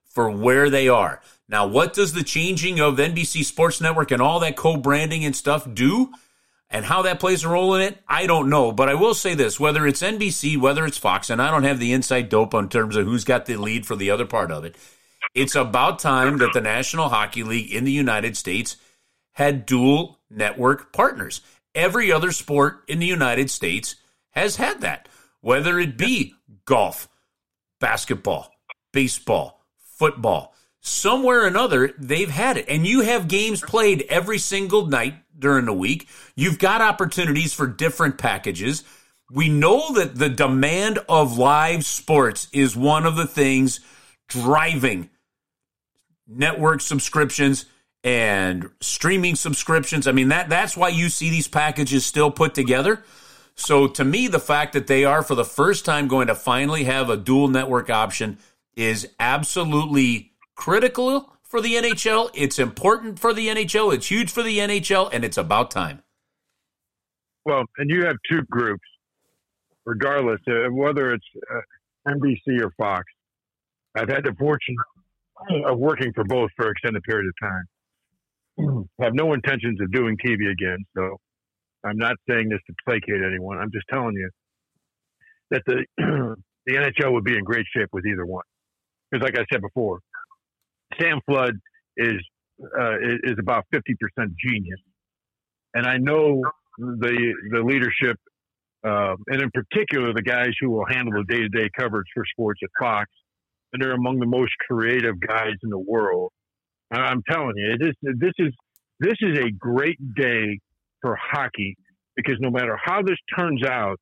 for 0.04 0.30
where 0.30 0.69
they 0.69 0.88
are. 0.88 1.22
Now, 1.49 1.67
what 1.67 1.93
does 1.93 2.13
the 2.13 2.23
changing 2.23 2.79
of 2.79 2.97
NBC 2.97 3.43
Sports 3.43 3.82
Network 3.82 4.12
and 4.12 4.21
all 4.21 4.39
that 4.39 4.56
co-branding 4.56 5.25
and 5.25 5.36
stuff 5.36 5.67
do? 5.73 6.12
And 6.69 6.86
how 6.86 7.03
that 7.03 7.19
plays 7.19 7.43
a 7.43 7.49
role 7.49 7.75
in 7.75 7.82
it, 7.82 7.99
I 8.08 8.25
don't 8.25 8.49
know. 8.49 8.71
But 8.71 8.89
I 8.89 8.95
will 8.95 9.13
say 9.13 9.36
this 9.36 9.60
whether 9.60 9.86
it's 9.86 10.01
NBC, 10.01 10.58
whether 10.58 10.86
it's 10.86 10.97
Fox, 10.97 11.29
and 11.29 11.39
I 11.39 11.51
don't 11.51 11.63
have 11.63 11.79
the 11.79 11.93
inside 11.93 12.29
dope 12.29 12.56
on 12.56 12.67
terms 12.67 12.95
of 12.95 13.06
who's 13.06 13.23
got 13.23 13.45
the 13.45 13.58
lead 13.58 13.86
for 13.86 13.95
the 13.95 14.10
other 14.10 14.25
part 14.25 14.51
of 14.51 14.65
it, 14.65 14.75
it's 15.36 15.56
about 15.56 15.99
time 15.99 16.39
that 16.39 16.53
the 16.53 16.62
National 16.62 17.10
Hockey 17.10 17.43
League 17.43 17.71
in 17.71 17.84
the 17.84 17.91
United 17.91 18.36
States 18.36 18.77
had 19.34 19.65
dual 19.65 20.19
network 20.29 20.91
partners. 20.93 21.41
Every 21.75 22.12
other 22.12 22.32
sport 22.32 22.84
in 22.88 22.99
the 22.99 23.06
United 23.06 23.49
States 23.49 23.95
has 24.32 24.56
had 24.56 24.82
that, 24.82 25.08
whether 25.41 25.79
it 25.79 25.97
be 25.97 26.34
golf, 26.65 27.08
basketball, 27.79 28.51
baseball, 28.91 29.63
football 29.77 30.53
somewhere 30.84 31.43
or 31.43 31.48
another, 31.48 31.93
they've 31.98 32.30
had 32.30 32.58
it. 32.58 32.65
And 32.67 32.86
you 32.86 33.02
have 33.02 33.28
games 33.28 33.62
played 33.62 34.06
every 34.10 34.38
single 34.38 34.86
night 34.86 35.15
during 35.38 35.65
the 35.65 35.74
week. 35.74 36.08
You've 36.36 36.60
got 36.60 36.82
opportunities 36.82 37.54
for 37.54 37.65
different 37.65 38.17
packages. 38.17 38.84
We 39.32 39.50
know 39.50 39.93
that 39.93 40.15
the 40.15 40.30
demand 40.30 41.00
of 41.10 41.38
live 41.38 41.86
sports 41.86 42.48
is 42.52 42.76
one 42.76 43.06
of 43.06 43.15
the 43.15 43.26
things 43.26 43.80
driving 44.28 45.10
network 46.28 46.82
subscriptions 46.82 47.65
and 48.04 48.69
streaming 48.82 49.36
subscriptions. 49.36 50.08
I 50.08 50.12
mean 50.12 50.28
that 50.30 50.50
that's 50.50 50.76
why 50.76 50.89
you 50.89 51.10
see 51.10 51.30
these 51.30 51.48
packages 51.48 52.06
still 52.06 52.32
put 52.32 52.54
together. 52.54 53.04
So 53.56 53.88
to 53.88 54.04
me 54.04 54.28
the 54.28 54.39
fact 54.39 54.74
that 54.74 54.88
they 54.88 55.06
are 55.06 55.24
for 55.24 55.36
the 55.36 55.46
first 55.46 55.86
time 55.86 56.08
going 56.08 56.28
to 56.28 56.36
finally 56.36 56.84
have 56.86 57.10
a 57.10 57.17
dual 57.17 57.48
network 57.48 57.89
option 57.89 58.38
is 58.76 59.08
absolutely 59.19 60.33
critical 60.63 61.30
for 61.43 61.60
the 61.60 61.73
NHL. 61.73 62.30
It's 62.34 62.58
important 62.58 63.19
for 63.19 63.34
the 63.34 63.49
NHL. 63.49 63.93
It's 63.93 64.08
huge 64.08 64.32
for 64.32 64.43
the 64.43 64.60
NHL, 64.60 65.10
and 65.12 65.26
it's 65.26 65.38
about 65.38 65.71
time. 65.71 66.04
Well, 67.43 67.65
and 67.78 67.89
you 67.89 68.06
have 68.06 68.15
two 68.32 68.43
groups, 68.49 68.88
regardless 69.86 70.39
uh, 70.47 70.71
whether 70.71 71.13
it's 71.13 71.26
uh, 71.54 72.12
NBC 72.13 72.62
or 72.62 72.71
Fox. 72.78 73.04
I've 73.93 74.08
had 74.08 74.23
the 74.23 74.34
fortune 74.39 74.78
of 75.65 75.78
working 75.78 76.13
for 76.13 76.23
both 76.23 76.49
for 76.56 76.67
an 76.67 76.71
extended 76.71 77.04
period 77.04 77.28
of 77.28 77.49
time. 77.49 78.86
I 79.02 79.04
have 79.04 79.13
no 79.13 79.34
intentions 79.34 79.82
of 79.82 79.91
doing 79.91 80.15
TV 80.26 80.49
again, 80.49 80.78
so 80.95 81.17
I'm 81.84 81.97
not 81.97 82.15
saying 82.30 82.47
this 82.47 82.60
to 82.67 82.73
placate 82.88 83.21
anyone. 83.21 83.58
I'm 83.58 83.71
just 83.73 83.86
telling 83.89 84.15
you 84.15 84.30
that 85.52 85.62
the 85.65 85.86
the 86.67 86.73
NHL 86.73 87.12
would 87.12 87.26
be 87.26 87.38
in 87.38 87.43
great 87.43 87.65
shape 87.76 87.89
with 87.91 88.06
either 88.06 88.26
one. 88.26 88.45
Because, 89.12 89.26
like 89.26 89.38
I 89.38 89.45
said 89.52 89.62
before, 89.62 89.99
Sam 90.99 91.19
Flood 91.25 91.53
is 91.97 92.21
uh, 92.62 92.97
is 93.23 93.36
about 93.39 93.65
fifty 93.71 93.95
percent 93.99 94.34
genius, 94.38 94.79
and 95.73 95.86
I 95.86 95.97
know 95.97 96.41
the 96.77 97.34
the 97.51 97.62
leadership, 97.62 98.17
uh, 98.84 99.15
and 99.27 99.41
in 99.41 99.51
particular 99.51 100.13
the 100.13 100.21
guys 100.21 100.51
who 100.60 100.69
will 100.69 100.86
handle 100.86 101.13
the 101.13 101.34
day 101.34 101.41
to 101.41 101.49
day 101.49 101.69
coverage 101.77 102.08
for 102.13 102.23
sports 102.32 102.62
at 102.63 102.69
Fox, 102.79 103.10
and 103.71 103.82
they're 103.82 103.93
among 103.93 104.19
the 104.19 104.25
most 104.25 104.51
creative 104.67 105.19
guys 105.19 105.53
in 105.63 105.69
the 105.69 105.79
world. 105.79 106.32
I'm 106.91 107.23
telling 107.29 107.53
you, 107.58 107.77
this 107.77 107.95
this 108.03 108.34
is 108.38 108.53
this 108.99 109.15
is 109.21 109.39
a 109.39 109.51
great 109.51 109.97
day 110.15 110.60
for 111.01 111.17
hockey 111.19 111.75
because 112.15 112.36
no 112.39 112.51
matter 112.51 112.77
how 112.82 113.01
this 113.01 113.17
turns 113.38 113.63
out, 113.65 113.99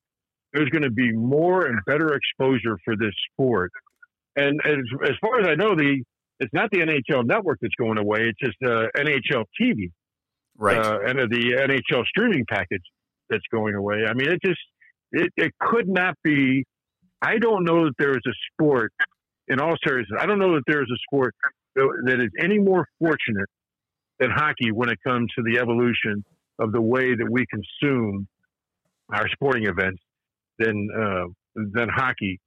there's 0.52 0.68
going 0.68 0.82
to 0.82 0.90
be 0.90 1.12
more 1.12 1.66
and 1.66 1.78
better 1.86 2.14
exposure 2.14 2.78
for 2.84 2.96
this 2.96 3.14
sport. 3.32 3.70
And 4.36 4.60
as, 4.64 4.76
as 5.04 5.16
far 5.20 5.40
as 5.40 5.48
I 5.48 5.54
know, 5.54 5.74
the 5.74 6.02
it's 6.42 6.52
not 6.52 6.70
the 6.70 6.78
NHL 6.78 7.24
network 7.24 7.58
that's 7.62 7.74
going 7.76 7.98
away. 7.98 8.30
It's 8.30 8.38
just 8.40 8.56
uh, 8.64 8.88
NHL 8.96 9.44
TV, 9.60 9.90
right? 10.58 10.78
Uh, 10.78 10.98
and 11.06 11.18
the 11.30 11.68
NHL 11.68 12.04
streaming 12.06 12.44
package 12.48 12.82
that's 13.30 13.44
going 13.52 13.74
away. 13.74 14.04
I 14.08 14.14
mean, 14.14 14.28
it 14.28 14.40
just 14.44 14.60
it, 15.12 15.30
it 15.36 15.52
could 15.60 15.88
not 15.88 16.14
be. 16.24 16.64
I 17.22 17.38
don't 17.38 17.64
know 17.64 17.84
that 17.84 17.94
there 17.98 18.10
is 18.10 18.22
a 18.26 18.32
sport, 18.52 18.92
in 19.46 19.60
all 19.60 19.76
seriousness, 19.86 20.18
I 20.20 20.26
don't 20.26 20.40
know 20.40 20.54
that 20.54 20.64
there 20.66 20.82
is 20.82 20.88
a 20.92 20.98
sport 21.08 21.34
that 21.76 22.20
is 22.20 22.30
any 22.42 22.58
more 22.58 22.86
fortunate 22.98 23.48
than 24.18 24.30
hockey 24.30 24.72
when 24.72 24.88
it 24.88 24.98
comes 25.06 25.30
to 25.36 25.44
the 25.44 25.60
evolution 25.60 26.24
of 26.58 26.72
the 26.72 26.80
way 26.80 27.14
that 27.14 27.26
we 27.30 27.46
consume 27.46 28.26
our 29.12 29.28
sporting 29.28 29.66
events 29.66 30.02
than 30.58 30.88
uh, 30.92 31.26
than 31.54 31.88
hockey 31.88 32.40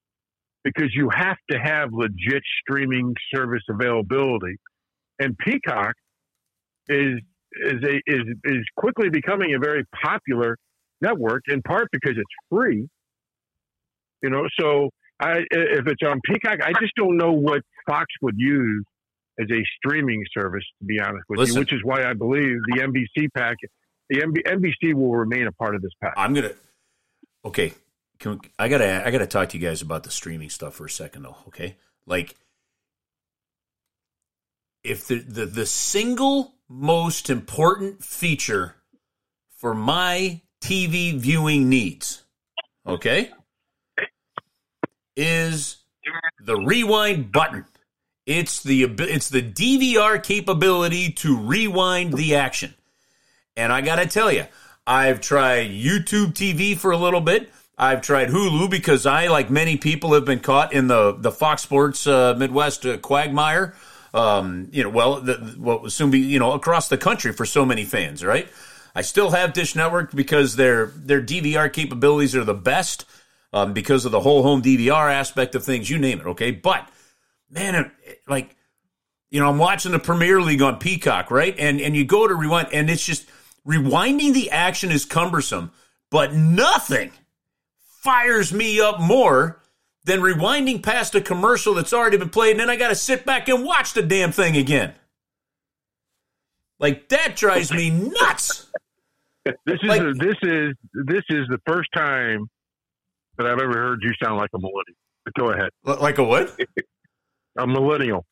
because 0.65 0.89
you 0.93 1.09
have 1.13 1.37
to 1.51 1.57
have 1.57 1.93
legit 1.93 2.43
streaming 2.61 3.13
service 3.33 3.61
availability. 3.69 4.57
And 5.19 5.37
Peacock 5.37 5.93
is 6.89 7.21
is 7.53 7.81
a 7.83 7.95
is 8.05 8.23
is 8.43 8.65
quickly 8.75 9.09
becoming 9.09 9.55
a 9.55 9.59
very 9.59 9.85
popular 10.03 10.57
network 10.99 11.43
in 11.47 11.61
part 11.61 11.87
because 11.91 12.17
it's 12.17 12.35
free. 12.49 12.85
You 14.21 14.29
know, 14.29 14.47
so 14.59 14.89
I 15.21 15.43
if 15.49 15.87
it's 15.87 16.01
on 16.05 16.19
Peacock, 16.25 16.59
I 16.61 16.73
just 16.81 16.93
don't 16.97 17.15
know 17.15 17.31
what 17.31 17.61
Fox 17.87 18.07
would 18.21 18.35
use 18.37 18.83
as 19.39 19.47
a 19.51 19.63
streaming 19.77 20.23
service 20.37 20.63
to 20.79 20.85
be 20.85 20.99
honest 20.99 21.23
with 21.29 21.39
Listen, 21.39 21.55
you, 21.55 21.59
which 21.61 21.73
is 21.73 21.81
why 21.83 22.03
I 22.03 22.13
believe 22.13 22.57
the 22.73 22.81
NBC 22.81 23.27
packet 23.33 23.69
the 24.09 24.19
NBC 24.21 24.93
will 24.93 25.15
remain 25.15 25.47
a 25.47 25.51
part 25.51 25.75
of 25.75 25.81
this 25.81 25.91
package. 26.01 26.15
I'm 26.17 26.33
going 26.33 26.49
to 26.49 26.55
Okay, 27.43 27.73
can, 28.19 28.39
I 28.57 28.67
gotta 28.67 29.05
I 29.05 29.11
gotta 29.11 29.27
talk 29.27 29.49
to 29.49 29.57
you 29.57 29.67
guys 29.67 29.81
about 29.81 30.03
the 30.03 30.11
streaming 30.11 30.49
stuff 30.49 30.75
for 30.75 30.85
a 30.85 30.89
second 30.89 31.23
though. 31.23 31.37
Okay, 31.47 31.77
like 32.05 32.35
if 34.83 35.07
the 35.07 35.19
the, 35.19 35.45
the 35.45 35.65
single 35.65 36.53
most 36.69 37.29
important 37.29 38.03
feature 38.03 38.75
for 39.57 39.73
my 39.73 40.41
TV 40.61 41.15
viewing 41.15 41.69
needs, 41.69 42.23
okay, 42.87 43.31
is 45.15 45.77
the 46.39 46.55
rewind 46.55 47.31
button. 47.31 47.65
It's 48.25 48.63
the 48.63 48.83
it's 48.83 49.29
the 49.29 49.41
DVR 49.41 50.23
capability 50.23 51.11
to 51.13 51.37
rewind 51.37 52.13
the 52.13 52.35
action. 52.35 52.73
And 53.57 53.71
I 53.71 53.81
got 53.81 53.97
to 53.97 54.05
tell 54.05 54.31
you, 54.31 54.45
I've 54.85 55.21
tried 55.21 55.69
YouTube 55.69 56.33
TV 56.33 56.77
for 56.77 56.91
a 56.91 56.97
little 56.97 57.21
bit. 57.21 57.51
I've 57.77 58.01
tried 58.01 58.29
Hulu 58.29 58.69
because 58.69 59.05
I, 59.05 59.27
like 59.27 59.49
many 59.49 59.77
people, 59.77 60.13
have 60.13 60.25
been 60.25 60.39
caught 60.39 60.73
in 60.73 60.87
the 60.87 61.13
the 61.13 61.31
Fox 61.31 61.61
Sports 61.61 62.07
uh, 62.07 62.35
Midwest 62.37 62.85
uh, 62.85 62.97
quagmire. 62.97 63.75
Um, 64.13 64.69
you 64.71 64.83
know, 64.83 64.89
well, 64.89 65.19
the, 65.19 65.35
what 65.57 65.81
will 65.81 65.89
soon 65.89 66.09
be 66.09 66.19
you 66.19 66.39
know 66.39 66.53
across 66.53 66.87
the 66.87 66.97
country 66.97 67.33
for 67.33 67.45
so 67.45 67.65
many 67.65 67.83
fans, 67.83 68.23
right? 68.23 68.47
I 68.95 69.01
still 69.01 69.31
have 69.31 69.51
Dish 69.51 69.75
Network 69.75 70.13
because 70.13 70.55
their 70.55 70.87
their 70.87 71.21
DVR 71.21 71.71
capabilities 71.71 72.33
are 72.33 72.45
the 72.45 72.53
best 72.53 73.05
um, 73.51 73.73
because 73.73 74.05
of 74.05 74.13
the 74.13 74.21
whole 74.21 74.41
home 74.43 74.61
DVR 74.61 75.11
aspect 75.11 75.53
of 75.53 75.65
things. 75.65 75.89
You 75.89 75.97
name 75.97 76.21
it, 76.21 76.27
okay? 76.27 76.51
But 76.51 76.87
man, 77.49 77.75
it, 77.75 78.21
like 78.25 78.55
you 79.29 79.41
know, 79.41 79.49
I'm 79.49 79.57
watching 79.57 79.91
the 79.91 79.99
Premier 79.99 80.41
League 80.41 80.61
on 80.61 80.79
Peacock, 80.79 81.29
right? 81.29 81.53
And 81.59 81.81
and 81.81 81.93
you 81.93 82.05
go 82.05 82.25
to 82.25 82.33
rewind, 82.33 82.69
and 82.71 82.89
it's 82.89 83.05
just 83.05 83.27
rewinding 83.67 84.33
the 84.33 84.49
action 84.51 84.91
is 84.91 85.03
cumbersome, 85.03 85.73
but 86.09 86.33
nothing 86.33 87.11
fires 88.05 88.53
me 88.53 88.79
up 88.79 89.01
more 89.01 89.59
than 90.05 90.21
rewinding 90.21 90.81
past 90.83 91.15
a 91.15 91.19
commercial 91.21 91.73
that's 91.73 91.91
already 91.91 92.15
been 92.17 92.29
played, 92.29 92.51
and 92.51 92.59
then 92.61 92.69
I 92.69 92.75
got 92.77 92.89
to 92.89 92.95
sit 92.95 93.25
back 93.25 93.49
and 93.49 93.65
watch 93.65 93.93
the 93.93 94.03
damn 94.03 94.31
thing 94.31 94.55
again. 94.55 94.93
Like 96.79 97.09
that 97.09 97.35
drives 97.35 97.71
me 97.71 97.89
nuts. 97.89 98.67
This 99.45 99.55
is 99.81 99.89
Like- 99.89 100.01
a, 100.01 100.13
this 100.13 100.35
is 100.43 100.73
this 101.05 101.23
is 101.29 101.47
the 101.49 101.59
first 101.67 101.89
time 101.95 102.47
that 103.37 103.47
I've 103.47 103.59
ever 103.59 103.73
heard 103.73 103.99
you 104.01 104.11
sound 104.23 104.37
like 104.37 104.49
a 104.53 104.59
millennial. 104.59 104.83
But 105.25 105.33
go 105.33 105.51
ahead, 105.51 105.69
Like 105.83 106.17
a 106.19 106.23
what? 106.23 106.55
a 107.57 107.65
millennial. 107.67 108.25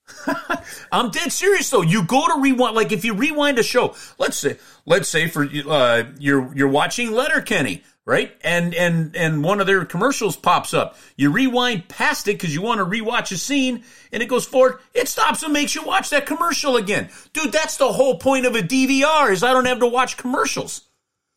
I'm 0.91 1.09
dead 1.09 1.31
serious 1.31 1.69
though. 1.69 1.81
You 1.81 2.03
go 2.05 2.27
to 2.27 2.39
rewind, 2.41 2.75
like 2.75 2.91
if 2.91 3.03
you 3.05 3.13
rewind 3.13 3.57
a 3.57 3.63
show, 3.63 3.95
let's 4.19 4.37
say, 4.37 4.57
let's 4.85 5.09
say 5.09 5.27
for 5.27 5.43
uh, 5.67 6.03
you're 6.19 6.51
you're 6.55 6.67
watching 6.67 7.11
Letterkenny, 7.11 7.83
right? 8.05 8.35
And 8.41 8.73
and 8.73 9.15
and 9.15 9.43
one 9.43 9.59
of 9.59 9.67
their 9.67 9.85
commercials 9.85 10.35
pops 10.35 10.73
up. 10.73 10.97
You 11.15 11.31
rewind 11.31 11.87
past 11.87 12.27
it 12.27 12.33
because 12.33 12.53
you 12.53 12.61
want 12.61 12.79
to 12.79 12.85
rewatch 12.85 13.31
a 13.31 13.37
scene, 13.37 13.83
and 14.11 14.21
it 14.21 14.27
goes 14.27 14.45
forward. 14.45 14.79
It 14.93 15.07
stops 15.07 15.43
and 15.43 15.53
makes 15.53 15.75
you 15.75 15.83
watch 15.83 16.09
that 16.09 16.25
commercial 16.25 16.75
again, 16.75 17.09
dude. 17.33 17.51
That's 17.51 17.77
the 17.77 17.91
whole 17.91 18.17
point 18.17 18.45
of 18.45 18.55
a 18.55 18.61
DVR 18.61 19.31
is 19.31 19.43
I 19.43 19.53
don't 19.53 19.65
have 19.65 19.79
to 19.79 19.87
watch 19.87 20.17
commercials. 20.17 20.81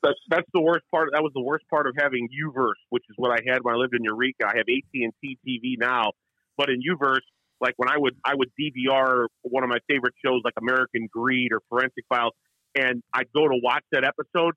That's 0.02 0.18
that's 0.29 0.48
the 0.52 0.61
worst 0.61 0.85
part. 0.90 1.11
That 1.12 1.22
was 1.22 1.33
the 1.35 1.42
worst 1.42 1.64
part 1.68 1.87
of 1.87 1.94
having 1.98 2.29
Uverse, 2.29 2.81
which 2.90 3.05
is 3.09 3.14
what 3.16 3.31
I 3.31 3.42
had 3.46 3.61
when 3.62 3.74
I 3.74 3.79
lived 3.79 3.94
in 3.94 4.05
Eureka. 4.05 4.46
I 4.46 4.57
have 4.57 4.66
AT 4.68 4.94
and 4.94 5.12
T 5.22 5.38
TV 5.46 5.79
now, 5.79 6.12
but 6.57 6.68
in 6.68 6.81
Uverse, 6.83 7.26
like 7.61 7.74
when 7.76 7.88
I 7.88 7.96
would 7.96 8.14
I 8.24 8.35
would 8.35 8.50
DVR 8.61 9.26
one 9.42 9.62
of 9.62 9.68
my 9.68 9.79
favorite 9.88 10.14
shows, 10.24 10.42
like 10.44 10.55
American 10.61 11.09
Greed 11.11 11.52
or 11.52 11.61
Forensic 11.68 12.05
Files, 12.09 12.35
and 12.74 13.02
I'd 13.12 13.33
go 13.35 13.48
to 13.48 13.59
watch 13.62 13.85
that 13.92 14.05
episode. 14.05 14.55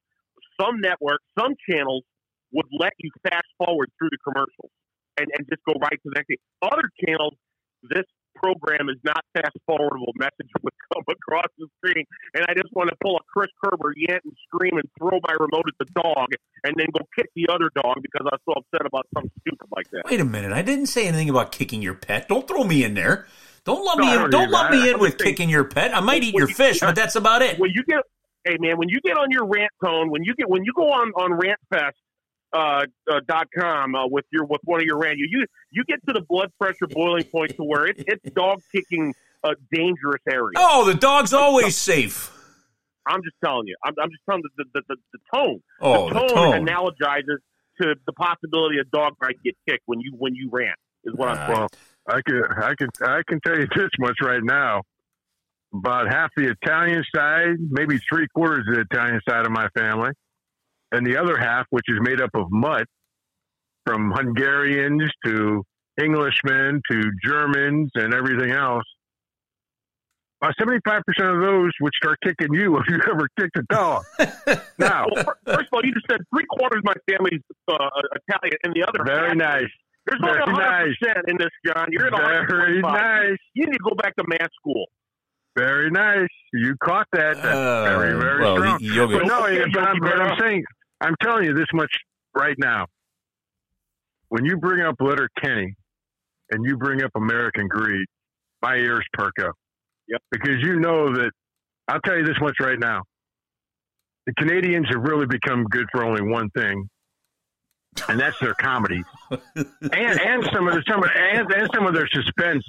Some 0.60 0.82
networks, 0.82 1.24
some 1.39 1.56
channels 1.69 2.04
would 2.52 2.65
let 2.80 2.93
you 3.00 3.12
fast 3.24 3.48
forward 3.58 3.89
through 3.98 4.10
the 4.12 4.17
commercials 4.26 4.72
and, 5.19 5.28
and 5.38 5.48
just 5.50 5.62
go 5.67 5.74
right 5.80 5.93
to 5.93 6.06
the 6.06 6.13
next 6.15 6.28
thing. 6.28 6.38
Other 6.62 6.89
channels, 7.06 7.34
this 7.84 8.06
program 8.36 8.88
is 8.89 8.95
not 9.04 9.19
fast 9.36 9.52
forwardable 9.69 10.13
message 10.15 10.48
would 10.63 10.74
come 10.93 11.04
across 11.10 11.48
the 11.58 11.67
screen 11.78 12.06
and 12.34 12.45
I 12.48 12.54
just 12.54 12.72
want 12.74 12.89
to 12.89 12.95
pull 13.04 13.17
a 13.17 13.19
Chris 13.34 13.50
Kerber 13.63 13.93
yant 14.00 14.19
and 14.24 14.34
scream 14.48 14.78
and 14.78 14.88
throw 14.98 15.19
my 15.28 15.34
remote 15.34 15.65
at 15.67 15.76
the 15.80 15.91
dog 16.02 16.28
and 16.63 16.74
then 16.78 16.88
go 16.93 17.04
kick 17.17 17.28
the 17.36 17.48
other 17.54 17.69
dog 17.76 17.98
because 18.02 18.26
I 18.32 18.36
was 18.36 18.41
so 18.48 18.54
upset 18.62 18.86
about 18.88 19.08
something 19.13 19.32
stupid 19.41 19.67
like 19.76 19.89
that. 19.91 20.04
Wait 20.06 20.19
a 20.22 20.26
minute, 20.26 20.54
I 20.54 20.62
didn't 20.62 20.86
say 20.88 21.08
anything 21.08 21.30
about 21.30 21.52
kicking 21.52 21.82
your 21.82 21.95
pet. 21.95 22.28
Don't 22.30 22.48
throw 22.48 22.63
me 22.63 22.84
in 22.84 22.93
there. 22.93 23.28
Don't 23.65 23.84
lump 23.84 24.00
No, 24.00 24.06
me 24.06 24.24
in. 24.24 24.30
don't 24.30 24.52
lump 24.52 24.72
me 24.72 24.89
in 24.89 25.00
with 25.00 25.19
saying- 25.19 25.32
kicking 25.36 25.50
your 25.50 25.65
pet. 25.65 25.93
I 25.95 26.00
might 26.00 26.24
eat 26.24 26.34
your 26.34 26.48
you- 26.48 26.56
fish, 26.56 26.80
but 26.80 26.95
that's 26.95 27.15
about 27.15 27.41
it. 27.41 27.60
When 27.60 27.72
you 27.74 27.84
get, 27.84 28.04
hey 28.43 28.58
man, 28.60 28.78
when 28.78 28.89
you 28.89 28.99
get 29.02 29.17
on 29.17 29.32
your 29.32 29.45
rant 29.45 29.71
tone, 29.84 30.10
when 30.10 30.23
you 30.23 30.36
get 30.36 30.49
when 30.49 30.63
you 30.63 30.73
go 30.75 30.91
on 30.91 31.12
on 31.12 31.39
rantfest. 31.39 31.93
Uh, 32.52 32.84
uh, 33.08 33.19
dot 33.28 33.47
com 33.56 33.93
uh, 33.93 34.08
with 34.08 34.25
your 34.32 34.43
with 34.43 34.60
one 34.63 34.80
of 34.80 34.84
your 34.84 34.97
rant 34.97 35.19
you 35.19 35.28
you 35.30 35.45
you 35.69 35.84
get 35.84 35.99
to 36.08 36.12
the 36.12 36.21
blood 36.21 36.52
pressure 36.60 36.88
boiling 36.89 37.23
point 37.25 37.56
to 37.56 37.63
where 37.63 37.86
it's 37.86 38.02
it's 38.08 38.28
dog 38.32 38.60
kicking 38.71 39.13
a 39.43 39.52
dangerous 39.71 40.23
area. 40.28 40.54
Oh, 40.58 40.84
the 40.84 40.95
dog's 40.95 41.32
always 41.32 41.78
safe. 41.78 42.36
I'm 43.06 43.21
just 43.21 43.36
telling 43.45 43.67
you. 43.67 43.75
I'm, 43.86 43.93
I'm 44.02 44.10
just 44.10 44.23
telling 44.28 44.41
you 44.41 44.49
the 44.58 44.65
the, 44.73 44.82
the, 44.89 44.95
the 45.13 45.19
tone. 45.32 45.62
Oh, 45.80 46.08
the 46.08 46.13
the 46.15 46.19
tone, 46.21 46.52
tone. 46.54 46.65
analogizes 46.65 47.38
to 47.84 47.93
the 48.08 48.13
possibility 48.13 48.80
a 48.80 48.84
dog 48.86 49.13
might 49.21 49.38
get 49.43 49.56
kicked 49.69 49.84
when 49.86 49.99
you 50.02 50.13
when 50.17 50.34
you 50.34 50.49
rant. 50.52 50.80
Is 51.04 51.13
what 51.13 51.30
I'm 51.30 51.38
saying. 51.38 51.60
Well, 51.60 51.69
I 52.08 52.21
can 52.25 52.43
I 52.43 52.73
can 52.75 52.89
I 53.04 53.21
can 53.28 53.39
tell 53.41 53.60
you 53.60 53.67
this 53.75 53.91
much 53.99 54.17
right 54.23 54.43
now. 54.43 54.82
About 55.73 56.08
half 56.12 56.32
the 56.36 56.49
Italian 56.62 57.03
side, 57.15 57.55
maybe 57.69 57.99
three 58.12 58.27
quarters 58.34 58.65
of 58.67 58.75
the 58.75 58.82
Italian 58.91 59.19
side 59.29 59.45
of 59.45 59.51
my 59.51 59.67
family, 59.77 60.10
and 60.91 61.05
the 61.05 61.15
other 61.17 61.38
half, 61.38 61.65
which 61.69 61.86
is 61.88 61.97
made 62.01 62.19
up 62.21 62.32
of 62.34 62.47
mutt, 62.49 62.88
from 63.86 64.12
Hungarians 64.12 65.10
to 65.25 65.63
Englishmen 65.99 66.82
to 66.91 67.12
Germans 67.23 67.91
and 67.95 68.13
everything 68.13 68.51
else. 68.51 68.84
About 70.41 70.55
seventy-five 70.58 71.01
percent 71.05 71.36
of 71.36 71.41
those 71.41 71.71
would 71.82 71.93
start 72.01 72.17
kicking 72.23 72.53
you 72.53 72.77
if 72.79 72.86
you 72.88 72.97
ever 73.12 73.27
kicked 73.38 73.58
a 73.58 73.63
dog. 73.69 74.03
now, 74.79 75.05
Well, 75.13 75.25
first 75.45 75.67
of 75.67 75.73
all, 75.73 75.82
you 75.86 75.93
just 75.93 76.05
said 76.10 76.21
three 76.34 76.45
quarters 76.49 76.79
of 76.79 76.86
my 76.86 76.93
family's 77.12 77.41
uh, 77.67 77.77
Italian, 78.27 78.58
and 78.63 78.73
the 78.73 78.88
other 78.88 79.03
very 79.05 79.27
half- 79.29 79.38
nice, 79.38 79.69
There's 80.08 80.21
only 80.23 80.34
very 80.34 80.45
100 80.53 80.63
nice. 80.63 80.95
percent 80.99 81.25
in 81.29 81.38
this, 81.38 81.49
John. 81.65 81.88
You're 81.91 82.08
at 82.08 82.15
very 82.47 82.82
125. 82.82 82.91
nice. 82.93 83.38
You 83.53 83.65
need 83.65 83.73
to 83.73 83.84
go 83.84 83.95
back 84.01 84.15
to 84.15 84.23
math 84.27 84.49
school. 84.60 84.88
Very 85.60 85.91
nice. 85.91 86.30
You 86.54 86.76
caught 86.82 87.08
that. 87.12 87.36
That's 87.36 87.43
very, 87.43 88.17
very 88.17 88.38
Uh, 88.45 88.45
well, 88.45 88.58
strong. 88.58 88.78
Yogi- 88.82 89.17
But 89.19 89.26
no, 89.28 89.41
but, 89.74 89.84
I'm, 89.88 90.00
but 90.00 90.22
I'm 90.22 90.39
saying, 90.39 90.63
I'm 91.02 91.15
telling 91.22 91.43
you 91.45 91.54
this 91.54 91.67
much 91.74 91.91
right 92.34 92.56
now. 92.58 92.86
When 94.30 94.45
you 94.45 94.58
bring 94.58 94.82
up 94.82 94.95
Letter 95.02 95.28
Kenny 95.41 95.74
and 96.52 96.63
you 96.65 96.78
bring 96.78 97.04
up 97.04 97.12
American 97.15 97.67
Greed, 97.67 98.06
my 98.62 98.76
ears 98.76 99.06
perk 99.13 99.34
up. 99.41 99.54
Yep. 100.08 100.22
Because 100.32 100.62
you 100.62 100.80
know 100.80 101.13
that, 101.13 101.32
I'll 101.89 102.00
tell 102.02 102.17
you 102.17 102.26
this 102.26 102.39
much 102.41 102.56
right 102.62 102.80
now. 102.80 103.02
The 104.28 104.34
Canadians 104.36 104.88
have 104.91 105.02
really 105.02 105.26
become 105.26 105.63
good 105.65 105.88
for 105.91 106.04
only 106.06 106.22
one 106.22 106.50
thing, 106.52 106.88
and 108.08 108.19
that's 108.19 108.39
their 108.39 108.54
comedy, 108.54 109.02
and 109.32 109.67
and 109.91 110.43
some 110.54 110.67
of 110.67 110.76
the 110.76 110.84
some 110.88 111.04
of, 111.04 111.10
and, 111.15 111.52
and 111.52 111.67
some 111.74 111.88
of 111.88 111.95
their 111.95 112.08
suspense 112.13 112.63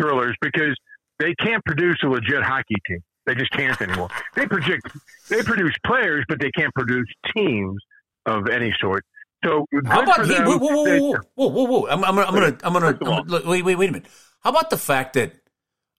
thrillers 0.00 0.34
because 0.40 0.74
they 1.18 1.34
can't 1.34 1.64
produce 1.64 1.96
a 2.04 2.06
legit 2.08 2.42
hockey 2.42 2.74
team. 2.86 3.00
They 3.26 3.34
just 3.34 3.50
can't 3.52 3.80
anymore. 3.80 4.10
They 4.34 4.46
project, 4.46 4.82
they 5.30 5.42
produce 5.42 5.74
players, 5.86 6.24
but 6.28 6.40
they 6.40 6.50
can't 6.50 6.74
produce 6.74 7.06
teams 7.34 7.80
of 8.26 8.48
any 8.48 8.74
sort. 8.80 9.04
So 9.44 9.66
How 9.86 10.02
about 10.02 10.26
he, 10.26 10.34
whoa, 10.34 10.58
whoa, 10.58 10.58
whoa, 10.58 10.84
whoa, 10.84 11.18
whoa, 11.34 11.48
whoa, 11.48 11.64
whoa! 11.64 11.86
I'm, 11.88 12.04
I'm, 12.04 12.18
I'm 12.18 12.34
gonna, 12.34 12.56
I'm 12.62 12.72
gonna, 12.72 12.86
First 12.92 13.02
of 13.02 13.08
all- 13.08 13.20
I'm 13.20 13.26
gonna- 13.26 13.48
wait, 13.48 13.64
wait, 13.64 13.74
wait 13.76 13.88
a 13.88 13.92
minute. 13.92 14.08
How 14.40 14.50
about 14.50 14.70
the 14.70 14.76
fact 14.78 15.14
that 15.14 15.34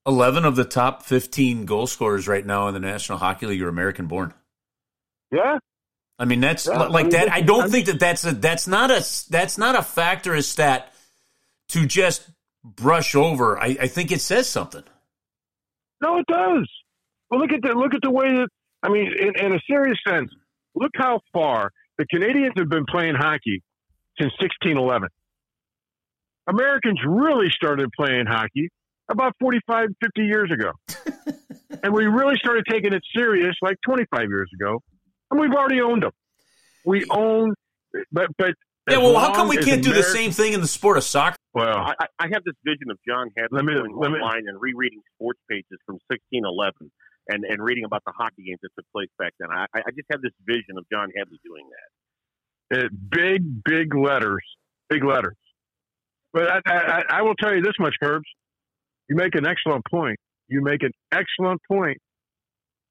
11 0.07 0.45
of 0.45 0.55
the 0.55 0.65
top 0.65 1.03
15 1.03 1.65
goal 1.65 1.87
scorers 1.87 2.27
right 2.27 2.45
now 2.45 2.67
in 2.67 2.73
the 2.75 2.79
National 2.79 3.17
Hockey 3.17 3.45
League 3.47 3.61
are 3.61 3.67
American 3.69 4.05
born? 4.07 4.33
yeah, 5.31 5.57
I 6.19 6.25
mean, 6.25 6.39
that's 6.41 6.65
Yeah, 6.67 6.83
like 6.83 6.99
I 6.99 7.01
mean, 7.03 7.11
that. 7.11 7.31
I 7.31 7.41
don't 7.41 7.69
think 7.71 7.87
that 7.87 7.99
that's 7.99 8.23
a 8.25 8.33
that's 8.33 8.67
not 8.67 8.89
a 8.91 9.03
that's 9.29 9.57
not 9.57 9.75
a 9.75 9.81
factor 9.81 10.33
a 10.33 10.41
stat 10.41 10.93
to 11.69 11.85
just 11.85 12.27
brush 12.63 13.15
over. 13.15 13.59
I, 13.59 13.77
I 13.81 13.87
think 13.87 14.11
it 14.11 14.21
says 14.21 14.47
something. 14.47 14.83
No, 16.01 16.17
it 16.19 16.25
does. 16.27 16.69
Well, 17.29 17.39
look 17.39 17.51
at 17.51 17.61
the 17.61 17.73
look 17.73 17.93
at 17.93 18.01
the 18.01 18.11
way 18.11 18.27
that 18.35 18.47
I 18.83 18.89
mean, 18.89 19.11
in, 19.19 19.45
in 19.45 19.53
a 19.53 19.59
serious 19.67 19.97
sense, 20.07 20.29
look 20.75 20.91
how 20.95 21.19
far 21.33 21.71
the 21.97 22.05
Canadians 22.05 22.53
have 22.57 22.69
been 22.69 22.85
playing 22.85 23.15
hockey 23.15 23.63
since 24.19 24.31
1611. 24.39 25.09
Americans 26.47 26.99
really 27.07 27.49
started 27.49 27.89
playing 27.97 28.25
hockey 28.27 28.69
about 29.09 29.33
45, 29.39 29.89
50 30.03 30.21
years 30.21 30.51
ago. 30.51 30.71
and 31.83 31.93
we 31.93 32.05
really 32.05 32.35
started 32.35 32.65
taking 32.69 32.93
it 32.93 33.01
serious 33.15 33.55
like 33.61 33.77
25 33.85 34.29
years 34.29 34.49
ago. 34.53 34.81
And 35.31 35.39
we've 35.39 35.51
already 35.51 35.81
owned 35.81 36.03
them. 36.03 36.11
We 36.85 37.05
own, 37.09 37.53
but, 38.11 38.27
but. 38.37 38.53
Yeah, 38.87 38.97
well, 38.97 39.17
how 39.17 39.33
come 39.33 39.47
we 39.47 39.57
can't 39.57 39.83
do 39.83 39.93
the 39.93 40.03
same 40.03 40.31
thing 40.31 40.53
in 40.53 40.61
the 40.61 40.67
sport 40.67 40.97
of 40.97 41.03
soccer? 41.03 41.34
Well, 41.55 41.77
I, 41.77 41.93
I- 41.99 42.07
I 42.19 42.27
have 42.33 42.43
this 42.43 42.55
vision 42.65 42.91
of 42.91 42.97
John 43.07 43.29
Hadley 43.37 43.55
Let 43.57 43.65
me- 43.65 43.73
going 43.75 43.95
let 43.97 44.11
me- 44.11 44.19
online 44.19 44.43
and 44.47 44.59
rereading 44.61 45.01
sports 45.15 45.39
pages 45.49 45.79
from 45.85 45.95
1611 46.11 46.91
and, 47.29 47.43
and 47.45 47.63
reading 47.63 47.85
about 47.85 48.03
the 48.05 48.11
hockey 48.15 48.43
games 48.45 48.59
that 48.61 48.69
took 48.77 48.85
place 48.91 49.09
back 49.17 49.33
then. 49.39 49.49
I, 49.51 49.65
I 49.73 49.89
just 49.95 50.05
have 50.11 50.21
this 50.21 50.33
vision 50.45 50.77
of 50.77 50.85
John 50.91 51.09
Hadley 51.17 51.39
doing 51.43 51.65
that. 51.71 52.85
uh, 52.85 52.89
big, 53.09 53.63
big 53.63 53.95
letters, 53.95 54.43
big 54.89 55.03
letters. 55.03 55.37
But 56.33 56.51
I, 56.51 56.59
I, 56.67 56.75
I- 56.75 57.03
I 57.19 57.21
will 57.21 57.35
tell 57.35 57.55
you 57.55 57.61
this 57.61 57.79
much, 57.79 57.95
Herbs. 58.03 58.27
You 59.09 59.15
make 59.15 59.35
an 59.35 59.45
excellent 59.47 59.83
point. 59.89 60.19
You 60.49 60.61
make 60.61 60.83
an 60.83 60.91
excellent 61.11 61.61
point 61.71 61.97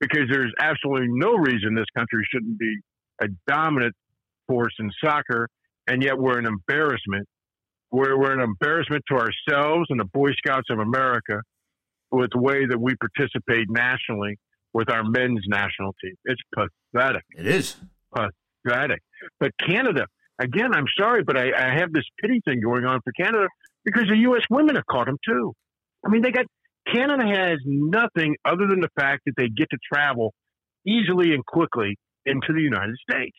because 0.00 0.24
there's 0.30 0.52
absolutely 0.58 1.08
no 1.10 1.34
reason 1.34 1.74
this 1.74 1.86
country 1.96 2.24
shouldn't 2.32 2.58
be 2.58 2.78
a 3.20 3.26
dominant 3.46 3.94
force 4.48 4.74
in 4.78 4.90
soccer, 5.04 5.48
and 5.86 6.02
yet 6.02 6.16
we're 6.18 6.38
an 6.38 6.46
embarrassment. 6.46 7.26
We're, 7.94 8.18
we're 8.18 8.32
an 8.32 8.40
embarrassment 8.40 9.04
to 9.08 9.14
ourselves 9.14 9.86
and 9.88 10.00
the 10.00 10.04
Boy 10.12 10.32
Scouts 10.32 10.68
of 10.68 10.80
America 10.80 11.40
with 12.10 12.30
the 12.32 12.40
way 12.40 12.66
that 12.66 12.80
we 12.80 12.96
participate 12.96 13.70
nationally 13.70 14.36
with 14.72 14.90
our 14.90 15.04
men's 15.04 15.44
national 15.46 15.94
team. 16.02 16.14
It's 16.24 16.40
pathetic. 16.92 17.22
It 17.38 17.46
is 17.46 17.76
pathetic. 18.12 19.00
But 19.38 19.52
Canada, 19.64 20.06
again, 20.40 20.74
I'm 20.74 20.86
sorry, 20.98 21.22
but 21.22 21.36
I, 21.36 21.52
I 21.56 21.78
have 21.78 21.92
this 21.92 22.02
pity 22.20 22.40
thing 22.44 22.60
going 22.60 22.84
on 22.84 22.98
for 23.04 23.12
Canada 23.12 23.46
because 23.84 24.08
the 24.08 24.16
U.S. 24.22 24.42
women 24.50 24.74
have 24.74 24.86
caught 24.86 25.06
them 25.06 25.18
too. 25.24 25.52
I 26.04 26.08
mean, 26.08 26.22
they 26.22 26.32
got 26.32 26.46
Canada 26.92 27.24
has 27.24 27.60
nothing 27.64 28.34
other 28.44 28.66
than 28.66 28.80
the 28.80 28.90
fact 28.98 29.22
that 29.26 29.34
they 29.36 29.48
get 29.48 29.70
to 29.70 29.78
travel 29.92 30.34
easily 30.84 31.32
and 31.32 31.46
quickly 31.46 31.96
into 32.26 32.52
the 32.52 32.60
United 32.60 32.96
States. 33.08 33.36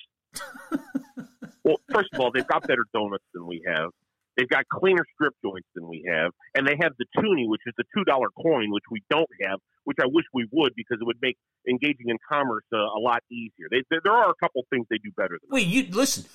well, 1.66 1.76
first 1.92 2.08
of 2.14 2.22
all, 2.22 2.32
they've 2.34 2.48
got 2.48 2.66
better 2.66 2.86
donuts 2.94 3.26
than 3.34 3.46
we 3.46 3.62
have. 3.68 3.90
They've 4.38 4.50
got 4.50 4.64
cleaner 4.72 5.04
strip 5.14 5.34
joints 5.44 5.68
than 5.76 5.88
we 5.88 6.06
have, 6.10 6.32
and 6.56 6.68
they 6.68 6.76
have 6.82 6.92
the 7.00 7.06
toonie, 7.18 7.48
which 7.48 7.62
is 7.66 7.74
the 7.78 7.86
two 7.96 8.04
dollar 8.04 8.28
coin, 8.42 8.72
which 8.72 8.84
we 8.92 9.02
don't 9.10 9.30
have, 9.44 9.60
which 9.86 9.98
I 10.02 10.06
wish 10.08 10.26
we 10.34 10.48
would 10.52 10.74
because 10.76 10.98
it 11.00 11.06
would 11.06 11.20
make 11.22 11.38
engaging 11.70 12.10
in 12.10 12.18
commerce 12.30 12.66
uh, 12.74 12.78
a 12.78 13.00
lot 13.00 13.20
easier. 13.32 13.68
They, 13.72 13.84
there 14.04 14.14
are 14.14 14.30
a 14.30 14.36
couple 14.42 14.64
things 14.70 14.86
they 14.90 14.98
do 14.98 15.12
better 15.16 15.40
than. 15.42 15.50
Wait, 15.50 15.68
you 15.68 15.88
listen. 15.90 16.26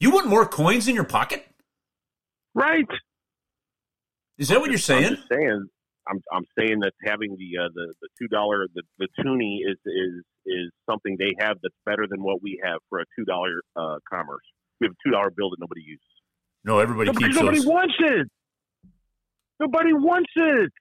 You 0.00 0.12
want 0.12 0.28
more 0.28 0.46
coins 0.46 0.86
in 0.86 0.94
your 0.94 1.04
pocket? 1.04 1.44
Right. 2.54 2.86
Is 4.38 4.48
that 4.48 4.56
I'm 4.56 4.60
what 4.60 4.70
you're 4.70 4.78
saying? 4.78 5.16
I'm 5.16 5.24
saying. 5.30 5.66
I'm, 6.08 6.22
I'm 6.32 6.44
saying 6.58 6.80
that 6.80 6.92
having 7.04 7.36
the 7.36 7.64
uh, 7.64 7.68
the 7.74 7.92
the 8.00 8.08
two 8.18 8.28
dollar 8.28 8.66
the 8.72 8.82
the 8.98 9.08
toonie 9.20 9.60
is 9.66 9.76
is 9.84 10.24
is 10.46 10.70
something 10.88 11.16
they 11.18 11.34
have 11.40 11.58
that's 11.62 11.74
better 11.84 12.06
than 12.08 12.22
what 12.22 12.40
we 12.40 12.60
have 12.64 12.78
for 12.88 13.00
a 13.00 13.04
two 13.18 13.24
dollar 13.24 13.60
uh, 13.76 13.98
commerce. 14.08 14.44
We 14.80 14.86
have 14.86 14.92
a 14.92 15.02
two 15.04 15.12
dollar 15.12 15.30
bill 15.30 15.50
that 15.50 15.58
nobody 15.60 15.82
uses. 15.82 16.06
No, 16.64 16.78
everybody 16.78 17.08
nobody, 17.08 17.26
keeps 17.26 17.36
nobody 17.36 17.58
those. 17.58 17.66
wants 17.66 17.94
it. 17.98 18.28
Nobody 19.60 19.92
wants 19.92 20.30
it. 20.36 20.72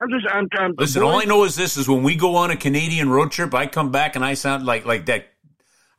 I'm 0.00 0.10
just. 0.10 0.26
I'm. 0.30 0.46
I'm 0.58 0.74
Listen, 0.76 1.02
all 1.02 1.20
I 1.20 1.24
know 1.24 1.44
is 1.44 1.56
this: 1.56 1.76
is 1.76 1.88
when 1.88 2.02
we 2.02 2.16
go 2.16 2.36
on 2.36 2.50
a 2.50 2.56
Canadian 2.56 3.08
road 3.08 3.30
trip, 3.30 3.54
I 3.54 3.66
come 3.66 3.90
back 3.90 4.14
and 4.16 4.24
I 4.24 4.34
sound 4.34 4.66
like 4.66 4.84
like 4.84 5.06
that. 5.06 5.28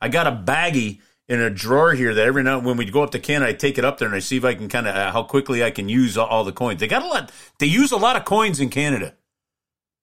I 0.00 0.08
got 0.08 0.26
a 0.26 0.32
baggie 0.32 1.00
in 1.28 1.40
a 1.40 1.50
drawer 1.50 1.92
here 1.92 2.14
that 2.14 2.26
every 2.26 2.42
now 2.42 2.58
when 2.58 2.76
we 2.76 2.84
go 2.86 3.02
up 3.02 3.10
to 3.10 3.18
Canada, 3.18 3.50
I 3.50 3.54
take 3.54 3.76
it 3.76 3.84
up 3.84 3.98
there 3.98 4.08
and 4.08 4.14
I 4.14 4.20
see 4.20 4.36
if 4.36 4.44
I 4.44 4.54
can 4.54 4.68
kind 4.68 4.86
of 4.86 4.94
uh, 4.94 5.12
how 5.12 5.24
quickly 5.24 5.62
I 5.62 5.70
can 5.70 5.88
use 5.88 6.16
all, 6.16 6.26
all, 6.26 6.44
the 6.44 6.52
coins. 6.52 6.80
They 6.80 6.88
got 6.88 7.02
a 7.02 7.06
lot. 7.06 7.30
They 7.58 7.66
use 7.66 7.92
a 7.92 7.96
lot 7.96 8.16
of 8.16 8.24
coins 8.24 8.60
in 8.60 8.70
Canada. 8.70 9.14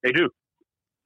They 0.03 0.11
do. 0.11 0.29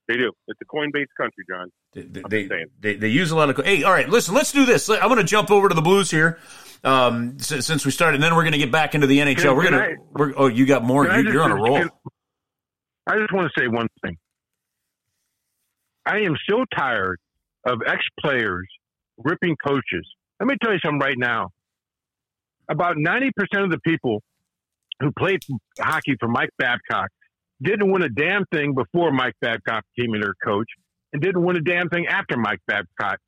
They 0.08 0.18
do. 0.18 0.32
It's 0.48 0.60
a 0.62 0.66
coin-based 0.66 1.12
country, 1.16 1.46
John. 1.50 1.72
They 1.94 2.04
they, 2.04 2.66
they, 2.80 2.96
they, 2.96 3.08
use 3.08 3.32
a 3.32 3.36
lot 3.36 3.50
of. 3.50 3.66
Hey, 3.66 3.84
all 3.84 3.92
right, 3.92 4.08
listen. 4.08 4.36
Let's 4.36 4.52
do 4.52 4.66
this. 4.66 4.90
I'm 4.90 5.08
going 5.08 5.18
to 5.18 5.24
jump 5.24 5.50
over 5.50 5.70
to 5.70 5.76
the 5.76 5.82
Blues 5.82 6.12
here 6.12 6.38
um, 6.84 7.40
since, 7.40 7.66
since 7.66 7.84
we 7.86 7.92
started. 7.92 8.16
And 8.16 8.24
then 8.24 8.36
we're 8.36 8.44
going 8.44 8.54
to 8.54 8.60
get 8.60 8.72
back 8.72 8.94
into 8.94 9.08
the 9.08 9.18
NHL. 9.18 9.38
Can, 9.38 9.56
we're 9.56 9.70
going 9.70 9.74
to. 9.74 9.96
We're, 10.12 10.34
oh, 10.38 10.48
you 10.48 10.68
got 10.68 10.84
more. 10.84 11.06
You, 11.06 11.40
are 11.40 11.44
on 11.44 11.52
a 11.52 11.56
roll. 11.56 11.80
Can, 11.80 11.90
I 13.08 13.18
just 13.18 13.34
want 13.34 13.52
to 13.52 13.60
say 13.60 13.68
one 13.68 13.88
thing. 14.04 14.18
I 16.06 16.20
am 16.20 16.36
so 16.48 16.64
tired 16.76 17.20
of 17.66 17.80
ex 17.88 18.04
players 18.20 18.68
ripping 19.18 19.56
coaches. 19.66 20.08
Let 20.40 20.48
me 20.48 20.56
tell 20.62 20.72
you 20.72 20.80
something 20.84 21.00
right 21.00 21.18
now. 21.18 21.50
About 22.70 22.98
90% 22.98 23.32
of 23.56 23.72
the 23.72 23.80
people 23.84 24.22
who 25.00 25.12
played 25.18 25.40
hockey 25.80 26.16
for 26.20 26.28
Mike 26.28 26.52
Babcock 26.60 27.10
didn't 27.62 27.92
win 27.92 28.04
a 28.04 28.10
damn 28.10 28.46
thing 28.54 28.76
before 28.76 29.12
Mike 29.12 29.34
Babcock 29.42 29.84
became 29.96 30.14
their 30.20 30.36
coach 30.44 30.68
and 31.14 31.22
didn't 31.22 31.44
win 31.44 31.58
a 31.58 31.62
damn 31.62 31.90
thing 31.90 32.08
after 32.08 32.38
Mike 32.38 32.60
Babcock 32.68 33.20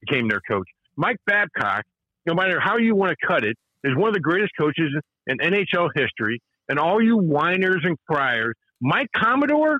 became 0.00 0.28
their 0.28 0.40
coach. 0.48 0.66
Mike 0.96 1.16
Babcock, 1.26 1.84
no 2.26 2.34
matter 2.34 2.60
how 2.60 2.78
you 2.78 2.94
want 2.94 3.16
to 3.18 3.26
cut 3.26 3.44
it, 3.44 3.56
is 3.82 3.94
one 3.96 4.08
of 4.08 4.14
the 4.14 4.20
greatest 4.20 4.52
coaches 4.58 4.94
in 5.26 5.38
NHL 5.38 5.90
history. 5.94 6.40
And 6.68 6.78
all 6.78 7.02
you 7.02 7.18
whiners 7.18 7.82
and 7.84 7.96
criers 8.08 8.54
Mike 8.80 9.08
Commodore, 9.16 9.78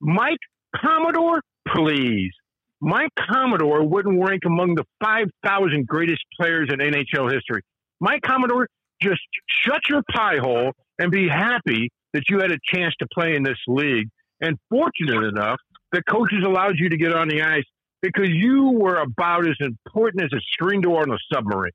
Mike 0.00 0.38
Commodore, 0.76 1.40
please. 1.68 2.32
Mike 2.80 3.10
Commodore 3.18 3.86
wouldn't 3.86 4.22
rank 4.22 4.42
among 4.46 4.74
the 4.74 4.84
5,000 5.02 5.86
greatest 5.86 6.22
players 6.38 6.70
in 6.72 6.78
NHL 6.78 7.32
history. 7.32 7.62
Mike 8.00 8.22
Commodore, 8.22 8.68
just 9.02 9.20
shut 9.64 9.80
your 9.88 10.02
pie 10.10 10.38
hole 10.38 10.72
and 10.98 11.10
be 11.10 11.28
happy 11.28 11.90
that 12.12 12.24
you 12.28 12.38
had 12.38 12.50
a 12.50 12.58
chance 12.64 12.94
to 13.00 13.06
play 13.12 13.36
in 13.36 13.42
this 13.42 13.58
league. 13.66 14.08
And 14.40 14.56
fortunate 14.70 15.22
enough 15.24 15.58
that 15.92 16.02
coaches 16.06 16.42
allowed 16.44 16.78
you 16.78 16.88
to 16.88 16.96
get 16.96 17.12
on 17.12 17.28
the 17.28 17.42
ice 17.42 17.64
because 18.02 18.28
you 18.28 18.70
were 18.70 18.96
about 18.96 19.46
as 19.46 19.56
important 19.60 20.24
as 20.24 20.32
a 20.32 20.40
screen 20.52 20.80
door 20.80 21.02
on 21.02 21.10
a 21.10 21.18
submarine. 21.32 21.72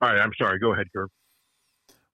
All 0.00 0.12
right, 0.12 0.20
I'm 0.20 0.32
sorry. 0.36 0.58
Go 0.58 0.72
ahead, 0.72 0.86
Kirk. 0.94 1.10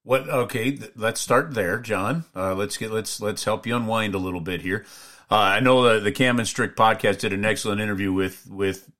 What? 0.03 0.29
Okay, 0.29 0.79
let's 0.97 1.21
start 1.21 1.55
there, 1.55 1.79
John. 1.79 2.25
Uh, 2.35 2.55
let's 2.55 2.77
get 2.77 2.91
let's 2.91 3.21
let's 3.21 3.45
help 3.45 3.67
you 3.67 3.77
unwind 3.77 4.15
a 4.15 4.19
little 4.19 4.41
bit 4.41 4.63
here. 4.63 4.85
Uh, 5.31 5.37
I 5.37 5.61
know 5.61 5.83
the 5.83 6.01
the 6.01 6.13
Cam 6.13 6.39
and 6.39 6.49
Strick 6.49 6.77
podcast 6.77 7.21
did 7.21 7.33
an 7.33 7.45
excellent 7.45 7.81
interview 7.81 8.13
with 8.13 8.47
with 8.47 8.91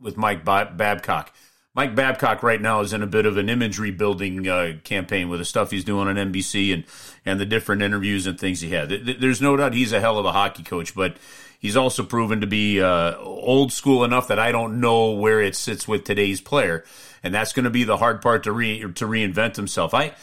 with 0.00 0.16
Mike 0.16 0.44
Babcock. 0.44 1.32
Mike 1.78 1.94
Babcock 1.94 2.42
right 2.42 2.60
now 2.60 2.80
is 2.80 2.92
in 2.92 3.04
a 3.04 3.06
bit 3.06 3.24
of 3.24 3.36
an 3.36 3.48
imagery 3.48 3.92
building 3.92 4.48
uh, 4.48 4.72
campaign 4.82 5.28
with 5.28 5.38
the 5.38 5.44
stuff 5.44 5.70
he's 5.70 5.84
doing 5.84 6.08
on 6.08 6.16
NBC 6.16 6.74
and 6.74 6.82
and 7.24 7.38
the 7.38 7.46
different 7.46 7.82
interviews 7.82 8.26
and 8.26 8.36
things 8.36 8.60
he 8.60 8.70
had. 8.70 8.88
There's 8.88 9.40
no 9.40 9.56
doubt 9.56 9.74
he's 9.74 9.92
a 9.92 10.00
hell 10.00 10.18
of 10.18 10.26
a 10.26 10.32
hockey 10.32 10.64
coach, 10.64 10.92
but 10.92 11.18
he's 11.60 11.76
also 11.76 12.02
proven 12.02 12.40
to 12.40 12.48
be 12.48 12.82
uh, 12.82 13.16
old 13.18 13.72
school 13.72 14.02
enough 14.02 14.26
that 14.26 14.40
I 14.40 14.50
don't 14.50 14.80
know 14.80 15.12
where 15.12 15.40
it 15.40 15.54
sits 15.54 15.86
with 15.86 16.02
today's 16.02 16.40
player 16.40 16.84
and 17.22 17.32
that's 17.32 17.52
going 17.52 17.62
to 17.62 17.70
be 17.70 17.84
the 17.84 17.98
hard 17.98 18.22
part 18.22 18.42
to 18.42 18.50
re 18.50 18.80
to 18.80 19.06
reinvent 19.06 19.54
himself. 19.54 19.94
I 19.94 20.16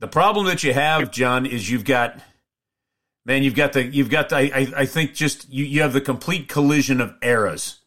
the 0.00 0.06
problem 0.06 0.44
that 0.48 0.62
you 0.64 0.74
have, 0.74 1.10
John, 1.10 1.46
is 1.46 1.70
you've 1.70 1.86
got 1.86 2.20
man, 3.24 3.42
you've 3.42 3.54
got 3.54 3.72
the 3.72 3.86
you've 3.86 4.10
got 4.10 4.28
the, 4.28 4.36
I 4.36 4.68
I 4.76 4.84
think 4.84 5.14
just 5.14 5.50
you 5.50 5.64
you 5.64 5.80
have 5.80 5.94
the 5.94 6.02
complete 6.02 6.46
collision 6.46 7.00
of 7.00 7.14
eras 7.22 7.78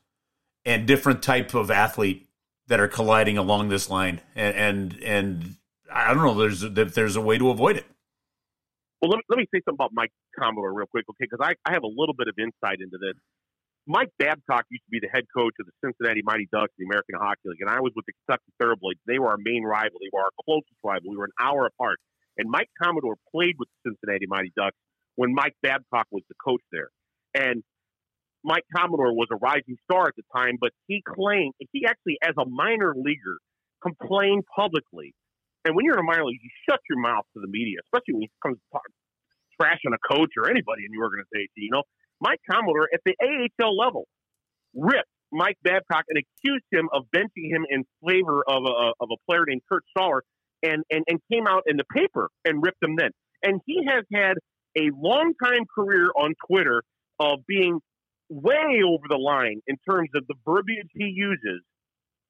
and 0.66 0.88
different 0.88 1.22
type 1.22 1.54
of 1.54 1.70
athlete 1.70 2.28
that 2.72 2.80
are 2.80 2.88
colliding 2.88 3.38
along 3.38 3.68
this 3.68 3.90
line, 3.90 4.22
and 4.34 4.56
and, 4.56 5.04
and 5.04 5.56
I 5.92 6.14
don't 6.14 6.24
know. 6.24 6.40
There's 6.40 6.64
there's 6.96 7.18
a 7.18 7.22
way 7.22 7.38
to 7.38 7.50
avoid 7.50 7.76
it. 7.76 7.86
Well, 9.02 9.12
let 9.12 9.18
me, 9.18 9.24
let 9.28 9.38
me 9.44 9.46
say 9.52 9.60
something 9.68 9.76
about 9.76 9.92
Mike 9.92 10.16
Commodore 10.40 10.72
real 10.72 10.88
quick, 10.88 11.04
okay? 11.10 11.28
Because 11.28 11.44
I, 11.44 11.52
I 11.68 11.74
have 11.74 11.84
a 11.84 11.92
little 11.92 12.16
bit 12.16 12.30
of 12.30 12.36
insight 12.40 12.80
into 12.80 12.96
this. 12.96 13.20
Mike 13.88 14.08
Babcock 14.18 14.64
used 14.70 14.86
to 14.88 14.92
be 14.92 15.04
the 15.04 15.12
head 15.12 15.26
coach 15.36 15.52
of 15.60 15.66
the 15.66 15.76
Cincinnati 15.84 16.22
Mighty 16.24 16.48
Ducks, 16.48 16.72
the 16.78 16.86
American 16.86 17.20
Hockey 17.20 17.44
League, 17.52 17.60
and 17.60 17.70
I 17.70 17.82
was 17.82 17.92
with 17.92 18.06
the 18.08 18.14
Kentucky 18.24 18.56
Thoroughblades. 18.56 19.04
They 19.04 19.20
were 19.20 19.28
our 19.36 19.42
main 19.42 19.68
rival. 19.68 20.00
They 20.00 20.08
were 20.14 20.24
our 20.24 20.36
closest 20.48 20.80
rival. 20.80 21.12
We 21.12 21.18
were 21.18 21.28
an 21.28 21.36
hour 21.44 21.68
apart. 21.68 22.00
And 22.38 22.48
Mike 22.50 22.72
Commodore 22.80 23.20
played 23.36 23.60
with 23.60 23.68
the 23.84 23.92
Cincinnati 23.92 24.32
Mighty 24.32 24.54
Ducks 24.56 24.80
when 25.20 25.36
Mike 25.36 25.60
Babcock 25.60 26.08
was 26.08 26.24
the 26.32 26.40
coach 26.40 26.64
there. 26.72 26.88
And 27.36 27.68
Mike 28.44 28.66
Commodore 28.76 29.14
was 29.14 29.28
a 29.32 29.38
rising 29.38 29.78
star 29.86 30.08
at 30.08 30.16
the 30.16 30.24
time, 30.36 30.58
but 30.60 30.72
he 30.88 31.04
claimed 31.06 31.54
he 31.72 31.86
actually, 31.86 32.18
as 32.24 32.34
a 32.40 32.46
minor 32.50 32.94
leaguer, 32.96 33.38
complained 33.82 34.44
publicly. 34.56 35.14
And 35.66 35.76
when 35.76 35.86
you're 35.86 35.94
in 35.94 36.02
a 36.02 36.10
minor 36.10 36.26
league, 36.26 36.42
you 36.42 36.50
shut 36.68 36.80
your 36.90 37.00
mouth 37.00 37.26
to 37.36 37.42
the 37.42 37.48
media, 37.48 37.78
especially 37.86 38.18
when 38.18 38.22
he 38.24 38.32
comes 38.42 38.58
to 38.58 38.80
trashing 39.62 39.94
a 39.94 40.02
coach 40.02 40.32
or 40.38 40.50
anybody 40.50 40.86
in 40.86 40.92
the 40.92 40.98
organization. 40.98 41.54
You 41.58 41.70
know, 41.72 41.84
Mike 42.20 42.42
Commodore 42.50 42.90
at 42.94 43.02
the 43.06 43.14
AHL 43.22 43.78
level 43.78 44.08
ripped 44.74 45.10
Mike 45.32 45.58
Babcock 45.64 46.06
and 46.10 46.18
accused 46.18 46.66
him 46.72 46.90
of 46.94 47.06
benching 47.16 47.54
him 47.54 47.66
in 47.70 47.84
favor 48.06 48.44
of 48.48 48.64
a, 48.66 48.92
of 49.00 49.10
a 49.12 49.18
player 49.30 49.46
named 49.48 49.62
Kurt 49.70 49.84
Stoller 49.96 50.24
and, 50.64 50.84
and, 50.90 51.04
and 51.08 51.20
came 51.32 51.48
out 51.48 51.64
in 51.68 51.78
the 51.78 51.86
paper 51.96 52.30
and 52.46 52.62
ripped 52.64 52.82
him 52.82 52.96
then. 52.98 53.12
And 53.44 53.62
he 53.66 53.86
has 53.88 54.04
had 54.14 54.36
a 54.78 54.90
long 54.96 55.34
time 55.44 55.66
career 55.74 56.10
on 56.16 56.34
Twitter 56.50 56.84
of 57.20 57.40
being 57.48 57.80
way 58.32 58.82
over 58.88 59.04
the 59.10 59.18
line 59.18 59.62
in 59.68 59.76
terms 59.88 60.10
of 60.16 60.26
the 60.28 60.36
verbiage 60.46 60.88
he 60.94 61.06
uses 61.06 61.62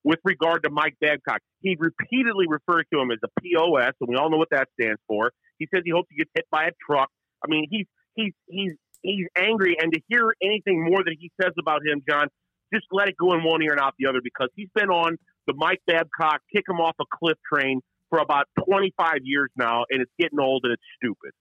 with 0.04 0.20
regard 0.24 0.64
to 0.64 0.72
Mike 0.72 0.96
Babcock. 1.00 1.42
He 1.62 1.78
repeatedly 1.80 2.48
refers 2.48 2.86
to 2.92 3.00
him 3.00 3.12
as 3.12 3.20
a 3.24 3.30
POS, 3.40 3.94
and 4.02 4.10
we 4.10 4.16
all 4.16 4.32
know 4.32 4.38
what 4.38 4.50
that 4.50 4.68
stands 4.80 5.00
for. 5.08 5.32
He 5.60 5.68
says 5.74 5.84
he 5.86 5.92
hopes 5.92 6.08
he 6.10 6.18
gets 6.18 6.32
hit 6.34 6.46
by 6.52 6.66
a 6.66 6.72
truck. 6.86 7.10
I 7.46 7.48
mean, 7.48 7.68
he's 7.70 7.86
he's 8.16 8.34
he's 8.48 8.74
he's 9.04 9.28
angry, 9.38 9.78
and 9.80 9.94
to 9.94 10.02
hear 10.08 10.34
anything 10.42 10.84
more 10.84 11.04
that 11.04 11.16
he 11.20 11.32
says 11.40 11.54
about 11.60 11.86
him, 11.86 12.02
John, 12.10 12.28
just 12.74 12.88
let 12.92 13.08
it 13.08 13.16
go 13.18 13.34
in 13.34 13.44
one 13.44 13.62
ear 13.62 13.74
and 13.74 13.80
out 13.80 13.94
the 14.00 14.08
other 14.08 14.22
because 14.24 14.50
he's 14.56 14.70
been 14.74 14.90
on 14.90 15.18
the 15.46 15.54
Mike 15.56 15.82
Babcock 15.86 16.42
kick 16.54 16.64
him 16.68 16.80
off 16.80 16.96
a 17.00 17.06
cliff 17.14 17.38
train 17.52 17.82
for 18.10 18.20
about 18.20 18.46
25 18.66 19.20
years 19.24 19.50
now, 19.56 19.86
and 19.90 20.02
it's 20.02 20.12
getting 20.20 20.40
old 20.40 20.62
and 20.64 20.74
it's 20.74 20.84
stupid. 20.98 21.32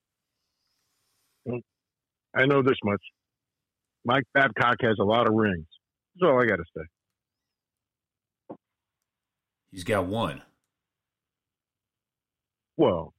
I 2.34 2.46
know 2.46 2.62
this 2.62 2.78
much. 2.84 3.00
Mike 4.04 4.24
Babcock 4.34 4.76
has 4.82 4.96
a 5.00 5.04
lot 5.04 5.26
of 5.26 5.34
rings. 5.34 5.66
That's 6.14 6.30
all 6.30 6.42
I 6.42 6.46
got 6.46 6.56
to 6.56 6.64
say. 6.76 8.56
He's 9.70 9.84
got 9.84 10.06
one. 10.06 10.42
Well, 12.76 13.12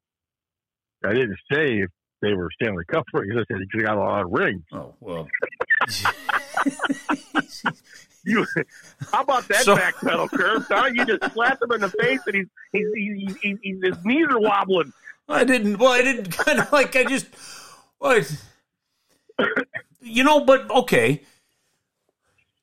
I 1.06 1.14
didn't 1.14 1.38
say 1.52 1.80
if 1.80 1.90
they 2.22 2.34
were 2.34 2.50
Stanley 2.62 2.84
Cup 2.92 3.06
rings. 3.14 3.34
I 3.36 3.44
said 3.48 3.62
he 3.72 3.82
got 3.82 3.98
a 3.98 4.00
lot 4.00 4.24
of 4.24 4.32
rings. 4.32 4.64
Oh 4.74 4.94
well. 5.00 5.28
you, 8.24 8.46
how 9.12 9.22
about 9.22 9.48
that 9.48 9.64
so, 9.64 9.76
back 9.76 9.96
pedal 9.98 10.28
curve? 10.28 10.66
Huh? 10.68 10.90
You 10.94 11.06
just 11.06 11.34
slap 11.34 11.62
him 11.62 11.72
in 11.72 11.82
the 11.82 11.90
face, 11.90 12.20
and 12.28 12.36
he's 12.36 12.48
he's, 12.72 12.88
he's, 12.96 13.36
he's, 13.42 13.58
he's 13.62 13.84
his 13.84 14.06
knees 14.06 14.28
are 14.30 14.40
wobbling. 14.40 14.94
I 15.28 15.44
didn't. 15.44 15.78
Well, 15.78 15.92
I 15.92 16.02
didn't 16.02 16.32
kind 16.38 16.60
of 16.60 16.72
like. 16.72 16.96
I 16.96 17.04
just. 17.04 17.28
What? 18.00 18.32
You 20.02 20.24
know, 20.24 20.43
but 20.43 20.70
okay. 20.70 21.22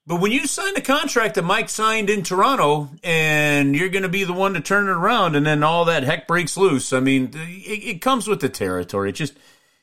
But 0.07 0.21
when 0.21 0.33
you 0.33 0.47
sign 0.47 0.73
the 0.73 0.81
contract 0.81 1.35
that 1.35 1.43
Mike 1.43 1.69
signed 1.69 2.09
in 2.09 2.23
Toronto, 2.23 2.89
and 3.05 3.77
you're 3.77 3.91
going 3.91 4.05
to 4.05 4.09
be 4.09 4.25
the 4.25 4.33
one 4.33 4.55
to 4.55 4.61
turn 4.61 4.87
it 4.89 4.93
around, 4.93 5.37
and 5.37 5.45
then 5.45 5.63
all 5.63 5.85
that 5.85 6.03
heck 6.03 6.27
breaks 6.27 6.57
loose. 6.57 6.95
I 6.95 7.01
mean, 7.01 7.31
it, 7.35 7.85
it 7.85 8.01
comes 8.01 8.27
with 8.27 8.41
the 8.41 8.49
territory. 8.49 9.11
It 9.11 9.17
just 9.17 9.35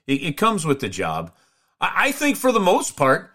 it, 0.08 0.24
it 0.24 0.38
comes 0.38 0.66
with 0.66 0.80
the 0.80 0.90
job. 0.90 1.32
I, 1.80 2.08
I, 2.08 2.12
think 2.12 2.38
for 2.38 2.52
the 2.52 2.60
most 2.60 2.98
part, 2.98 3.32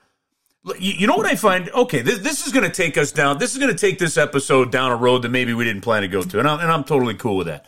you, 0.81 0.93
you 0.95 1.07
know 1.07 1.15
what 1.15 1.27
I 1.27 1.37
find? 1.37 1.71
Okay, 1.71 2.03
this, 2.03 2.19
this 2.19 2.45
is 2.45 2.53
going 2.53 2.69
to 2.69 2.75
take 2.75 2.99
us 2.99 3.13
down. 3.13 3.39
This 3.39 3.53
is 3.53 3.59
going 3.59 3.71
to 3.73 3.79
take 3.79 4.01
this 4.01 4.17
episode 4.17 4.73
down 4.73 4.91
a 4.91 4.97
road 4.97 5.23
that 5.23 5.31
maybe 5.31 5.55
we 5.55 5.65
didn't 5.65 5.83
plan 5.83 6.03
to 6.03 6.09
go 6.09 6.23
to, 6.23 6.39
and 6.41 6.49
I'm, 6.49 6.59
and 6.59 6.73
I'm 6.73 6.83
totally 6.83 7.15
cool 7.15 7.37
with 7.37 7.47
that. 7.47 7.67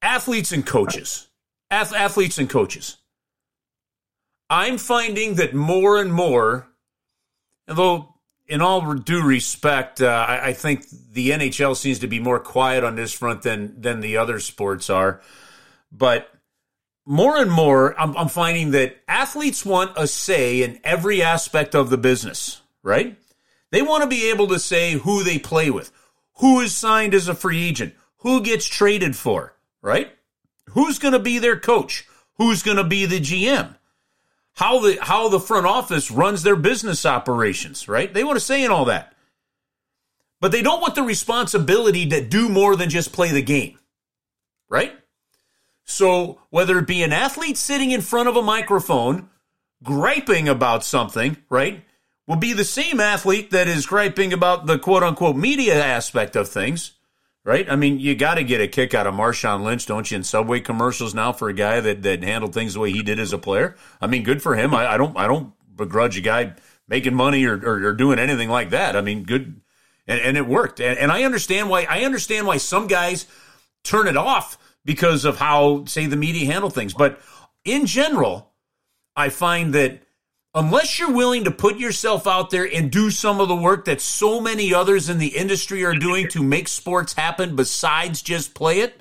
Athletes 0.00 0.52
and 0.52 0.64
coaches, 0.64 1.26
Ath- 1.72 1.92
athletes 1.92 2.38
and 2.38 2.48
coaches. 2.48 2.98
I'm 4.50 4.78
finding 4.78 5.34
that 5.34 5.54
more 5.54 6.00
and 6.00 6.12
more 6.12 6.68
Although, 7.68 8.14
in 8.46 8.62
all 8.62 8.94
due 8.94 9.22
respect, 9.22 10.00
uh, 10.00 10.06
I, 10.06 10.48
I, 10.48 10.52
think 10.54 10.86
the 11.12 11.30
NHL 11.30 11.76
seems 11.76 11.98
to 11.98 12.06
be 12.06 12.18
more 12.18 12.40
quiet 12.40 12.82
on 12.82 12.96
this 12.96 13.12
front 13.12 13.42
than 13.42 13.80
than 13.80 14.00
the 14.00 14.16
other 14.16 14.40
sports 14.40 14.88
are. 14.88 15.20
But 15.92 16.30
more 17.04 17.36
and 17.36 17.50
more, 17.50 17.98
I'm, 18.00 18.16
I'm 18.16 18.28
finding 18.28 18.70
that 18.70 18.96
athletes 19.06 19.66
want 19.66 19.92
a 19.96 20.06
say 20.06 20.62
in 20.62 20.80
every 20.82 21.22
aspect 21.22 21.74
of 21.74 21.90
the 21.90 21.98
business. 21.98 22.62
Right? 22.82 23.18
They 23.70 23.82
want 23.82 24.02
to 24.02 24.08
be 24.08 24.30
able 24.30 24.48
to 24.48 24.58
say 24.58 24.92
who 24.92 25.22
they 25.22 25.38
play 25.38 25.68
with, 25.70 25.92
who 26.36 26.60
is 26.60 26.74
signed 26.74 27.12
as 27.12 27.28
a 27.28 27.34
free 27.34 27.68
agent, 27.68 27.94
who 28.18 28.40
gets 28.40 28.64
traded 28.64 29.14
for. 29.14 29.54
Right? 29.82 30.10
Who's 30.70 30.98
going 30.98 31.12
to 31.12 31.18
be 31.18 31.38
their 31.38 31.58
coach? 31.58 32.06
Who's 32.38 32.62
going 32.62 32.78
to 32.78 32.84
be 32.84 33.04
the 33.04 33.20
GM? 33.20 33.74
How 34.58 34.80
the 34.80 34.98
how 35.00 35.28
the 35.28 35.38
front 35.38 35.66
office 35.66 36.10
runs 36.10 36.42
their 36.42 36.56
business 36.56 37.06
operations, 37.06 37.86
right? 37.86 38.12
They 38.12 38.24
want 38.24 38.36
to 38.36 38.44
say 38.44 38.64
in 38.64 38.72
all 38.72 38.86
that. 38.86 39.14
But 40.40 40.50
they 40.50 40.62
don't 40.62 40.80
want 40.80 40.96
the 40.96 41.04
responsibility 41.04 42.08
to 42.08 42.20
do 42.20 42.48
more 42.48 42.74
than 42.74 42.90
just 42.90 43.12
play 43.12 43.30
the 43.30 43.40
game. 43.40 43.78
Right? 44.68 44.98
So, 45.84 46.40
whether 46.50 46.76
it 46.78 46.88
be 46.88 47.04
an 47.04 47.12
athlete 47.12 47.56
sitting 47.56 47.92
in 47.92 48.00
front 48.00 48.28
of 48.28 48.34
a 48.34 48.42
microphone 48.42 49.30
griping 49.84 50.48
about 50.48 50.84
something, 50.84 51.36
right? 51.48 51.84
Will 52.26 52.34
be 52.34 52.52
the 52.52 52.64
same 52.64 52.98
athlete 52.98 53.52
that 53.52 53.68
is 53.68 53.86
griping 53.86 54.32
about 54.32 54.66
the 54.66 54.76
quote 54.76 55.04
unquote 55.04 55.36
media 55.36 55.80
aspect 55.80 56.34
of 56.34 56.48
things 56.48 56.97
right? 57.48 57.70
I 57.70 57.76
mean, 57.76 57.98
you 57.98 58.14
got 58.14 58.34
to 58.34 58.44
get 58.44 58.60
a 58.60 58.68
kick 58.68 58.92
out 58.92 59.06
of 59.06 59.14
Marshawn 59.14 59.62
Lynch, 59.62 59.86
don't 59.86 60.10
you? 60.10 60.18
In 60.18 60.22
Subway 60.22 60.60
commercials 60.60 61.14
now 61.14 61.32
for 61.32 61.48
a 61.48 61.54
guy 61.54 61.80
that 61.80 62.02
that 62.02 62.22
handled 62.22 62.52
things 62.52 62.74
the 62.74 62.80
way 62.80 62.92
he 62.92 63.02
did 63.02 63.18
as 63.18 63.32
a 63.32 63.38
player. 63.38 63.74
I 64.02 64.06
mean, 64.06 64.22
good 64.22 64.42
for 64.42 64.54
him. 64.54 64.74
I, 64.74 64.92
I 64.92 64.96
don't 64.98 65.16
I 65.16 65.26
don't 65.26 65.54
begrudge 65.74 66.18
a 66.18 66.20
guy 66.20 66.52
making 66.88 67.14
money 67.14 67.46
or, 67.46 67.56
or, 67.56 67.86
or, 67.86 67.92
doing 67.94 68.18
anything 68.18 68.50
like 68.50 68.70
that. 68.70 68.96
I 68.96 69.00
mean, 69.00 69.22
good, 69.22 69.60
and, 70.06 70.20
and 70.20 70.36
it 70.36 70.46
worked. 70.46 70.80
And, 70.80 70.98
and 70.98 71.10
I 71.10 71.22
understand 71.22 71.70
why 71.70 71.86
I 71.88 72.04
understand 72.04 72.46
why 72.46 72.58
some 72.58 72.86
guys 72.86 73.24
turn 73.82 74.08
it 74.08 74.16
off 74.16 74.58
because 74.84 75.24
of 75.24 75.38
how 75.38 75.86
say 75.86 76.04
the 76.04 76.16
media 76.16 76.52
handle 76.52 76.68
things. 76.68 76.92
But 76.92 77.18
in 77.64 77.86
general, 77.86 78.52
I 79.16 79.30
find 79.30 79.72
that 79.74 80.02
unless 80.54 80.98
you're 80.98 81.12
willing 81.12 81.44
to 81.44 81.50
put 81.50 81.78
yourself 81.78 82.26
out 82.26 82.50
there 82.50 82.68
and 82.72 82.90
do 82.90 83.10
some 83.10 83.40
of 83.40 83.48
the 83.48 83.56
work 83.56 83.84
that 83.84 84.00
so 84.00 84.40
many 84.40 84.72
others 84.72 85.08
in 85.08 85.18
the 85.18 85.36
industry 85.36 85.84
are 85.84 85.94
doing 85.94 86.28
to 86.28 86.42
make 86.42 86.68
sports 86.68 87.12
happen 87.14 87.54
besides 87.56 88.22
just 88.22 88.54
play 88.54 88.80
it, 88.80 89.00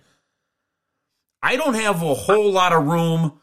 I 1.41 1.55
don't 1.55 1.75
have 1.75 2.01
a 2.01 2.13
whole 2.13 2.51
lot 2.51 2.73
of 2.73 2.85
room 2.85 3.39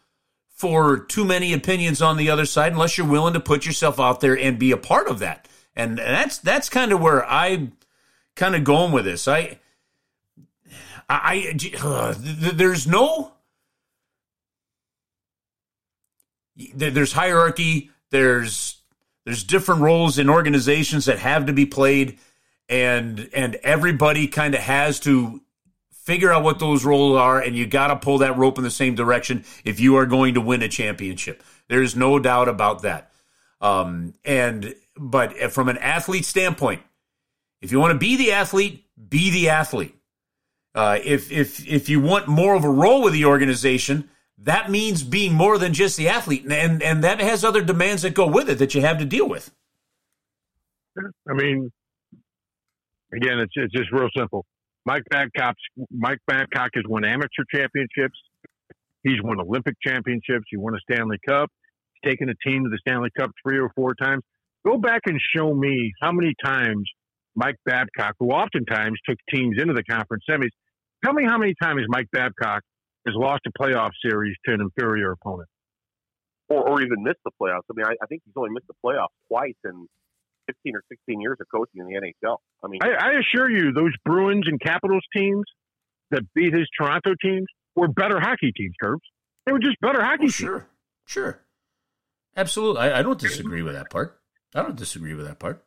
for 0.49 0.99
too 0.99 1.25
many 1.25 1.53
opinions 1.53 2.01
on 2.01 2.17
the 2.17 2.31
other 2.31 2.47
side 2.47 2.73
unless 2.73 2.97
you're 2.97 3.07
willing 3.07 3.35
to 3.35 3.41
put 3.41 3.67
yourself 3.67 3.99
out 3.99 4.21
there 4.21 4.39
and 4.39 4.59
be 4.59 4.71
a 4.71 4.77
part 4.77 5.09
of 5.09 5.19
that. 5.19 5.49
And 5.75 5.99
that's 5.99 6.39
that's 6.39 6.69
kind 6.69 6.93
of 6.93 7.01
where 7.01 7.25
I 7.29 7.71
kind 8.37 8.55
of 8.55 8.63
going 8.63 8.93
with 8.93 9.05
this. 9.05 9.27
I 9.27 9.59
I, 11.09 11.57
uh, 11.83 12.15
there's 12.19 12.87
no 12.87 13.33
there's 16.75 17.13
hierarchy 17.13 17.91
there's 18.15 18.81
there's 19.25 19.43
different 19.43 19.81
roles 19.81 20.19
in 20.19 20.31
organizations 20.31 21.07
that 21.07 21.19
have 21.19 21.47
to 21.47 21.53
be 21.53 21.67
played 21.67 22.19
and 22.69 23.29
and 23.35 23.57
everybody 23.57 24.29
kind 24.29 24.55
of 24.55 24.61
has 24.61 25.01
to 25.01 25.41
figure 25.91 26.33
out 26.33 26.45
what 26.45 26.61
those 26.61 26.85
roles 26.85 27.19
are 27.19 27.41
and 27.41 27.57
you 27.57 27.67
got 27.67 27.89
to 27.89 27.97
pull 27.97 28.19
that 28.19 28.37
rope 28.37 28.57
in 28.57 28.63
the 28.63 28.71
same 28.71 28.95
direction 28.95 29.45
if 29.65 29.81
you 29.81 29.97
are 29.97 30.07
going 30.07 30.35
to 30.35 30.41
win 30.41 30.63
a 30.63 30.69
championship. 30.69 31.43
There's 31.69 31.97
no 31.97 32.21
doubt 32.21 32.49
about 32.49 32.83
that. 32.83 33.11
Um, 33.61 34.15
and 34.25 34.77
but 34.97 35.53
from 35.53 35.69
an 35.69 35.79
athlete 35.79 36.25
standpoint 36.25 36.83
if 37.61 37.73
you 37.73 37.81
want 37.81 37.93
to 37.95 37.99
be 37.99 38.17
the 38.17 38.31
athlete 38.31 38.85
be 39.09 39.31
the 39.31 39.49
athlete. 39.49 39.97
Uh, 40.73 40.99
if 41.03 41.33
if 41.33 41.67
if 41.67 41.89
you 41.89 42.01
want 42.01 42.29
more 42.29 42.55
of 42.55 42.63
a 42.63 42.71
role 42.71 43.03
with 43.03 43.13
the 43.13 43.25
organization 43.25 44.09
that 44.39 44.71
means 44.71 45.03
being 45.03 45.33
more 45.33 45.59
than 45.59 45.73
just 45.73 45.97
the 45.97 46.09
athlete, 46.09 46.45
and 46.51 46.83
and 46.83 47.05
that 47.05 47.21
has 47.21 47.45
other 47.45 47.63
demands 47.63 48.03
that 48.03 48.15
go 48.15 48.27
with 48.27 48.51
it 48.51 48.59
that 48.59 48.75
you 48.75 48.81
have 48.81 48.99
to 48.99 49.05
deal 49.05 49.29
with. 49.29 49.53
I 50.99 51.33
mean, 51.35 51.71
again, 53.13 53.39
it's 53.39 53.53
it's 53.55 53.73
just 53.73 53.93
real 53.93 54.09
simple. 54.17 54.45
Mike 54.87 55.05
Babcock, 55.11 55.55
Mike 55.91 56.19
Babcock 56.27 56.71
has 56.75 56.85
won 56.87 57.05
amateur 57.05 57.45
championships. 57.55 58.19
He's 59.03 59.23
won 59.23 59.41
Olympic 59.41 59.77
championships. 59.83 60.45
He 60.51 60.57
won 60.57 60.75
a 60.75 60.93
Stanley 60.93 61.19
Cup. 61.27 61.51
He's 61.93 62.11
taken 62.11 62.29
a 62.29 62.35
team 62.47 62.65
to 62.65 62.71
the 62.71 62.79
Stanley 62.87 63.11
Cup 63.17 63.31
three 63.43 63.59
or 63.59 63.71
four 63.75 63.95
times. 63.95 64.23
Go 64.67 64.79
back 64.79 65.03
and 65.07 65.21
show 65.35 65.55
me 65.55 65.93
how 66.01 66.11
many 66.13 66.35
times 66.43 66.91
Mike 67.35 67.57
Babcock, 67.65 68.15
who 68.19 68.31
oftentimes 68.31 68.99
took 69.09 69.19
teams 69.33 69.57
into 69.61 69.75
the 69.75 69.83
conference 69.85 70.25
semis, 70.29 70.51
tell 71.05 71.13
me 71.13 71.25
how 71.25 71.39
many 71.39 71.55
times 71.61 71.83
Mike 71.89 72.09
Babcock 72.13 72.63
has 73.07 73.15
lost 73.17 73.43
a 73.47 73.63
playoff 73.63 73.91
series 74.03 74.37
to 74.47 74.55
an 74.55 74.61
inferior 74.61 75.13
opponent. 75.13 75.49
Or, 76.49 76.69
or 76.69 76.83
even 76.83 77.03
missed 77.03 77.21
the 77.25 77.31
playoffs. 77.41 77.63
I 77.71 77.75
mean, 77.75 77.87
I, 77.87 77.93
I 78.03 78.07
think 78.07 78.23
he's 78.25 78.35
only 78.37 78.51
missed 78.51 78.67
the 78.67 78.75
playoffs 78.85 79.15
twice 79.29 79.55
in 79.65 79.87
15 80.47 80.77
or 80.77 80.83
16 80.91 81.21
years 81.21 81.39
of 81.41 81.47
coaching 81.55 81.81
in 81.81 81.87
the 81.87 81.95
NHL. 81.95 82.37
I 82.63 82.69
mean, 82.69 82.81
I, 82.83 82.89
I 82.91 83.13
assure 83.19 83.51
you, 83.51 83.73
those 83.73 83.93
Bruins 84.05 84.45
and 84.47 84.61
Capitals 84.61 85.05
teams 85.17 85.45
that 86.11 86.23
beat 86.35 86.55
his 86.55 86.69
Toronto 86.79 87.15
teams 87.21 87.47
were 87.75 87.89
better 87.89 88.21
hockey 88.21 88.53
teams, 88.53 88.75
Curbs. 88.83 89.03
They 89.47 89.53
were 89.53 89.59
just 89.59 89.81
better 89.81 90.03
hockey 90.03 90.27
oh, 90.27 90.29
sure. 90.29 90.59
teams. 90.59 90.71
Sure. 91.07 91.41
Absolutely. 92.37 92.83
I, 92.83 93.01
I, 93.01 93.03
don't 93.03 93.19
disagree 93.19 93.63
with 93.63 93.75
that 93.75 93.91
part. 93.91 94.19
I 94.55 94.63
don't 94.63 94.77
disagree 94.77 95.15
with 95.15 95.27
that 95.27 95.39
part. 95.39 95.65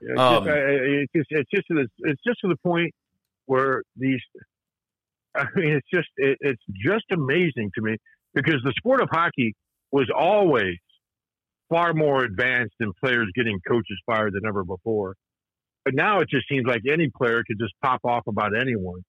It's, 0.00 0.18
um, 0.18 0.44
just, 0.44 0.56
it's, 0.56 1.12
just, 1.14 1.26
it's 1.30 1.50
just 1.50 1.66
to 1.68 1.74
the 1.74 1.88
it's 2.08 2.22
just 2.26 2.40
to 2.40 2.48
the 2.48 2.56
point 2.64 2.92
where 3.46 3.82
these 3.96 4.20
I 5.38 5.46
mean, 5.54 5.72
it's 5.74 5.88
just 5.92 6.08
it, 6.16 6.38
it's 6.40 6.62
just 6.84 7.04
amazing 7.12 7.70
to 7.74 7.82
me 7.82 7.96
because 8.34 8.60
the 8.64 8.72
sport 8.76 9.00
of 9.00 9.08
hockey 9.10 9.54
was 9.92 10.10
always 10.16 10.76
far 11.70 11.92
more 11.94 12.24
advanced 12.24 12.74
in 12.80 12.92
players 13.02 13.28
getting 13.34 13.58
coaches 13.66 13.98
fired 14.06 14.32
than 14.34 14.46
ever 14.46 14.64
before. 14.64 15.14
But 15.84 15.94
now 15.94 16.20
it 16.20 16.28
just 16.28 16.46
seems 16.48 16.66
like 16.66 16.82
any 16.90 17.10
player 17.16 17.42
could 17.46 17.58
just 17.58 17.74
pop 17.82 18.00
off 18.04 18.22
about 18.26 18.58
anyone. 18.58 19.02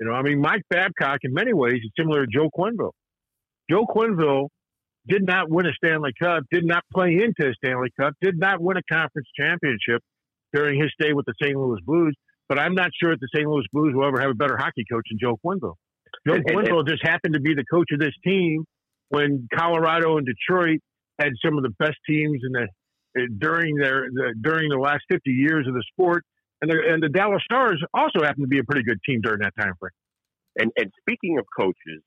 You 0.00 0.06
know, 0.06 0.12
I 0.12 0.22
mean, 0.22 0.40
Mike 0.40 0.62
Babcock 0.70 1.20
in 1.22 1.32
many 1.32 1.52
ways 1.52 1.80
is 1.84 1.90
similar 1.98 2.24
to 2.24 2.32
Joe 2.32 2.48
Quenneville. 2.56 2.92
Joe 3.70 3.86
Quenneville 3.86 4.48
did 5.06 5.26
not 5.26 5.50
win 5.50 5.66
a 5.66 5.72
Stanley 5.72 6.12
Cup, 6.20 6.44
did 6.50 6.64
not 6.64 6.82
play 6.92 7.14
into 7.14 7.50
a 7.50 7.54
Stanley 7.54 7.90
Cup, 7.98 8.14
did 8.20 8.38
not 8.38 8.60
win 8.60 8.76
a 8.76 8.82
conference 8.90 9.28
championship 9.38 10.02
during 10.52 10.80
his 10.80 10.90
stay 11.00 11.12
with 11.12 11.26
the 11.26 11.34
St. 11.42 11.56
Louis 11.56 11.80
Blues. 11.84 12.14
But 12.50 12.58
I'm 12.58 12.74
not 12.74 12.90
sure 13.00 13.12
if 13.12 13.20
the 13.20 13.28
St. 13.32 13.48
Louis 13.48 13.64
Blues 13.72 13.94
will 13.94 14.04
ever 14.04 14.20
have 14.20 14.30
a 14.30 14.34
better 14.34 14.56
hockey 14.58 14.84
coach 14.90 15.06
than 15.08 15.20
Joe 15.22 15.38
Quenneville. 15.46 15.76
Joe 16.26 16.40
Quenneville 16.40 16.86
just 16.86 17.00
happened 17.00 17.34
to 17.34 17.40
be 17.40 17.54
the 17.54 17.64
coach 17.70 17.86
of 17.92 18.00
this 18.00 18.12
team 18.24 18.64
when 19.10 19.46
Colorado 19.54 20.18
and 20.18 20.26
Detroit 20.26 20.80
had 21.20 21.30
some 21.44 21.56
of 21.56 21.62
the 21.62 21.70
best 21.78 21.96
teams 22.08 22.40
in 22.44 22.52
the 22.52 22.66
uh, 23.16 23.26
during 23.38 23.76
their 23.76 24.06
the, 24.12 24.34
during 24.42 24.68
the 24.68 24.78
last 24.78 25.02
50 25.12 25.30
years 25.30 25.68
of 25.68 25.74
the 25.74 25.84
sport. 25.92 26.24
And 26.60 26.70
the, 26.70 26.76
and 26.92 27.00
the 27.00 27.08
Dallas 27.08 27.40
Stars 27.44 27.80
also 27.94 28.24
happened 28.24 28.44
to 28.44 28.48
be 28.48 28.58
a 28.58 28.64
pretty 28.64 28.82
good 28.82 28.98
team 29.08 29.20
during 29.22 29.38
that 29.40 29.54
time 29.58 29.74
frame. 29.78 29.92
And 30.58 30.72
and 30.76 30.90
speaking 31.00 31.38
of 31.38 31.46
coaches, 31.56 32.02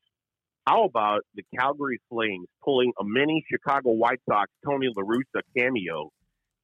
how 0.67 0.83
about 0.83 1.21
the 1.35 1.43
Calgary 1.57 2.01
Flames 2.09 2.47
pulling 2.61 2.91
a 2.99 3.05
mini 3.05 3.45
Chicago 3.49 3.91
White 3.91 4.19
Sox 4.29 4.51
Tony 4.65 4.87
La 4.93 5.03
Russa 5.03 5.41
cameo 5.57 6.11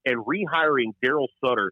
and 0.06 0.18
rehiring 0.26 0.92
Daryl 1.02 1.28
Sutter 1.42 1.72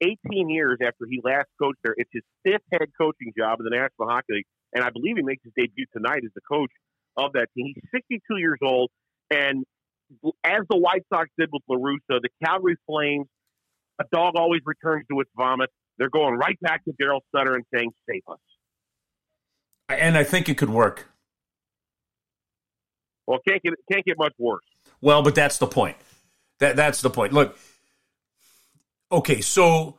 18 0.00 0.48
years 0.48 0.78
after 0.82 1.06
he 1.08 1.20
last 1.22 1.48
coached 1.60 1.78
there. 1.82 1.94
It's 1.96 2.10
his 2.12 2.22
fifth 2.44 2.62
head 2.72 2.88
coaching 3.00 3.32
job 3.36 3.60
in 3.60 3.64
the 3.64 3.70
National 3.70 4.08
Hockey 4.08 4.34
League, 4.34 4.46
and 4.72 4.84
I 4.84 4.90
believe 4.90 5.16
he 5.16 5.22
makes 5.22 5.42
his 5.44 5.52
debut 5.56 5.86
tonight 5.92 6.22
as 6.24 6.30
the 6.34 6.40
coach 6.50 6.70
of 7.16 7.32
that 7.32 7.48
team. 7.56 7.72
He's 7.74 7.90
62 7.92 8.36
years 8.36 8.58
old, 8.62 8.90
and 9.30 9.64
as 10.44 10.60
the 10.70 10.76
White 10.76 11.04
Sox 11.12 11.28
did 11.38 11.50
with 11.52 11.62
La 11.68 11.76
Russa, 11.76 12.20
the 12.22 12.30
Calgary 12.44 12.76
Flames, 12.86 13.26
a 14.00 14.04
dog 14.12 14.34
always 14.36 14.60
returns 14.64 15.04
to 15.10 15.20
its 15.20 15.30
vomit. 15.36 15.70
They're 15.98 16.10
going 16.10 16.34
right 16.34 16.58
back 16.60 16.84
to 16.84 16.92
Daryl 16.92 17.20
Sutter 17.34 17.54
and 17.54 17.64
saying, 17.74 17.92
"Save 18.08 18.22
us." 18.28 18.38
And 19.88 20.16
I 20.16 20.24
think 20.24 20.48
it 20.48 20.56
could 20.56 20.70
work. 20.70 21.08
Well, 23.26 23.40
can't 23.46 23.62
get 23.62 23.74
can't 23.90 24.04
get 24.04 24.16
much 24.16 24.34
worse. 24.38 24.64
Well, 25.00 25.22
but 25.22 25.34
that's 25.34 25.58
the 25.58 25.66
point. 25.66 25.96
That 26.60 26.76
that's 26.76 27.02
the 27.02 27.10
point. 27.10 27.32
Look, 27.32 27.58
okay, 29.10 29.40
so 29.40 29.98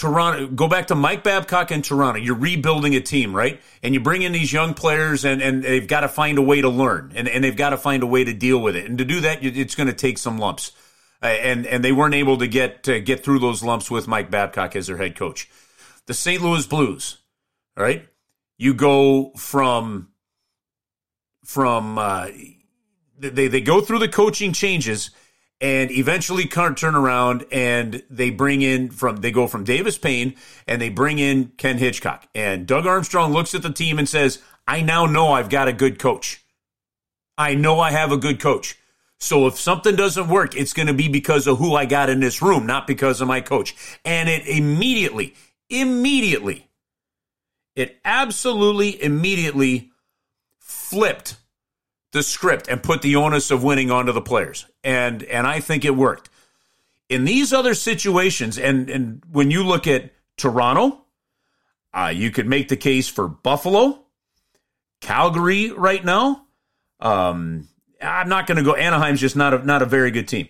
Toronto, 0.00 0.46
go 0.46 0.66
back 0.66 0.86
to 0.86 0.94
Mike 0.94 1.22
Babcock 1.22 1.70
and 1.70 1.84
Toronto. 1.84 2.18
You're 2.18 2.34
rebuilding 2.34 2.94
a 2.94 3.00
team, 3.00 3.36
right? 3.36 3.60
And 3.82 3.92
you 3.92 4.00
bring 4.00 4.22
in 4.22 4.32
these 4.32 4.50
young 4.50 4.72
players, 4.72 5.26
and, 5.26 5.42
and 5.42 5.62
they've 5.62 5.86
got 5.86 6.00
to 6.00 6.08
find 6.08 6.38
a 6.38 6.42
way 6.42 6.62
to 6.62 6.70
learn, 6.70 7.12
and, 7.14 7.28
and 7.28 7.44
they've 7.44 7.56
got 7.56 7.70
to 7.70 7.76
find 7.76 8.02
a 8.02 8.06
way 8.06 8.24
to 8.24 8.32
deal 8.32 8.60
with 8.60 8.76
it. 8.76 8.86
And 8.86 8.96
to 8.96 9.04
do 9.04 9.20
that, 9.20 9.44
it's 9.44 9.74
going 9.74 9.88
to 9.88 9.92
take 9.92 10.16
some 10.16 10.38
lumps. 10.38 10.72
Uh, 11.22 11.26
and 11.26 11.66
and 11.66 11.84
they 11.84 11.92
weren't 11.92 12.14
able 12.14 12.38
to 12.38 12.48
get 12.48 12.82
get 12.82 13.22
through 13.22 13.38
those 13.38 13.62
lumps 13.62 13.90
with 13.90 14.08
Mike 14.08 14.30
Babcock 14.30 14.74
as 14.74 14.86
their 14.86 14.96
head 14.96 15.16
coach. 15.16 15.50
The 16.06 16.14
St. 16.14 16.42
Louis 16.42 16.66
Blues, 16.66 17.18
all 17.76 17.84
right. 17.84 18.08
You 18.56 18.72
go 18.72 19.32
from 19.36 20.08
from 21.44 21.98
uh, 21.98 22.28
they 23.18 23.48
they 23.48 23.60
go 23.60 23.82
through 23.82 23.98
the 23.98 24.08
coaching 24.08 24.54
changes 24.54 25.10
and 25.60 25.90
eventually 25.90 26.46
turn 26.46 26.94
around 26.94 27.44
and 27.52 28.02
they 28.08 28.30
bring 28.30 28.62
in 28.62 28.90
from 28.90 29.16
they 29.16 29.30
go 29.30 29.46
from 29.46 29.64
Davis 29.64 29.98
Payne 29.98 30.34
and 30.66 30.80
they 30.80 30.88
bring 30.88 31.18
in 31.18 31.52
Ken 31.58 31.78
Hitchcock 31.78 32.26
and 32.34 32.66
Doug 32.66 32.86
Armstrong 32.86 33.32
looks 33.32 33.54
at 33.54 33.62
the 33.62 33.72
team 33.72 33.98
and 33.98 34.08
says, 34.08 34.40
"I 34.66 34.80
now 34.80 35.06
know 35.06 35.32
I've 35.32 35.50
got 35.50 35.68
a 35.68 35.72
good 35.72 35.98
coach. 35.98 36.42
I 37.36 37.54
know 37.54 37.80
I 37.80 37.90
have 37.90 38.12
a 38.12 38.16
good 38.16 38.40
coach. 38.40 38.76
So 39.18 39.46
if 39.46 39.58
something 39.58 39.96
doesn't 39.96 40.28
work, 40.28 40.56
it's 40.56 40.72
going 40.72 40.86
to 40.88 40.94
be 40.94 41.08
because 41.08 41.46
of 41.46 41.58
who 41.58 41.74
I 41.74 41.84
got 41.84 42.08
in 42.08 42.20
this 42.20 42.40
room, 42.40 42.66
not 42.66 42.86
because 42.86 43.20
of 43.20 43.28
my 43.28 43.40
coach." 43.42 43.74
And 44.04 44.28
it 44.28 44.46
immediately, 44.46 45.34
immediately, 45.68 46.68
it 47.76 48.00
absolutely 48.04 49.02
immediately 49.02 49.90
flipped 50.58 51.36
the 52.12 52.22
script 52.22 52.68
and 52.68 52.82
put 52.82 53.02
the 53.02 53.16
onus 53.16 53.50
of 53.50 53.62
winning 53.62 53.90
onto 53.90 54.12
the 54.12 54.20
players. 54.20 54.66
And 54.82 55.22
and 55.24 55.46
I 55.46 55.60
think 55.60 55.84
it 55.84 55.96
worked. 55.96 56.28
In 57.08 57.24
these 57.24 57.52
other 57.52 57.74
situations, 57.74 58.58
and 58.58 58.88
and 58.88 59.22
when 59.30 59.50
you 59.50 59.64
look 59.64 59.86
at 59.86 60.12
Toronto, 60.36 61.02
uh, 61.92 62.12
you 62.14 62.30
could 62.30 62.46
make 62.46 62.68
the 62.68 62.76
case 62.76 63.08
for 63.08 63.28
Buffalo, 63.28 64.04
Calgary 65.00 65.70
right 65.70 66.04
now. 66.04 66.46
Um, 67.00 67.68
I'm 68.00 68.28
not 68.28 68.46
going 68.46 68.58
to 68.58 68.64
go. 68.64 68.76
Anaheim's 68.76 69.20
just 69.20 69.36
not 69.36 69.54
a 69.54 69.64
not 69.64 69.82
a 69.82 69.86
very 69.86 70.10
good 70.10 70.28
team. 70.28 70.48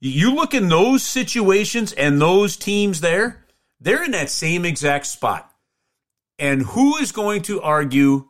You 0.00 0.34
look 0.34 0.52
in 0.52 0.68
those 0.68 1.02
situations 1.02 1.92
and 1.92 2.20
those 2.20 2.56
teams 2.56 3.00
there, 3.00 3.44
they're 3.80 4.04
in 4.04 4.10
that 4.10 4.28
same 4.28 4.64
exact 4.64 5.06
spot. 5.06 5.50
And 6.38 6.62
who 6.62 6.96
is 6.96 7.12
going 7.12 7.42
to 7.42 7.62
argue 7.62 8.28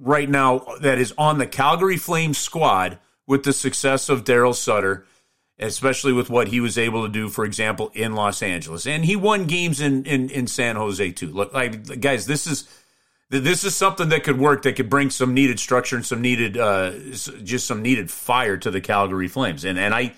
right 0.00 0.28
now 0.28 0.64
that 0.80 0.98
is 0.98 1.12
on 1.18 1.38
the 1.38 1.46
Calgary 1.46 1.96
Flames 1.96 2.38
squad 2.38 2.98
with 3.26 3.44
the 3.44 3.52
success 3.52 4.08
of 4.08 4.24
Daryl 4.24 4.54
Sutter, 4.54 5.06
especially 5.58 6.12
with 6.12 6.30
what 6.30 6.48
he 6.48 6.60
was 6.60 6.78
able 6.78 7.06
to 7.06 7.12
do, 7.12 7.28
for 7.28 7.44
example, 7.44 7.90
in 7.94 8.14
Los 8.14 8.42
Angeles. 8.42 8.86
And 8.86 9.04
he 9.04 9.16
won 9.16 9.46
games 9.46 9.80
in, 9.80 10.04
in, 10.04 10.30
in 10.30 10.46
San 10.46 10.76
Jose 10.76 11.12
too. 11.12 11.28
Look, 11.30 11.52
like 11.52 12.00
guys, 12.00 12.26
this 12.26 12.46
is 12.46 12.68
this 13.30 13.64
is 13.64 13.76
something 13.76 14.08
that 14.08 14.24
could 14.24 14.38
work 14.38 14.62
that 14.62 14.76
could 14.76 14.88
bring 14.88 15.10
some 15.10 15.34
needed 15.34 15.60
structure 15.60 15.96
and 15.96 16.06
some 16.06 16.22
needed 16.22 16.56
uh, 16.56 16.92
just 17.12 17.66
some 17.66 17.82
needed 17.82 18.10
fire 18.10 18.56
to 18.56 18.70
the 18.70 18.80
Calgary 18.80 19.28
Flames. 19.28 19.64
And 19.64 19.78
and 19.78 19.94
I 19.94 20.14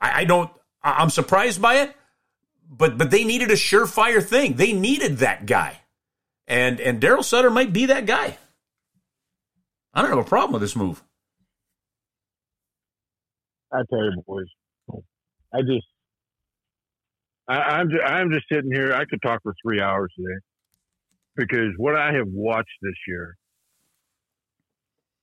I 0.00 0.24
don't 0.24 0.50
I'm 0.82 1.10
surprised 1.10 1.62
by 1.62 1.76
it, 1.76 1.94
but 2.68 2.98
but 2.98 3.10
they 3.10 3.24
needed 3.24 3.50
a 3.50 3.54
surefire 3.54 4.22
thing. 4.22 4.54
They 4.54 4.72
needed 4.72 5.18
that 5.18 5.46
guy. 5.46 5.78
And 6.46 6.80
and 6.80 7.00
Daryl 7.00 7.24
Sutter 7.24 7.50
might 7.50 7.72
be 7.72 7.86
that 7.86 8.04
guy. 8.04 8.36
I 9.94 10.00
don't 10.00 10.10
have 10.10 10.18
a 10.18 10.28
problem 10.28 10.52
with 10.52 10.62
this 10.62 10.76
move. 10.76 11.02
I 13.72 13.82
tell 13.90 14.04
you, 14.04 14.22
boys, 14.26 14.46
I 15.52 15.60
just, 15.62 15.86
I, 17.48 17.80
am 17.80 17.90
just, 17.90 18.02
I'm 18.04 18.30
just 18.30 18.44
sitting 18.50 18.70
here. 18.70 18.92
I 18.92 19.04
could 19.04 19.20
talk 19.22 19.40
for 19.42 19.54
three 19.64 19.80
hours 19.80 20.12
today 20.16 20.40
because 21.36 21.72
what 21.76 21.96
I 21.96 22.12
have 22.12 22.28
watched 22.28 22.68
this 22.82 22.94
year, 23.08 23.34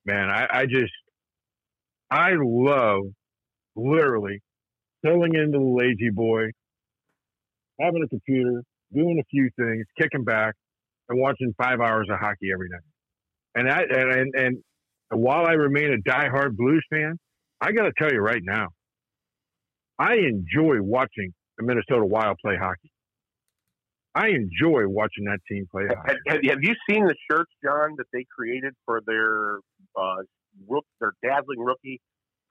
man, 0.06 0.30
I, 0.30 0.48
I 0.52 0.66
just, 0.66 0.92
I 2.12 2.32
love 2.40 3.02
literally 3.76 4.42
filling 5.04 5.36
into 5.36 5.60
the 5.60 5.64
lazy 5.64 6.10
boy, 6.10 6.46
having 7.80 8.04
a 8.04 8.08
computer, 8.08 8.64
doing 8.94 9.20
a 9.20 9.26
few 9.30 9.50
things, 9.58 9.86
kicking 10.00 10.24
back, 10.24 10.56
and 11.08 11.20
watching 11.20 11.54
five 11.58 11.80
hours 11.80 12.08
of 12.12 12.20
hockey 12.20 12.52
every 12.52 12.70
night. 12.70 12.82
And 13.60 13.70
I 13.70 13.82
and 13.82 14.34
and, 14.36 14.58
while 15.10 15.46
I 15.46 15.54
remain 15.54 15.92
a 15.92 16.10
diehard 16.10 16.56
Blues 16.56 16.86
fan, 16.90 17.20
I 17.60 17.74
got 17.74 17.84
to 17.84 17.92
tell 17.98 18.10
you 18.10 18.22
right 18.22 18.42
now, 18.42 18.68
I 19.98 20.14
enjoy 20.14 20.82
watching 20.82 21.34
the 21.58 21.66
Minnesota 21.66 22.06
Wild 22.06 22.38
play 22.42 22.56
hockey. 22.56 22.90
I 24.16 24.28
enjoy 24.30 24.88
watching 24.88 25.26
that 25.26 25.40
team 25.52 25.66
play 25.70 25.88
hockey. 25.88 26.14
Have, 26.28 26.40
have 26.42 26.60
you 26.62 26.74
seen 26.90 27.06
the 27.06 27.16
shirts, 27.30 27.52
John, 27.62 27.96
that 27.98 28.06
they 28.14 28.26
created 28.34 28.76
for 28.86 29.02
their 29.06 29.58
uh, 30.02 30.24
rook, 30.66 30.86
their 31.02 31.14
dazzling 31.22 31.60
rookie, 31.60 32.00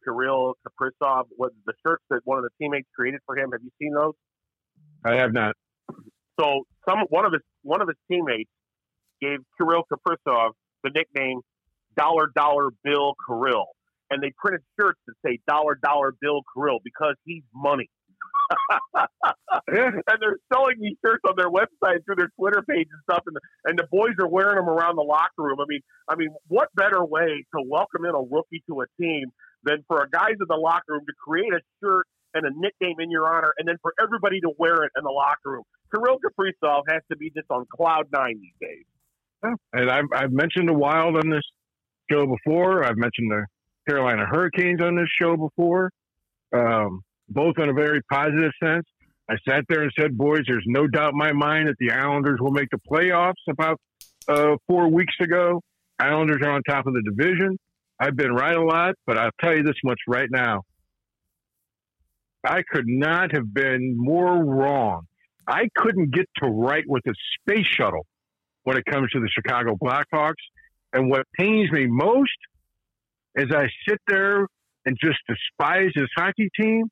Kirill 0.04 0.56
Kaprizov? 0.66 1.24
What 1.38 1.52
the 1.64 1.72
shirts 1.86 2.04
that 2.11 2.20
one 2.24 2.36
of 2.36 2.44
the 2.44 2.50
teammates 2.61 2.88
created 2.94 3.20
for 3.24 3.34
him? 3.38 3.52
Have 3.52 3.62
you 3.62 3.70
seen 3.80 3.94
those? 3.94 4.12
I 5.06 5.14
have 5.14 5.32
not. 5.32 5.54
So 6.38 6.64
some 6.86 6.98
one 7.09 7.24
of 7.24 7.32
his 7.32 7.42
one 7.62 7.80
of 7.80 7.88
his 7.88 7.96
teammates 8.11 8.50
gave 9.22 9.38
Kirill 9.56 9.84
Kaprizov 9.90 10.50
the 10.83 10.91
nickname 10.91 11.41
Dollar 11.97 12.31
Dollar 12.35 12.70
Bill 12.85 13.14
Kirill. 13.26 13.66
And 14.11 14.22
they 14.22 14.33
printed 14.39 14.62
shirts 14.81 14.99
that 15.07 15.14
say 15.24 15.39
Dollar 15.47 15.79
Dollar 15.83 16.14
Bill 16.20 16.41
Kirill 16.55 16.79
because 16.83 17.14
he's 17.24 17.43
money. 17.55 17.91
and 19.68 20.03
they're 20.20 20.39
selling 20.53 20.76
these 20.81 20.97
shirts 21.05 21.22
on 21.29 21.35
their 21.37 21.51
website 21.51 22.05
through 22.05 22.16
their 22.16 22.31
Twitter 22.39 22.62
page 22.62 22.89
and 22.91 23.03
stuff, 23.11 23.22
and 23.26 23.37
the, 23.37 23.41
and 23.66 23.79
the 23.79 23.87
boys 23.91 24.14
are 24.20 24.29
wearing 24.29 24.57
them 24.57 24.68
around 24.68 24.97
the 24.97 25.03
locker 25.03 25.43
room. 25.43 25.59
I 25.61 25.64
mean, 25.68 25.81
I 26.09 26.16
mean, 26.16 26.29
what 26.47 26.68
better 26.74 27.05
way 27.05 27.45
to 27.55 27.62
welcome 27.66 28.07
in 28.07 28.14
a 28.14 28.22
rookie 28.22 28.62
to 28.68 28.81
a 28.81 28.87
team 29.01 29.26
than 29.64 29.85
for 29.87 30.03
a 30.03 30.09
guys 30.09 30.41
in 30.41 30.47
the 30.49 30.57
locker 30.57 30.95
room 30.95 31.05
to 31.07 31.14
create 31.22 31.53
a 31.53 31.61
shirt 31.83 32.07
and 32.35 32.47
a 32.47 32.51
nickname 32.55 33.01
in 33.01 33.11
your 33.11 33.26
honor, 33.29 33.53
and 33.59 33.68
then 33.68 33.76
for 33.83 33.93
everybody 34.03 34.41
to 34.41 34.51
wear 34.59 34.85
it 34.85 34.93
in 34.97 35.05
the 35.05 35.11
locker 35.11 35.51
room? 35.51 35.64
Kirill 35.95 36.18
Kaprizov 36.18 36.83
has 36.89 37.03
to 37.11 37.16
be 37.16 37.31
just 37.31 37.51
on 37.51 37.64
cloud 37.74 38.07
nine 38.12 38.41
these 38.41 38.57
days. 38.61 38.78
And 39.43 39.91
I've, 39.91 40.07
I've 40.14 40.32
mentioned 40.32 40.68
the 40.68 40.74
Wild 40.74 41.16
on 41.16 41.30
this 41.30 41.43
show 42.11 42.26
before. 42.26 42.84
I've 42.84 42.97
mentioned 42.97 43.30
the 43.30 43.47
Carolina 43.89 44.26
Hurricanes 44.26 44.80
on 44.80 44.97
this 44.97 45.09
show 45.20 45.36
before, 45.36 45.91
um, 46.53 47.03
both 47.28 47.59
in 47.59 47.68
a 47.68 47.72
very 47.72 48.03
positive 48.11 48.53
sense. 48.62 48.84
I 49.30 49.36
sat 49.47 49.64
there 49.68 49.82
and 49.82 49.93
said, 49.99 50.16
boys, 50.16 50.43
there's 50.47 50.64
no 50.66 50.86
doubt 50.86 51.12
in 51.12 51.18
my 51.18 51.32
mind 51.32 51.68
that 51.68 51.76
the 51.78 51.91
Islanders 51.93 52.39
will 52.41 52.51
make 52.51 52.68
the 52.70 52.80
playoffs 52.91 53.34
about 53.49 53.78
uh, 54.26 54.57
four 54.66 54.89
weeks 54.89 55.14
ago. 55.20 55.61
Islanders 55.99 56.41
are 56.43 56.51
on 56.51 56.62
top 56.62 56.86
of 56.86 56.95
the 56.95 57.03
division. 57.03 57.59
I've 58.01 58.16
been 58.16 58.32
right 58.32 58.57
a 58.57 58.62
lot, 58.62 58.95
but 59.07 59.18
I'll 59.18 59.30
tell 59.41 59.55
you 59.55 59.62
this 59.62 59.76
much 59.84 59.99
right 60.07 60.28
now. 60.30 60.62
I 62.45 62.62
could 62.62 62.86
not 62.86 63.34
have 63.34 63.53
been 63.53 63.97
more 63.99 64.45
wrong. 64.45 65.03
I 65.47 65.68
couldn't 65.76 66.12
get 66.12 66.26
to 66.43 66.49
right 66.49 66.84
with 66.86 67.03
a 67.07 67.14
space 67.41 67.66
shuttle 67.66 68.07
when 68.68 68.76
it 68.76 68.84
comes 68.84 69.10
to 69.10 69.18
the 69.18 69.30
Chicago 69.30 69.78
Blackhawks. 69.82 70.44
And 70.92 71.08
what 71.08 71.22
pains 71.38 71.72
me 71.72 71.86
most 71.86 72.36
is 73.34 73.46
I 73.50 73.66
sit 73.88 73.98
there 74.06 74.46
and 74.84 74.94
just 75.02 75.16
despise 75.26 75.90
this 75.94 76.08
hockey 76.14 76.50
team. 76.60 76.84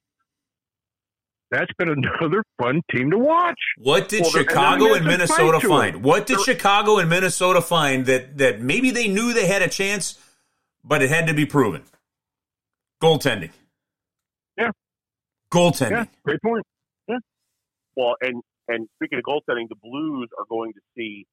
That's 1.50 1.70
been 1.76 1.88
another 2.20 2.42
fun 2.58 2.80
team 2.90 3.10
to 3.10 3.18
watch. 3.18 3.58
What 3.76 4.08
did 4.08 4.22
well, 4.22 4.30
Chicago 4.30 4.94
and 4.94 5.04
Minnesota 5.04 5.60
find? 5.60 6.02
What 6.02 6.24
did 6.24 6.40
Chicago 6.40 6.96
and 6.96 7.10
Minnesota 7.10 7.60
find 7.60 8.06
that 8.06 8.38
that 8.38 8.62
maybe 8.62 8.90
they 8.90 9.06
knew 9.06 9.34
they 9.34 9.46
had 9.46 9.60
a 9.60 9.68
chance, 9.68 10.18
but 10.82 11.02
it 11.02 11.10
had 11.10 11.26
to 11.26 11.34
be 11.34 11.44
proven? 11.44 11.82
Goaltending. 13.02 13.50
Yeah. 14.56 14.70
Goaltending. 15.52 15.90
Yeah, 15.90 16.04
great 16.24 16.40
point. 16.40 16.64
Yeah. 17.06 17.18
Well, 17.96 18.16
and 18.22 18.42
and 18.66 18.88
speaking 18.96 19.18
of 19.18 19.24
goaltending, 19.24 19.68
the 19.68 19.76
Blues 19.82 20.30
are 20.38 20.46
going 20.48 20.72
to 20.72 20.80
see 20.96 21.26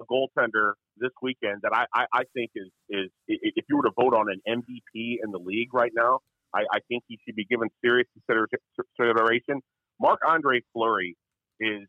a 0.00 0.04
goaltender 0.04 0.72
this 0.96 1.10
weekend 1.22 1.62
that 1.62 1.72
I, 1.74 1.86
I, 1.94 2.06
I 2.12 2.22
think 2.34 2.50
is, 2.54 2.68
is 2.88 3.10
if 3.28 3.64
you 3.68 3.76
were 3.76 3.84
to 3.84 3.92
vote 3.98 4.14
on 4.14 4.26
an 4.30 4.40
MVP 4.48 5.16
in 5.22 5.30
the 5.30 5.38
league 5.38 5.72
right 5.74 5.92
now, 5.94 6.20
I, 6.54 6.60
I 6.72 6.78
think 6.88 7.04
he 7.08 7.18
should 7.24 7.34
be 7.34 7.44
given 7.44 7.68
serious 7.84 8.06
consideration. 8.26 9.60
Marc-Andre 10.00 10.60
Fleury 10.72 11.16
is 11.60 11.82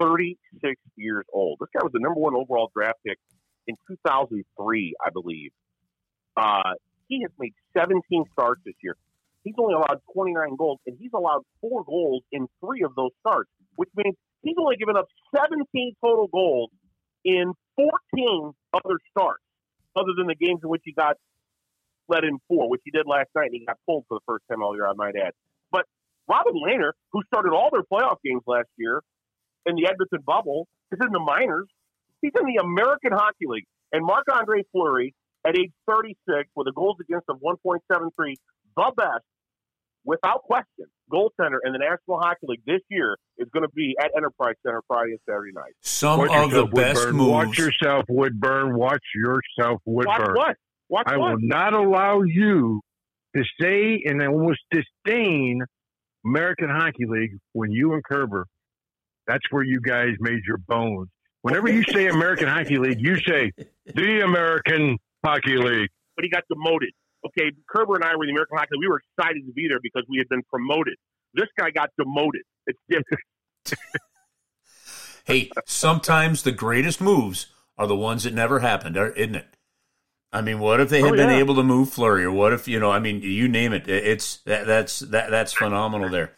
36 0.00 0.80
years 0.96 1.24
old. 1.32 1.58
This 1.60 1.68
guy 1.74 1.82
was 1.82 1.92
the 1.92 2.00
number 2.00 2.20
one 2.20 2.34
overall 2.34 2.70
draft 2.74 2.98
pick 3.06 3.18
in 3.66 3.76
2003, 3.88 4.94
I 5.04 5.10
believe. 5.10 5.50
Uh, 6.36 6.74
he 7.08 7.22
has 7.22 7.30
made 7.38 7.52
17 7.76 8.00
starts 8.32 8.60
this 8.64 8.74
year. 8.82 8.96
He's 9.44 9.54
only 9.58 9.74
allowed 9.74 10.00
29 10.14 10.56
goals, 10.56 10.78
and 10.86 10.96
he's 11.00 11.10
allowed 11.14 11.42
four 11.60 11.84
goals 11.84 12.22
in 12.30 12.46
three 12.64 12.82
of 12.82 12.94
those 12.94 13.10
starts, 13.20 13.50
which 13.74 13.90
means 13.96 14.14
he's 14.42 14.56
only 14.58 14.76
given 14.76 14.96
up 14.96 15.06
17 15.34 15.96
total 16.00 16.28
goals 16.28 16.70
in 17.24 17.52
14 17.76 18.52
other 18.74 18.98
starts, 19.10 19.42
other 19.96 20.12
than 20.16 20.26
the 20.26 20.34
games 20.34 20.60
in 20.62 20.68
which 20.68 20.82
he 20.84 20.92
got 20.92 21.16
let 22.08 22.24
in 22.24 22.38
four, 22.48 22.68
which 22.68 22.82
he 22.84 22.90
did 22.90 23.06
last 23.06 23.28
night, 23.34 23.46
and 23.46 23.54
he 23.54 23.66
got 23.66 23.78
pulled 23.86 24.04
for 24.08 24.18
the 24.18 24.24
first 24.26 24.44
time 24.50 24.62
all 24.62 24.74
year, 24.74 24.86
I 24.86 24.92
might 24.94 25.14
add. 25.16 25.32
But 25.70 25.86
Robin 26.28 26.54
Lehner, 26.54 26.92
who 27.12 27.22
started 27.32 27.52
all 27.52 27.70
their 27.72 27.82
playoff 27.82 28.16
games 28.24 28.42
last 28.46 28.68
year 28.76 29.02
in 29.66 29.76
the 29.76 29.86
Edmonton 29.86 30.20
bubble, 30.24 30.66
is 30.90 30.98
in 31.00 31.12
the 31.12 31.20
minors. 31.20 31.68
He's 32.20 32.32
in 32.38 32.46
the 32.46 32.62
American 32.62 33.12
Hockey 33.12 33.46
League. 33.46 33.66
And 33.92 34.04
Marc-Andre 34.04 34.62
Fleury, 34.72 35.14
at 35.46 35.56
age 35.58 35.72
36, 35.88 36.48
with 36.54 36.66
a 36.68 36.72
goals 36.72 36.96
against 37.00 37.28
of 37.28 37.38
1.73, 37.40 38.34
the 38.76 38.92
best, 38.96 39.24
without 40.04 40.42
question, 40.42 40.86
goaltender 41.12 41.58
in 41.64 41.72
the 41.72 41.78
National 41.78 42.18
Hockey 42.20 42.46
League 42.48 42.62
this 42.66 42.80
year 42.90 43.16
is 43.38 43.48
going 43.52 43.62
to 43.62 43.72
be 43.74 43.94
at 44.00 44.10
Enterprise 44.16 44.54
Center 44.64 44.82
Friday 44.86 45.12
and 45.12 45.20
Saturday 45.28 45.52
night. 45.54 45.72
Some 45.82 46.20
watch 46.20 46.30
of 46.30 46.50
the 46.50 46.66
best 46.66 46.96
Woodburn. 46.98 47.16
moves. 47.16 47.30
Watch 47.30 47.58
yourself, 47.58 48.04
Woodburn. 48.08 48.76
Watch 48.76 49.04
yourself, 49.14 49.80
Woodburn. 49.84 50.18
Watch 50.18 50.36
what? 50.36 50.56
Watch 50.88 51.06
I 51.06 51.16
what? 51.16 51.30
will 51.32 51.38
not 51.40 51.72
allow 51.74 52.22
you 52.22 52.80
to 53.36 53.42
say 53.60 54.02
and 54.04 54.22
almost 54.22 54.60
disdain 54.70 55.62
American 56.24 56.68
Hockey 56.68 57.06
League 57.06 57.36
when 57.52 57.72
you 57.72 57.94
and 57.94 58.04
Kerber. 58.04 58.46
That's 59.26 59.44
where 59.50 59.62
you 59.62 59.80
guys 59.80 60.10
made 60.20 60.40
your 60.46 60.58
bones. 60.58 61.08
Whenever 61.42 61.70
you 61.70 61.82
say 61.84 62.06
American 62.08 62.46
Hockey 62.48 62.78
League, 62.78 63.00
you 63.00 63.18
say 63.18 63.52
the 63.86 64.20
American 64.24 64.98
Hockey 65.24 65.56
League. 65.56 65.88
but 66.16 66.24
he 66.24 66.30
got 66.30 66.44
demoted. 66.48 66.90
Okay, 67.26 67.52
Kerber 67.68 67.94
and 67.94 68.04
I 68.04 68.16
were 68.16 68.24
in 68.24 68.28
the 68.28 68.32
American 68.32 68.58
Hockey. 68.58 68.70
We 68.78 68.88
were 68.88 69.00
excited 69.18 69.46
to 69.46 69.52
be 69.52 69.68
there 69.68 69.78
because 69.82 70.04
we 70.08 70.18
had 70.18 70.28
been 70.28 70.42
promoted. 70.50 70.94
This 71.34 71.48
guy 71.58 71.70
got 71.70 71.90
demoted. 71.98 72.42
It's 72.66 72.78
different. 72.88 73.22
Hey, 75.24 75.50
sometimes 75.66 76.42
the 76.42 76.50
greatest 76.50 77.00
moves 77.00 77.46
are 77.78 77.86
the 77.86 77.94
ones 77.94 78.24
that 78.24 78.34
never 78.34 78.58
happened, 78.58 78.96
are- 78.96 79.12
isn't 79.12 79.36
it? 79.36 79.46
I 80.32 80.40
mean, 80.40 80.58
what 80.58 80.80
if 80.80 80.88
they 80.88 81.00
had 81.00 81.12
Oh, 81.12 81.16
been 81.16 81.30
yeah. 81.30 81.36
able 81.36 81.54
to 81.54 81.62
move 81.62 81.90
Fleury, 81.90 82.24
or 82.24 82.32
what 82.32 82.52
if 82.52 82.66
you 82.66 82.80
know? 82.80 82.90
I 82.90 82.98
mean, 82.98 83.20
you 83.22 83.46
name 83.46 83.72
it. 83.72 83.86
It's 83.86 84.38
that, 84.46 84.66
that's 84.66 84.98
that 84.98 85.30
that's 85.30 85.52
phenomenal 85.52 86.08
there. 86.08 86.32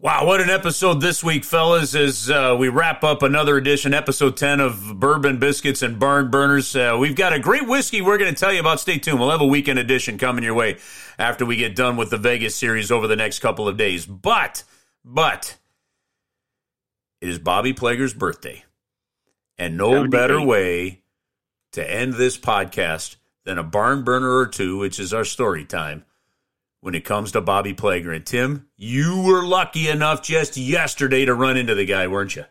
Wow, 0.00 0.26
what 0.26 0.40
an 0.40 0.48
episode 0.48 1.00
this 1.00 1.24
week, 1.24 1.42
fellas! 1.42 1.92
As 1.96 2.30
uh, 2.30 2.54
we 2.56 2.68
wrap 2.68 3.02
up 3.02 3.24
another 3.24 3.56
edition, 3.56 3.92
episode 3.92 4.36
ten 4.36 4.60
of 4.60 5.00
Bourbon 5.00 5.40
Biscuits 5.40 5.82
and 5.82 5.98
Barn 5.98 6.30
Burners. 6.30 6.76
Uh, 6.76 6.96
we've 7.00 7.16
got 7.16 7.32
a 7.32 7.40
great 7.40 7.66
whiskey 7.66 8.00
we're 8.00 8.16
going 8.16 8.32
to 8.32 8.38
tell 8.38 8.52
you 8.52 8.60
about. 8.60 8.78
Stay 8.78 8.98
tuned. 8.98 9.18
We'll 9.18 9.32
have 9.32 9.40
a 9.40 9.46
weekend 9.46 9.80
edition 9.80 10.16
coming 10.16 10.44
your 10.44 10.54
way 10.54 10.78
after 11.18 11.44
we 11.44 11.56
get 11.56 11.74
done 11.74 11.96
with 11.96 12.10
the 12.10 12.16
Vegas 12.16 12.54
series 12.54 12.92
over 12.92 13.08
the 13.08 13.16
next 13.16 13.40
couple 13.40 13.66
of 13.66 13.76
days. 13.76 14.06
But, 14.06 14.62
but, 15.04 15.56
it 17.20 17.28
is 17.28 17.40
Bobby 17.40 17.74
Plager's 17.74 18.14
birthday. 18.14 18.62
And 19.58 19.76
no 19.76 19.90
78. 19.94 20.10
better 20.12 20.40
way 20.40 21.02
to 21.72 21.92
end 21.92 22.14
this 22.14 22.38
podcast 22.38 23.16
than 23.42 23.58
a 23.58 23.64
barn 23.64 24.04
burner 24.04 24.36
or 24.36 24.46
two, 24.46 24.78
which 24.78 25.00
is 25.00 25.12
our 25.12 25.24
story 25.24 25.64
time 25.64 26.04
when 26.88 26.94
it 26.94 27.04
comes 27.04 27.32
to 27.32 27.42
Bobby 27.42 27.74
Plager. 27.74 28.16
And 28.16 28.24
Tim, 28.24 28.64
you 28.78 29.20
were 29.20 29.44
lucky 29.44 29.90
enough 29.90 30.22
just 30.22 30.56
yesterday 30.56 31.26
to 31.26 31.34
run 31.34 31.58
into 31.58 31.74
the 31.74 31.84
guy, 31.84 32.06
weren't 32.06 32.34
you? 32.34 32.46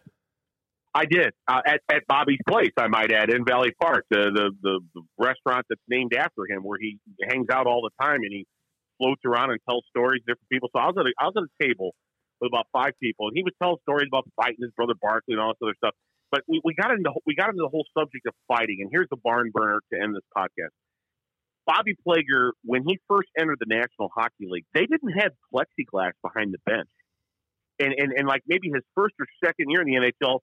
I 0.93 1.05
did 1.05 1.33
uh, 1.47 1.61
at 1.65 1.81
at 1.89 2.05
Bobby's 2.07 2.37
place. 2.47 2.69
I 2.77 2.85
might 2.85 3.11
add 3.11 3.31
in 3.33 3.45
Valley 3.45 3.73
Park, 3.81 4.05
the, 4.11 4.29
the 4.29 4.51
the 4.61 4.79
the 4.93 5.01
restaurant 5.17 5.65
that's 5.69 5.81
named 5.89 6.13
after 6.13 6.45
him, 6.47 6.61
where 6.61 6.77
he 6.79 6.99
hangs 7.27 7.47
out 7.51 7.65
all 7.65 7.81
the 7.81 7.89
time 7.99 8.21
and 8.21 8.29
he 8.29 8.45
floats 8.99 9.21
around 9.25 9.49
and 9.49 9.59
tells 9.67 9.83
stories 9.89 10.21
to 10.27 10.33
different 10.33 10.49
people. 10.51 10.69
So 10.69 10.83
I 10.83 10.85
was 10.85 10.95
at 10.99 11.07
a, 11.07 11.13
I 11.17 11.25
was 11.25 11.33
at 11.37 11.49
a 11.49 11.53
table 11.57 11.95
with 12.39 12.51
about 12.53 12.67
five 12.71 12.93
people, 13.01 13.29
and 13.29 13.35
he 13.35 13.41
was 13.41 13.53
telling 13.57 13.77
stories 13.89 14.05
about 14.05 14.29
fighting 14.35 14.61
his 14.61 14.69
brother 14.77 14.93
Barclay 15.01 15.33
and 15.33 15.41
all 15.41 15.49
this 15.57 15.65
other 15.65 15.77
stuff. 15.81 15.95
But 16.29 16.41
we, 16.47 16.61
we 16.63 16.75
got 16.75 16.91
into 16.91 17.09
we 17.25 17.33
got 17.33 17.49
into 17.49 17.65
the 17.65 17.73
whole 17.73 17.89
subject 17.97 18.27
of 18.27 18.35
fighting, 18.47 18.85
and 18.85 18.89
here's 18.93 19.09
the 19.09 19.17
barn 19.17 19.49
burner 19.49 19.81
to 19.91 19.99
end 19.99 20.13
this 20.13 20.29
podcast. 20.29 20.77
Bobby 21.67 21.95
Plager, 22.07 22.51
when 22.63 22.83
he 22.87 22.97
first 23.09 23.27
entered 23.37 23.57
the 23.59 23.67
National 23.67 24.09
Hockey 24.15 24.47
League, 24.47 24.65
they 24.73 24.85
didn't 24.85 25.11
have 25.19 25.33
plexiglass 25.53 26.13
behind 26.23 26.53
the 26.53 26.59
bench, 26.65 26.89
and 27.77 27.93
and 27.93 28.13
and 28.13 28.27
like 28.27 28.41
maybe 28.47 28.69
his 28.73 28.83
first 28.95 29.13
or 29.19 29.27
second 29.43 29.69
year 29.69 29.81
in 29.81 29.87
the 29.87 29.95
NHL, 29.95 30.39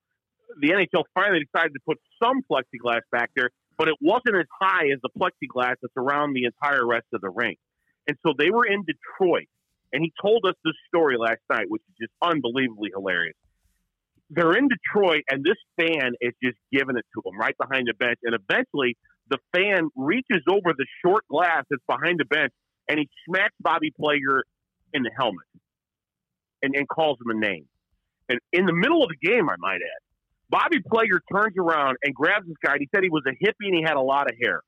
the 0.61 0.69
NHL 0.69 1.03
finally 1.15 1.41
decided 1.43 1.73
to 1.73 1.79
put 1.85 1.97
some 2.21 2.41
plexiglass 2.49 3.01
back 3.11 3.31
there, 3.35 3.49
but 3.77 3.87
it 3.87 3.95
wasn't 3.99 4.35
as 4.35 4.45
high 4.61 4.85
as 4.93 4.99
the 5.01 5.09
plexiglass 5.19 5.75
that's 5.81 5.97
around 5.97 6.33
the 6.33 6.45
entire 6.45 6.85
rest 6.85 7.07
of 7.11 7.21
the 7.21 7.29
rink. 7.29 7.57
And 8.07 8.15
so 8.25 8.33
they 8.37 8.51
were 8.51 8.65
in 8.65 8.85
Detroit, 8.85 9.47
and 9.91 10.03
he 10.03 10.13
told 10.21 10.45
us 10.45 10.53
this 10.63 10.75
story 10.87 11.17
last 11.17 11.41
night, 11.49 11.65
which 11.67 11.81
is 11.89 12.07
just 12.07 12.13
unbelievably 12.21 12.91
hilarious. 12.93 13.35
They're 14.29 14.55
in 14.55 14.67
Detroit, 14.67 15.23
and 15.29 15.43
this 15.43 15.57
fan 15.75 16.13
is 16.21 16.33
just 16.43 16.57
giving 16.71 16.97
it 16.97 17.05
to 17.15 17.27
him 17.27 17.39
right 17.39 17.55
behind 17.57 17.87
the 17.87 17.93
bench. 17.93 18.19
And 18.23 18.35
eventually, 18.35 18.97
the 19.29 19.37
fan 19.53 19.89
reaches 19.95 20.43
over 20.47 20.73
the 20.77 20.85
short 21.03 21.27
glass 21.29 21.63
that's 21.69 21.83
behind 21.87 22.19
the 22.19 22.25
bench, 22.25 22.51
and 22.87 22.99
he 22.99 23.09
smacks 23.27 23.55
Bobby 23.59 23.91
Plager 23.99 24.41
in 24.93 25.03
the 25.03 25.11
helmet 25.17 25.45
and, 26.61 26.75
and 26.75 26.87
calls 26.87 27.17
him 27.19 27.35
a 27.35 27.39
name. 27.39 27.65
And 28.29 28.39
in 28.51 28.65
the 28.65 28.73
middle 28.73 29.03
of 29.03 29.09
the 29.09 29.27
game, 29.27 29.49
I 29.49 29.55
might 29.57 29.75
add, 29.75 30.01
Bobby 30.49 30.77
Plager 30.79 31.19
turns 31.31 31.55
around 31.57 31.97
and 32.03 32.13
grabs 32.13 32.47
this 32.47 32.57
guy. 32.63 32.75
He 32.79 32.87
said 32.93 33.03
he 33.03 33.09
was 33.09 33.23
a 33.27 33.31
hippie 33.31 33.67
and 33.67 33.75
he 33.75 33.83
had 33.83 33.97
a 33.97 34.01
lot 34.01 34.29
of 34.29 34.37
hair. 34.41 34.61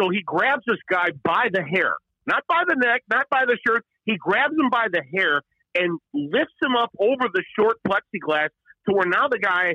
So 0.00 0.10
he 0.10 0.22
grabs 0.24 0.62
this 0.66 0.78
guy 0.90 1.08
by 1.24 1.48
the 1.52 1.62
hair, 1.62 1.94
not 2.26 2.42
by 2.48 2.62
the 2.66 2.76
neck, 2.76 3.02
not 3.08 3.26
by 3.30 3.44
the 3.46 3.56
shirt. 3.66 3.84
He 4.04 4.16
grabs 4.16 4.54
him 4.54 4.68
by 4.70 4.86
the 4.92 5.02
hair 5.14 5.42
and 5.74 5.98
lifts 6.12 6.54
him 6.62 6.76
up 6.76 6.90
over 6.98 7.28
the 7.32 7.42
short 7.58 7.76
plexiglass 7.86 8.48
to 8.88 8.94
where 8.94 9.06
now 9.06 9.28
the 9.28 9.38
guy, 9.38 9.74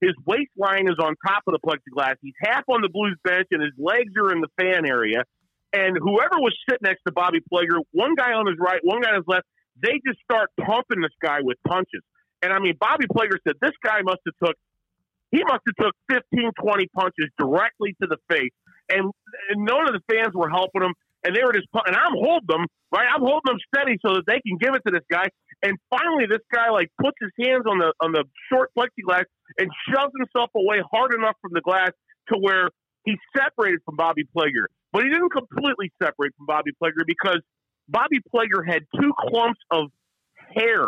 his 0.00 0.14
waistline 0.26 0.86
is 0.86 0.96
on 0.98 1.14
top 1.26 1.42
of 1.46 1.54
the 1.54 1.60
plexiglass. 1.60 2.14
He's 2.22 2.34
half 2.40 2.64
on 2.68 2.82
the 2.82 2.88
Blues 2.88 3.18
bench 3.24 3.48
and 3.50 3.62
his 3.62 3.74
legs 3.78 4.12
are 4.16 4.32
in 4.32 4.40
the 4.40 4.48
fan 4.60 4.86
area. 4.86 5.24
And 5.72 5.98
whoever 6.00 6.38
was 6.38 6.56
sitting 6.68 6.86
next 6.86 7.02
to 7.06 7.12
Bobby 7.12 7.40
Plager, 7.52 7.82
one 7.92 8.14
guy 8.14 8.32
on 8.32 8.46
his 8.46 8.56
right, 8.58 8.80
one 8.82 9.02
guy 9.02 9.10
on 9.10 9.16
his 9.16 9.28
left, 9.28 9.44
they 9.82 10.00
just 10.06 10.18
start 10.22 10.50
pumping 10.58 11.02
this 11.02 11.14
guy 11.20 11.38
with 11.42 11.58
punches. 11.66 12.02
And 12.42 12.52
I 12.52 12.58
mean, 12.58 12.74
Bobby 12.80 13.06
Plager 13.06 13.36
said 13.46 13.56
this 13.60 13.76
guy 13.82 14.00
must 14.02 14.22
have 14.24 14.34
took, 14.48 14.56
he 15.30 15.42
must 15.44 15.62
have 15.66 15.76
took 15.76 15.94
15, 16.32 16.52
20 16.62 16.86
punches 16.94 17.28
directly 17.38 17.94
to 18.00 18.08
the 18.08 18.16
face. 18.30 18.54
And, 18.88 19.10
and 19.50 19.64
none 19.66 19.84
of 19.84 19.92
the 19.92 20.00
fans 20.08 20.32
were 20.32 20.48
helping 20.48 20.82
him. 20.82 20.94
And 21.24 21.34
they 21.34 21.42
were 21.44 21.52
just, 21.52 21.66
and 21.74 21.96
I'm 21.96 22.14
holding 22.14 22.46
them, 22.46 22.64
right? 22.94 23.06
I'm 23.10 23.20
holding 23.20 23.44
them 23.44 23.58
steady 23.74 23.98
so 24.00 24.14
that 24.14 24.24
they 24.26 24.40
can 24.40 24.56
give 24.56 24.72
it 24.74 24.82
to 24.86 24.92
this 24.94 25.04
guy. 25.10 25.26
And 25.62 25.76
finally, 25.90 26.26
this 26.30 26.46
guy 26.54 26.70
like 26.70 26.88
puts 27.02 27.18
his 27.20 27.34
hands 27.44 27.66
on 27.66 27.78
the 27.82 27.92
on 28.00 28.12
the 28.12 28.22
short 28.48 28.70
plexiglass 28.78 29.26
and 29.58 29.70
shoves 29.88 30.12
himself 30.18 30.50
away 30.54 30.82
hard 30.92 31.14
enough 31.14 31.36
from 31.40 31.52
the 31.54 31.60
glass 31.60 31.90
to 32.32 32.38
where 32.38 32.70
he 33.04 33.16
separated 33.36 33.80
from 33.84 33.96
Bobby 33.96 34.24
Plager. 34.36 34.66
But 34.92 35.04
he 35.04 35.10
didn't 35.10 35.30
completely 35.30 35.92
separate 36.02 36.34
from 36.36 36.46
Bobby 36.46 36.72
Plager 36.82 37.06
because 37.06 37.40
Bobby 37.88 38.20
Plager 38.34 38.66
had 38.66 38.82
two 39.00 39.12
clumps 39.18 39.60
of 39.70 39.90
hair 40.54 40.86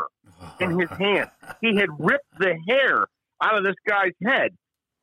in 0.60 0.78
his 0.78 0.90
hand. 0.98 1.30
He 1.60 1.76
had 1.76 1.88
ripped 1.98 2.38
the 2.38 2.54
hair 2.68 3.06
out 3.42 3.56
of 3.56 3.64
this 3.64 3.76
guy's 3.88 4.12
head 4.24 4.50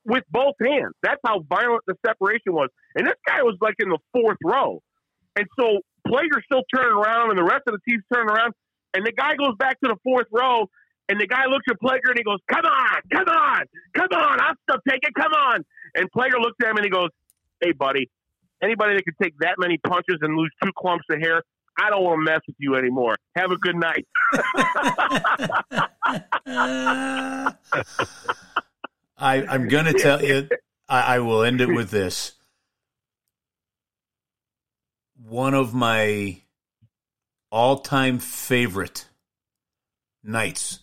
with 0.05 0.24
both 0.32 0.55
hands. 0.62 0.93
That's 1.03 1.20
how 1.26 1.41
violent 1.49 1.84
the 1.86 1.95
separation 2.05 2.53
was. 2.53 2.70
And 2.95 3.05
this 3.05 3.18
guy 3.28 3.43
was 3.43 3.58
like 3.62 3.76
in 3.80 3.89
the 3.89 3.99
fourth 4.14 4.38
row. 4.43 4.82
And 5.36 5.45
so 5.60 5.80
Plager's 6.08 6.43
still 6.45 6.64
turning 6.74 6.97
around 6.97 7.30
and 7.32 7.38
the 7.38 7.43
rest 7.43 7.64
of 7.68 7.74
the 7.74 7.80
team's 7.88 8.03
turning 8.12 8.30
around. 8.30 8.53
And 8.93 9.05
the 9.05 9.12
guy 9.12 9.36
goes 9.36 9.55
back 9.60 9.80
to 9.82 9.89
the 9.89 9.97
fourth 10.03 10.28
row 10.32 10.70
and 11.10 11.20
the 11.20 11.28
guy 11.28 11.45
looks 11.45 11.66
at 11.70 11.78
Plager 11.82 12.10
and 12.10 12.18
he 12.18 12.24
goes, 12.24 12.39
Come 12.51 12.66
on, 12.66 13.01
come 13.12 13.28
on, 13.28 13.66
come 13.95 14.10
on, 14.12 14.41
I'll 14.41 14.55
still 14.70 14.82
take 14.88 14.99
it, 15.03 15.14
come 15.16 15.34
on. 15.34 15.64
And 15.95 16.12
Plager 16.12 16.39
looks 16.39 16.58
at 16.62 16.70
him 16.70 16.78
and 16.78 16.86
he 16.86 16.89
goes, 16.89 17.10
Hey 17.62 17.72
buddy, 17.72 18.10
anybody 18.62 18.95
that 18.95 19.03
can 19.03 19.16
take 19.22 19.38
that 19.39 19.55
many 19.58 19.78
punches 19.78 20.18
and 20.22 20.36
lose 20.36 20.51
two 20.64 20.72
clumps 20.78 21.05
of 21.10 21.20
hair, 21.20 21.41
I 21.80 21.89
don't 21.89 22.03
want 22.03 22.20
to 22.20 22.32
mess 22.32 22.41
with 22.47 22.55
you 22.60 22.76
anymore. 22.76 23.16
Have 23.36 23.51
a 23.51 23.58
good 23.58 23.76
night. 23.76 24.08
I, 29.20 29.43
I'm 29.47 29.68
going 29.68 29.86
to 29.86 29.93
tell 29.93 30.24
you, 30.24 30.49
I, 30.89 31.16
I 31.16 31.20
will 31.20 31.43
end 31.43 31.62
it 31.62 31.68
with 31.68 31.89
this. 31.91 32.34
One 35.24 35.53
of 35.53 35.74
my 35.74 36.38
all 37.51 37.80
time 37.80 38.20
favorite 38.20 39.05
nights 40.24 40.80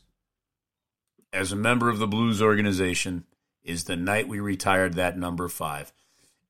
as 1.35 1.53
a 1.53 1.57
member 1.57 1.91
of 1.91 1.99
the 1.99 2.07
Blues 2.07 2.41
organization 2.41 3.25
is 3.63 3.85
the 3.85 3.97
night 3.97 4.29
we 4.29 4.41
retired 4.41 4.95
that 4.95 5.19
number 5.19 5.49
five. 5.49 5.93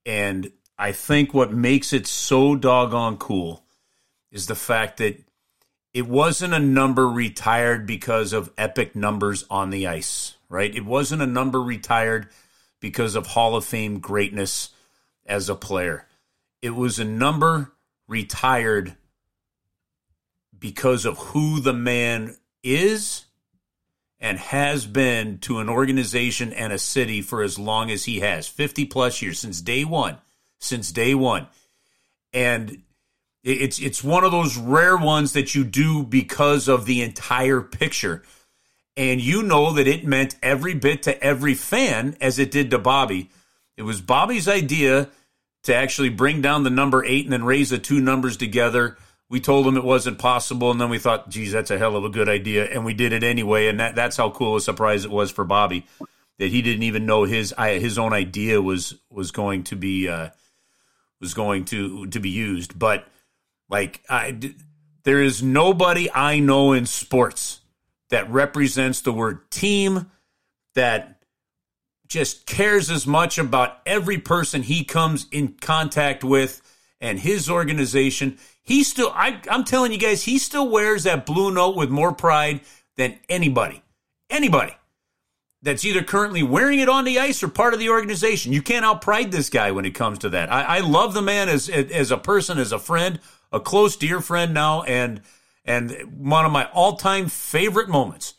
And 0.05 0.53
I 0.79 0.93
think 0.93 1.33
what 1.33 1.53
makes 1.53 1.93
it 1.93 2.07
so 2.07 2.55
doggone 2.55 3.17
cool 3.17 3.65
is 4.31 4.47
the 4.47 4.55
fact 4.55 4.99
that 4.99 5.23
it 5.95 6.07
wasn't 6.07 6.55
a 6.55 6.59
number 6.59 7.09
retired 7.09 7.87
because 7.87 8.33
of 8.33 8.53
epic 8.59 8.95
numbers 8.97 9.45
on 9.49 9.71
the 9.71 9.87
ice, 9.87 10.37
right? 10.49 10.75
It 10.75 10.85
wasn't 10.85 11.23
a 11.23 11.27
number 11.27 11.63
retired 11.63 12.29
because 12.81 13.15
of 13.15 13.29
Hall 13.29 13.57
of 13.57 13.65
Fame 13.65 14.01
greatness 14.01 14.71
as 15.25 15.49
a 15.49 15.55
player. 15.55 16.07
It 16.61 16.71
was 16.71 16.99
a 16.99 17.05
number 17.05 17.73
retired 18.09 18.97
because 20.59 21.05
of 21.05 21.17
who 21.19 21.61
the 21.61 21.73
man 21.73 22.37
is 22.63 23.24
and 24.21 24.39
has 24.39 24.87
been 24.87 25.39
to 25.39 25.59
an 25.59 25.69
organization 25.69 26.53
and 26.53 26.73
a 26.73 26.79
city 26.79 27.21
for 27.21 27.43
as 27.43 27.59
long 27.59 27.91
as 27.91 28.05
he 28.05 28.21
has. 28.21 28.47
50 28.49 28.87
plus 28.87 29.21
years 29.21 29.39
since 29.39 29.61
day 29.61 29.85
one 29.85 30.19
since 30.65 30.91
day 30.91 31.15
one. 31.15 31.47
And 32.33 32.83
it's 33.43 33.79
it's 33.79 34.03
one 34.03 34.25
of 34.25 34.33
those 34.33 34.57
rare 34.57 34.97
ones 34.97 35.35
that 35.35 35.55
you 35.55 35.65
do 35.65 36.03
because 36.03 36.67
of 36.67 36.87
the 36.87 37.03
entire 37.03 37.61
picture. 37.61 38.23
And 38.97 39.21
you 39.21 39.43
know 39.43 39.73
that 39.73 39.89
it 39.89 40.07
meant 40.07 40.37
every 40.43 40.75
bit 40.75 41.03
to 41.05 41.23
every 41.23 41.55
fan 41.55 42.17
as 42.21 42.39
it 42.39 42.51
did 42.51 42.71
to 42.71 42.79
Bobby. 42.79 43.31
It 43.77 43.83
was 43.83 44.01
Bobby's 44.01 44.49
idea 44.49 45.11
to 45.65 45.75
actually 45.75 46.11
bring 46.11 46.41
down 46.41 46.63
the 46.63 46.71
number 46.71 47.05
8 47.05 47.25
and 47.25 47.33
then 47.33 47.45
raise 47.45 47.71
the 47.71 47.79
two 47.79 48.01
numbers 48.01 48.37
together 48.37 48.97
we 49.31 49.41
told 49.41 49.67
him 49.67 49.77
it 49.77 49.85
wasn't 49.85 50.19
possible, 50.19 50.71
and 50.71 50.81
then 50.81 50.91
we 50.91 50.99
thought, 50.99 51.31
geez, 51.31 51.53
that's 51.53 51.71
a 51.71 51.79
hell 51.79 51.97
of 51.97 52.05
a 52.05 52.11
good 52.11 52.29
idea, 52.29 52.65
and 52.67 52.85
we 52.85 52.95
did 52.95 53.13
it 53.13 53.25
anyway. 53.25 53.69
And 53.69 53.81
that, 53.81 53.95
that's 53.95 54.17
how 54.17 54.31
cool 54.31 54.57
a 54.57 54.61
surprise 54.61 55.05
it 55.05 55.11
was 55.11 55.31
for 55.31 55.45
Bobby 55.45 55.87
that 56.39 56.51
he 56.51 56.63
didn't 56.63 56.83
even 56.83 57.07
know 57.07 57.25
his 57.25 57.55
his 57.59 57.99
own 57.99 58.13
idea 58.13 58.61
was 58.61 58.95
was 59.11 59.31
going 59.31 59.65
to 59.65 59.77
be 59.77 60.09
uh, 60.09 60.31
was 61.21 61.35
going 61.35 61.65
to 61.67 62.07
to 62.07 62.21
be 62.21 62.31
used. 62.31 62.79
But 62.79 63.07
like, 63.69 64.03
I, 64.09 64.39
there 65.05 65.23
is 65.23 65.43
nobody 65.43 66.11
I 66.11 66.39
know 66.39 66.73
in 66.73 66.87
sports 66.87 67.61
that 68.11 68.31
represents 68.31 69.01
the 69.01 69.13
word 69.13 69.51
team 69.51 70.11
that 70.75 71.23
just 72.07 72.47
cares 72.47 72.91
as 72.91 73.07
much 73.07 73.39
about 73.39 73.79
every 73.87 74.19
person 74.19 74.63
he 74.63 74.85
comes 74.85 75.27
in 75.33 75.55
contact 75.55 76.23
with 76.23 76.61
and 77.01 77.19
his 77.19 77.51
organization 77.51 78.39
he 78.65 78.83
still, 78.83 79.13
I, 79.15 79.41
I'm 79.51 79.65
telling 79.65 79.93
you 79.93 79.99
guys, 79.99 80.25
he 80.25 80.39
still 80.39 80.69
wears 80.69 81.05
that 81.05 81.27
blue 81.27 81.53
note 81.53 81.77
with 81.77 81.91
more 81.91 82.13
pride 82.13 82.61
than 82.97 83.19
anybody. 83.29 83.83
Anybody 84.31 84.75
that's 85.65 85.85
either 85.85 86.03
currently 86.03 86.43
wearing 86.43 86.79
it 86.79 86.89
on 86.91 87.05
the 87.05 87.19
ice 87.19 87.43
or 87.43 87.49
part 87.49 87.73
of 87.73 87.81
the 87.81 87.89
organization. 87.89 88.53
You 88.53 88.63
can't 88.63 88.85
outpride 88.85 89.33
this 89.33 89.49
guy 89.49 89.71
when 89.71 89.87
it 89.87 89.95
comes 89.95 90.19
to 90.21 90.29
that. 90.31 90.53
I, 90.53 90.63
I 90.63 90.81
love 90.81 91.15
the 91.15 91.23
man 91.23 91.49
as 91.49 91.69
as 91.69 92.11
a 92.11 92.19
person, 92.19 92.59
as 92.59 92.71
a 92.71 92.79
friend, 92.79 93.19
a 93.51 93.59
close 93.59 93.97
dear 93.97 94.21
friend 94.21 94.53
now, 94.53 94.83
and 94.83 95.23
and 95.65 95.91
one 96.19 96.45
of 96.45 96.53
my 96.53 96.67
all 96.67 96.97
time 96.97 97.29
favorite 97.29 97.89
moments, 97.89 98.35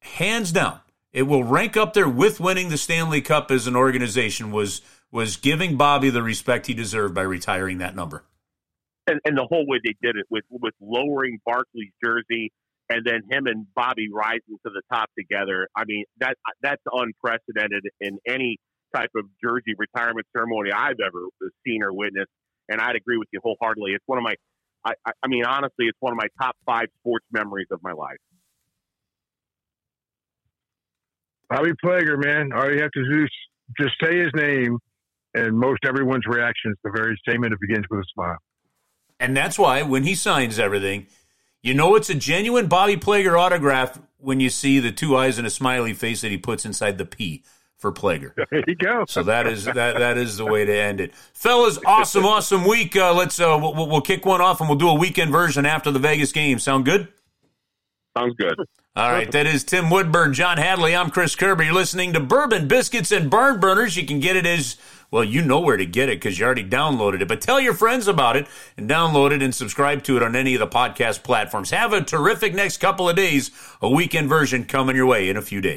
hands 0.00 0.52
down. 0.52 0.80
It 1.12 1.22
will 1.22 1.44
rank 1.44 1.76
up 1.76 1.94
there 1.94 2.08
with 2.08 2.40
winning 2.40 2.68
the 2.68 2.76
Stanley 2.76 3.22
Cup 3.22 3.50
as 3.50 3.66
an 3.66 3.74
organization. 3.74 4.52
Was 4.52 4.82
was 5.10 5.38
giving 5.38 5.78
Bobby 5.78 6.10
the 6.10 6.22
respect 6.22 6.66
he 6.66 6.74
deserved 6.74 7.14
by 7.14 7.22
retiring 7.22 7.78
that 7.78 7.96
number 7.96 8.24
and, 9.08 9.20
and 9.24 9.36
the 9.36 9.46
whole 9.48 9.66
way 9.66 9.78
they 9.82 9.94
did 10.02 10.16
it 10.16 10.26
with 10.30 10.44
with 10.50 10.74
lowering 10.80 11.38
Barclay's 11.48 11.92
jersey 12.02 12.52
and 12.90 13.04
then 13.04 13.22
him 13.30 13.46
and 13.46 13.66
Bobby 13.74 14.08
rising 14.12 14.58
to 14.64 14.70
the 14.70 14.82
top 14.92 15.10
together. 15.18 15.68
I 15.76 15.84
mean 15.86 16.04
that 16.20 16.36
that's 16.62 16.82
unprecedented 16.92 17.84
in 18.00 18.18
any 18.26 18.58
type 18.94 19.10
of 19.16 19.24
jersey 19.42 19.74
retirement 19.76 20.26
ceremony 20.34 20.70
I've 20.72 21.00
ever 21.04 21.28
seen 21.66 21.82
or 21.82 21.92
witnessed. 21.92 22.30
And 22.68 22.80
I'd 22.80 22.96
agree 22.96 23.16
with 23.16 23.28
you 23.32 23.40
wholeheartedly. 23.42 23.92
It's 23.92 24.04
one 24.06 24.18
of 24.18 24.24
my, 24.24 24.34
I, 24.84 24.92
I 25.22 25.26
mean, 25.26 25.44
honestly, 25.44 25.86
it's 25.86 25.96
one 26.00 26.12
of 26.12 26.18
my 26.18 26.28
top 26.40 26.54
five 26.66 26.86
sports 27.00 27.24
memories 27.32 27.68
of 27.70 27.80
my 27.82 27.92
life. 27.92 28.18
Bobby 31.48 31.72
Plager, 31.82 32.22
man. 32.22 32.52
All 32.52 32.70
you 32.70 32.82
have 32.82 32.90
to 32.90 33.04
do 33.10 33.24
is 33.24 33.30
just 33.80 33.94
say 34.02 34.18
his 34.18 34.30
name, 34.34 34.78
and 35.34 35.58
most 35.58 35.78
everyone's 35.86 36.26
reaction 36.26 36.72
is 36.72 36.78
the 36.84 36.90
very 36.94 37.18
same, 37.26 37.42
and 37.44 37.54
it 37.54 37.60
begins 37.60 37.86
with 37.90 38.00
a 38.00 38.04
smile. 38.12 38.36
And 39.20 39.36
that's 39.36 39.58
why 39.58 39.82
when 39.82 40.04
he 40.04 40.14
signs 40.14 40.58
everything, 40.58 41.06
you 41.62 41.74
know 41.74 41.94
it's 41.96 42.10
a 42.10 42.14
genuine 42.14 42.66
Bobby 42.68 42.96
Plager 42.96 43.38
autograph 43.38 43.98
when 44.18 44.40
you 44.40 44.50
see 44.50 44.78
the 44.78 44.92
two 44.92 45.16
eyes 45.16 45.38
and 45.38 45.46
a 45.46 45.50
smiley 45.50 45.92
face 45.92 46.20
that 46.20 46.30
he 46.30 46.38
puts 46.38 46.64
inside 46.64 46.98
the 46.98 47.04
P 47.04 47.44
for 47.76 47.92
Plager. 47.92 48.32
There 48.50 48.64
you 48.66 48.74
go. 48.74 49.04
So 49.06 49.22
that 49.24 49.46
is 49.46 49.64
that 49.64 49.98
that 49.98 50.18
is 50.18 50.36
the 50.36 50.46
way 50.46 50.64
to 50.64 50.72
end 50.74 51.00
it, 51.00 51.14
fellas. 51.14 51.78
Awesome, 51.84 52.24
awesome 52.24 52.64
week. 52.64 52.96
Uh, 52.96 53.14
let's 53.14 53.38
uh, 53.40 53.58
we'll, 53.60 53.88
we'll 53.88 54.00
kick 54.00 54.26
one 54.26 54.40
off 54.40 54.60
and 54.60 54.68
we'll 54.68 54.78
do 54.78 54.88
a 54.88 54.94
weekend 54.94 55.32
version 55.32 55.66
after 55.66 55.90
the 55.90 55.98
Vegas 55.98 56.32
game. 56.32 56.58
Sound 56.58 56.84
good? 56.84 57.08
Sounds 58.16 58.34
good. 58.36 58.58
All 58.98 59.12
right, 59.12 59.30
that 59.30 59.46
is 59.46 59.62
Tim 59.62 59.90
Woodburn, 59.90 60.34
John 60.34 60.58
Hadley. 60.58 60.96
I'm 60.96 61.10
Chris 61.10 61.36
Kerber. 61.36 61.62
You're 61.62 61.72
listening 61.72 62.14
to 62.14 62.20
Bourbon 62.20 62.66
Biscuits 62.66 63.12
and 63.12 63.30
Barn 63.30 63.60
Burners. 63.60 63.96
You 63.96 64.04
can 64.04 64.18
get 64.18 64.34
it 64.34 64.44
as 64.44 64.76
well, 65.12 65.22
you 65.22 65.40
know 65.40 65.60
where 65.60 65.76
to 65.76 65.86
get 65.86 66.08
it 66.08 66.16
because 66.16 66.36
you 66.36 66.44
already 66.44 66.64
downloaded 66.64 67.22
it. 67.22 67.28
But 67.28 67.40
tell 67.40 67.60
your 67.60 67.74
friends 67.74 68.08
about 68.08 68.34
it 68.34 68.48
and 68.76 68.90
download 68.90 69.30
it 69.30 69.40
and 69.40 69.54
subscribe 69.54 70.02
to 70.02 70.16
it 70.16 70.22
on 70.24 70.34
any 70.34 70.54
of 70.54 70.58
the 70.58 70.66
podcast 70.66 71.22
platforms. 71.22 71.70
Have 71.70 71.92
a 71.92 72.02
terrific 72.02 72.54
next 72.54 72.78
couple 72.78 73.08
of 73.08 73.14
days. 73.14 73.52
A 73.80 73.88
weekend 73.88 74.28
version 74.28 74.64
coming 74.64 74.96
your 74.96 75.06
way 75.06 75.28
in 75.28 75.36
a 75.36 75.42
few 75.42 75.60
days. 75.60 75.76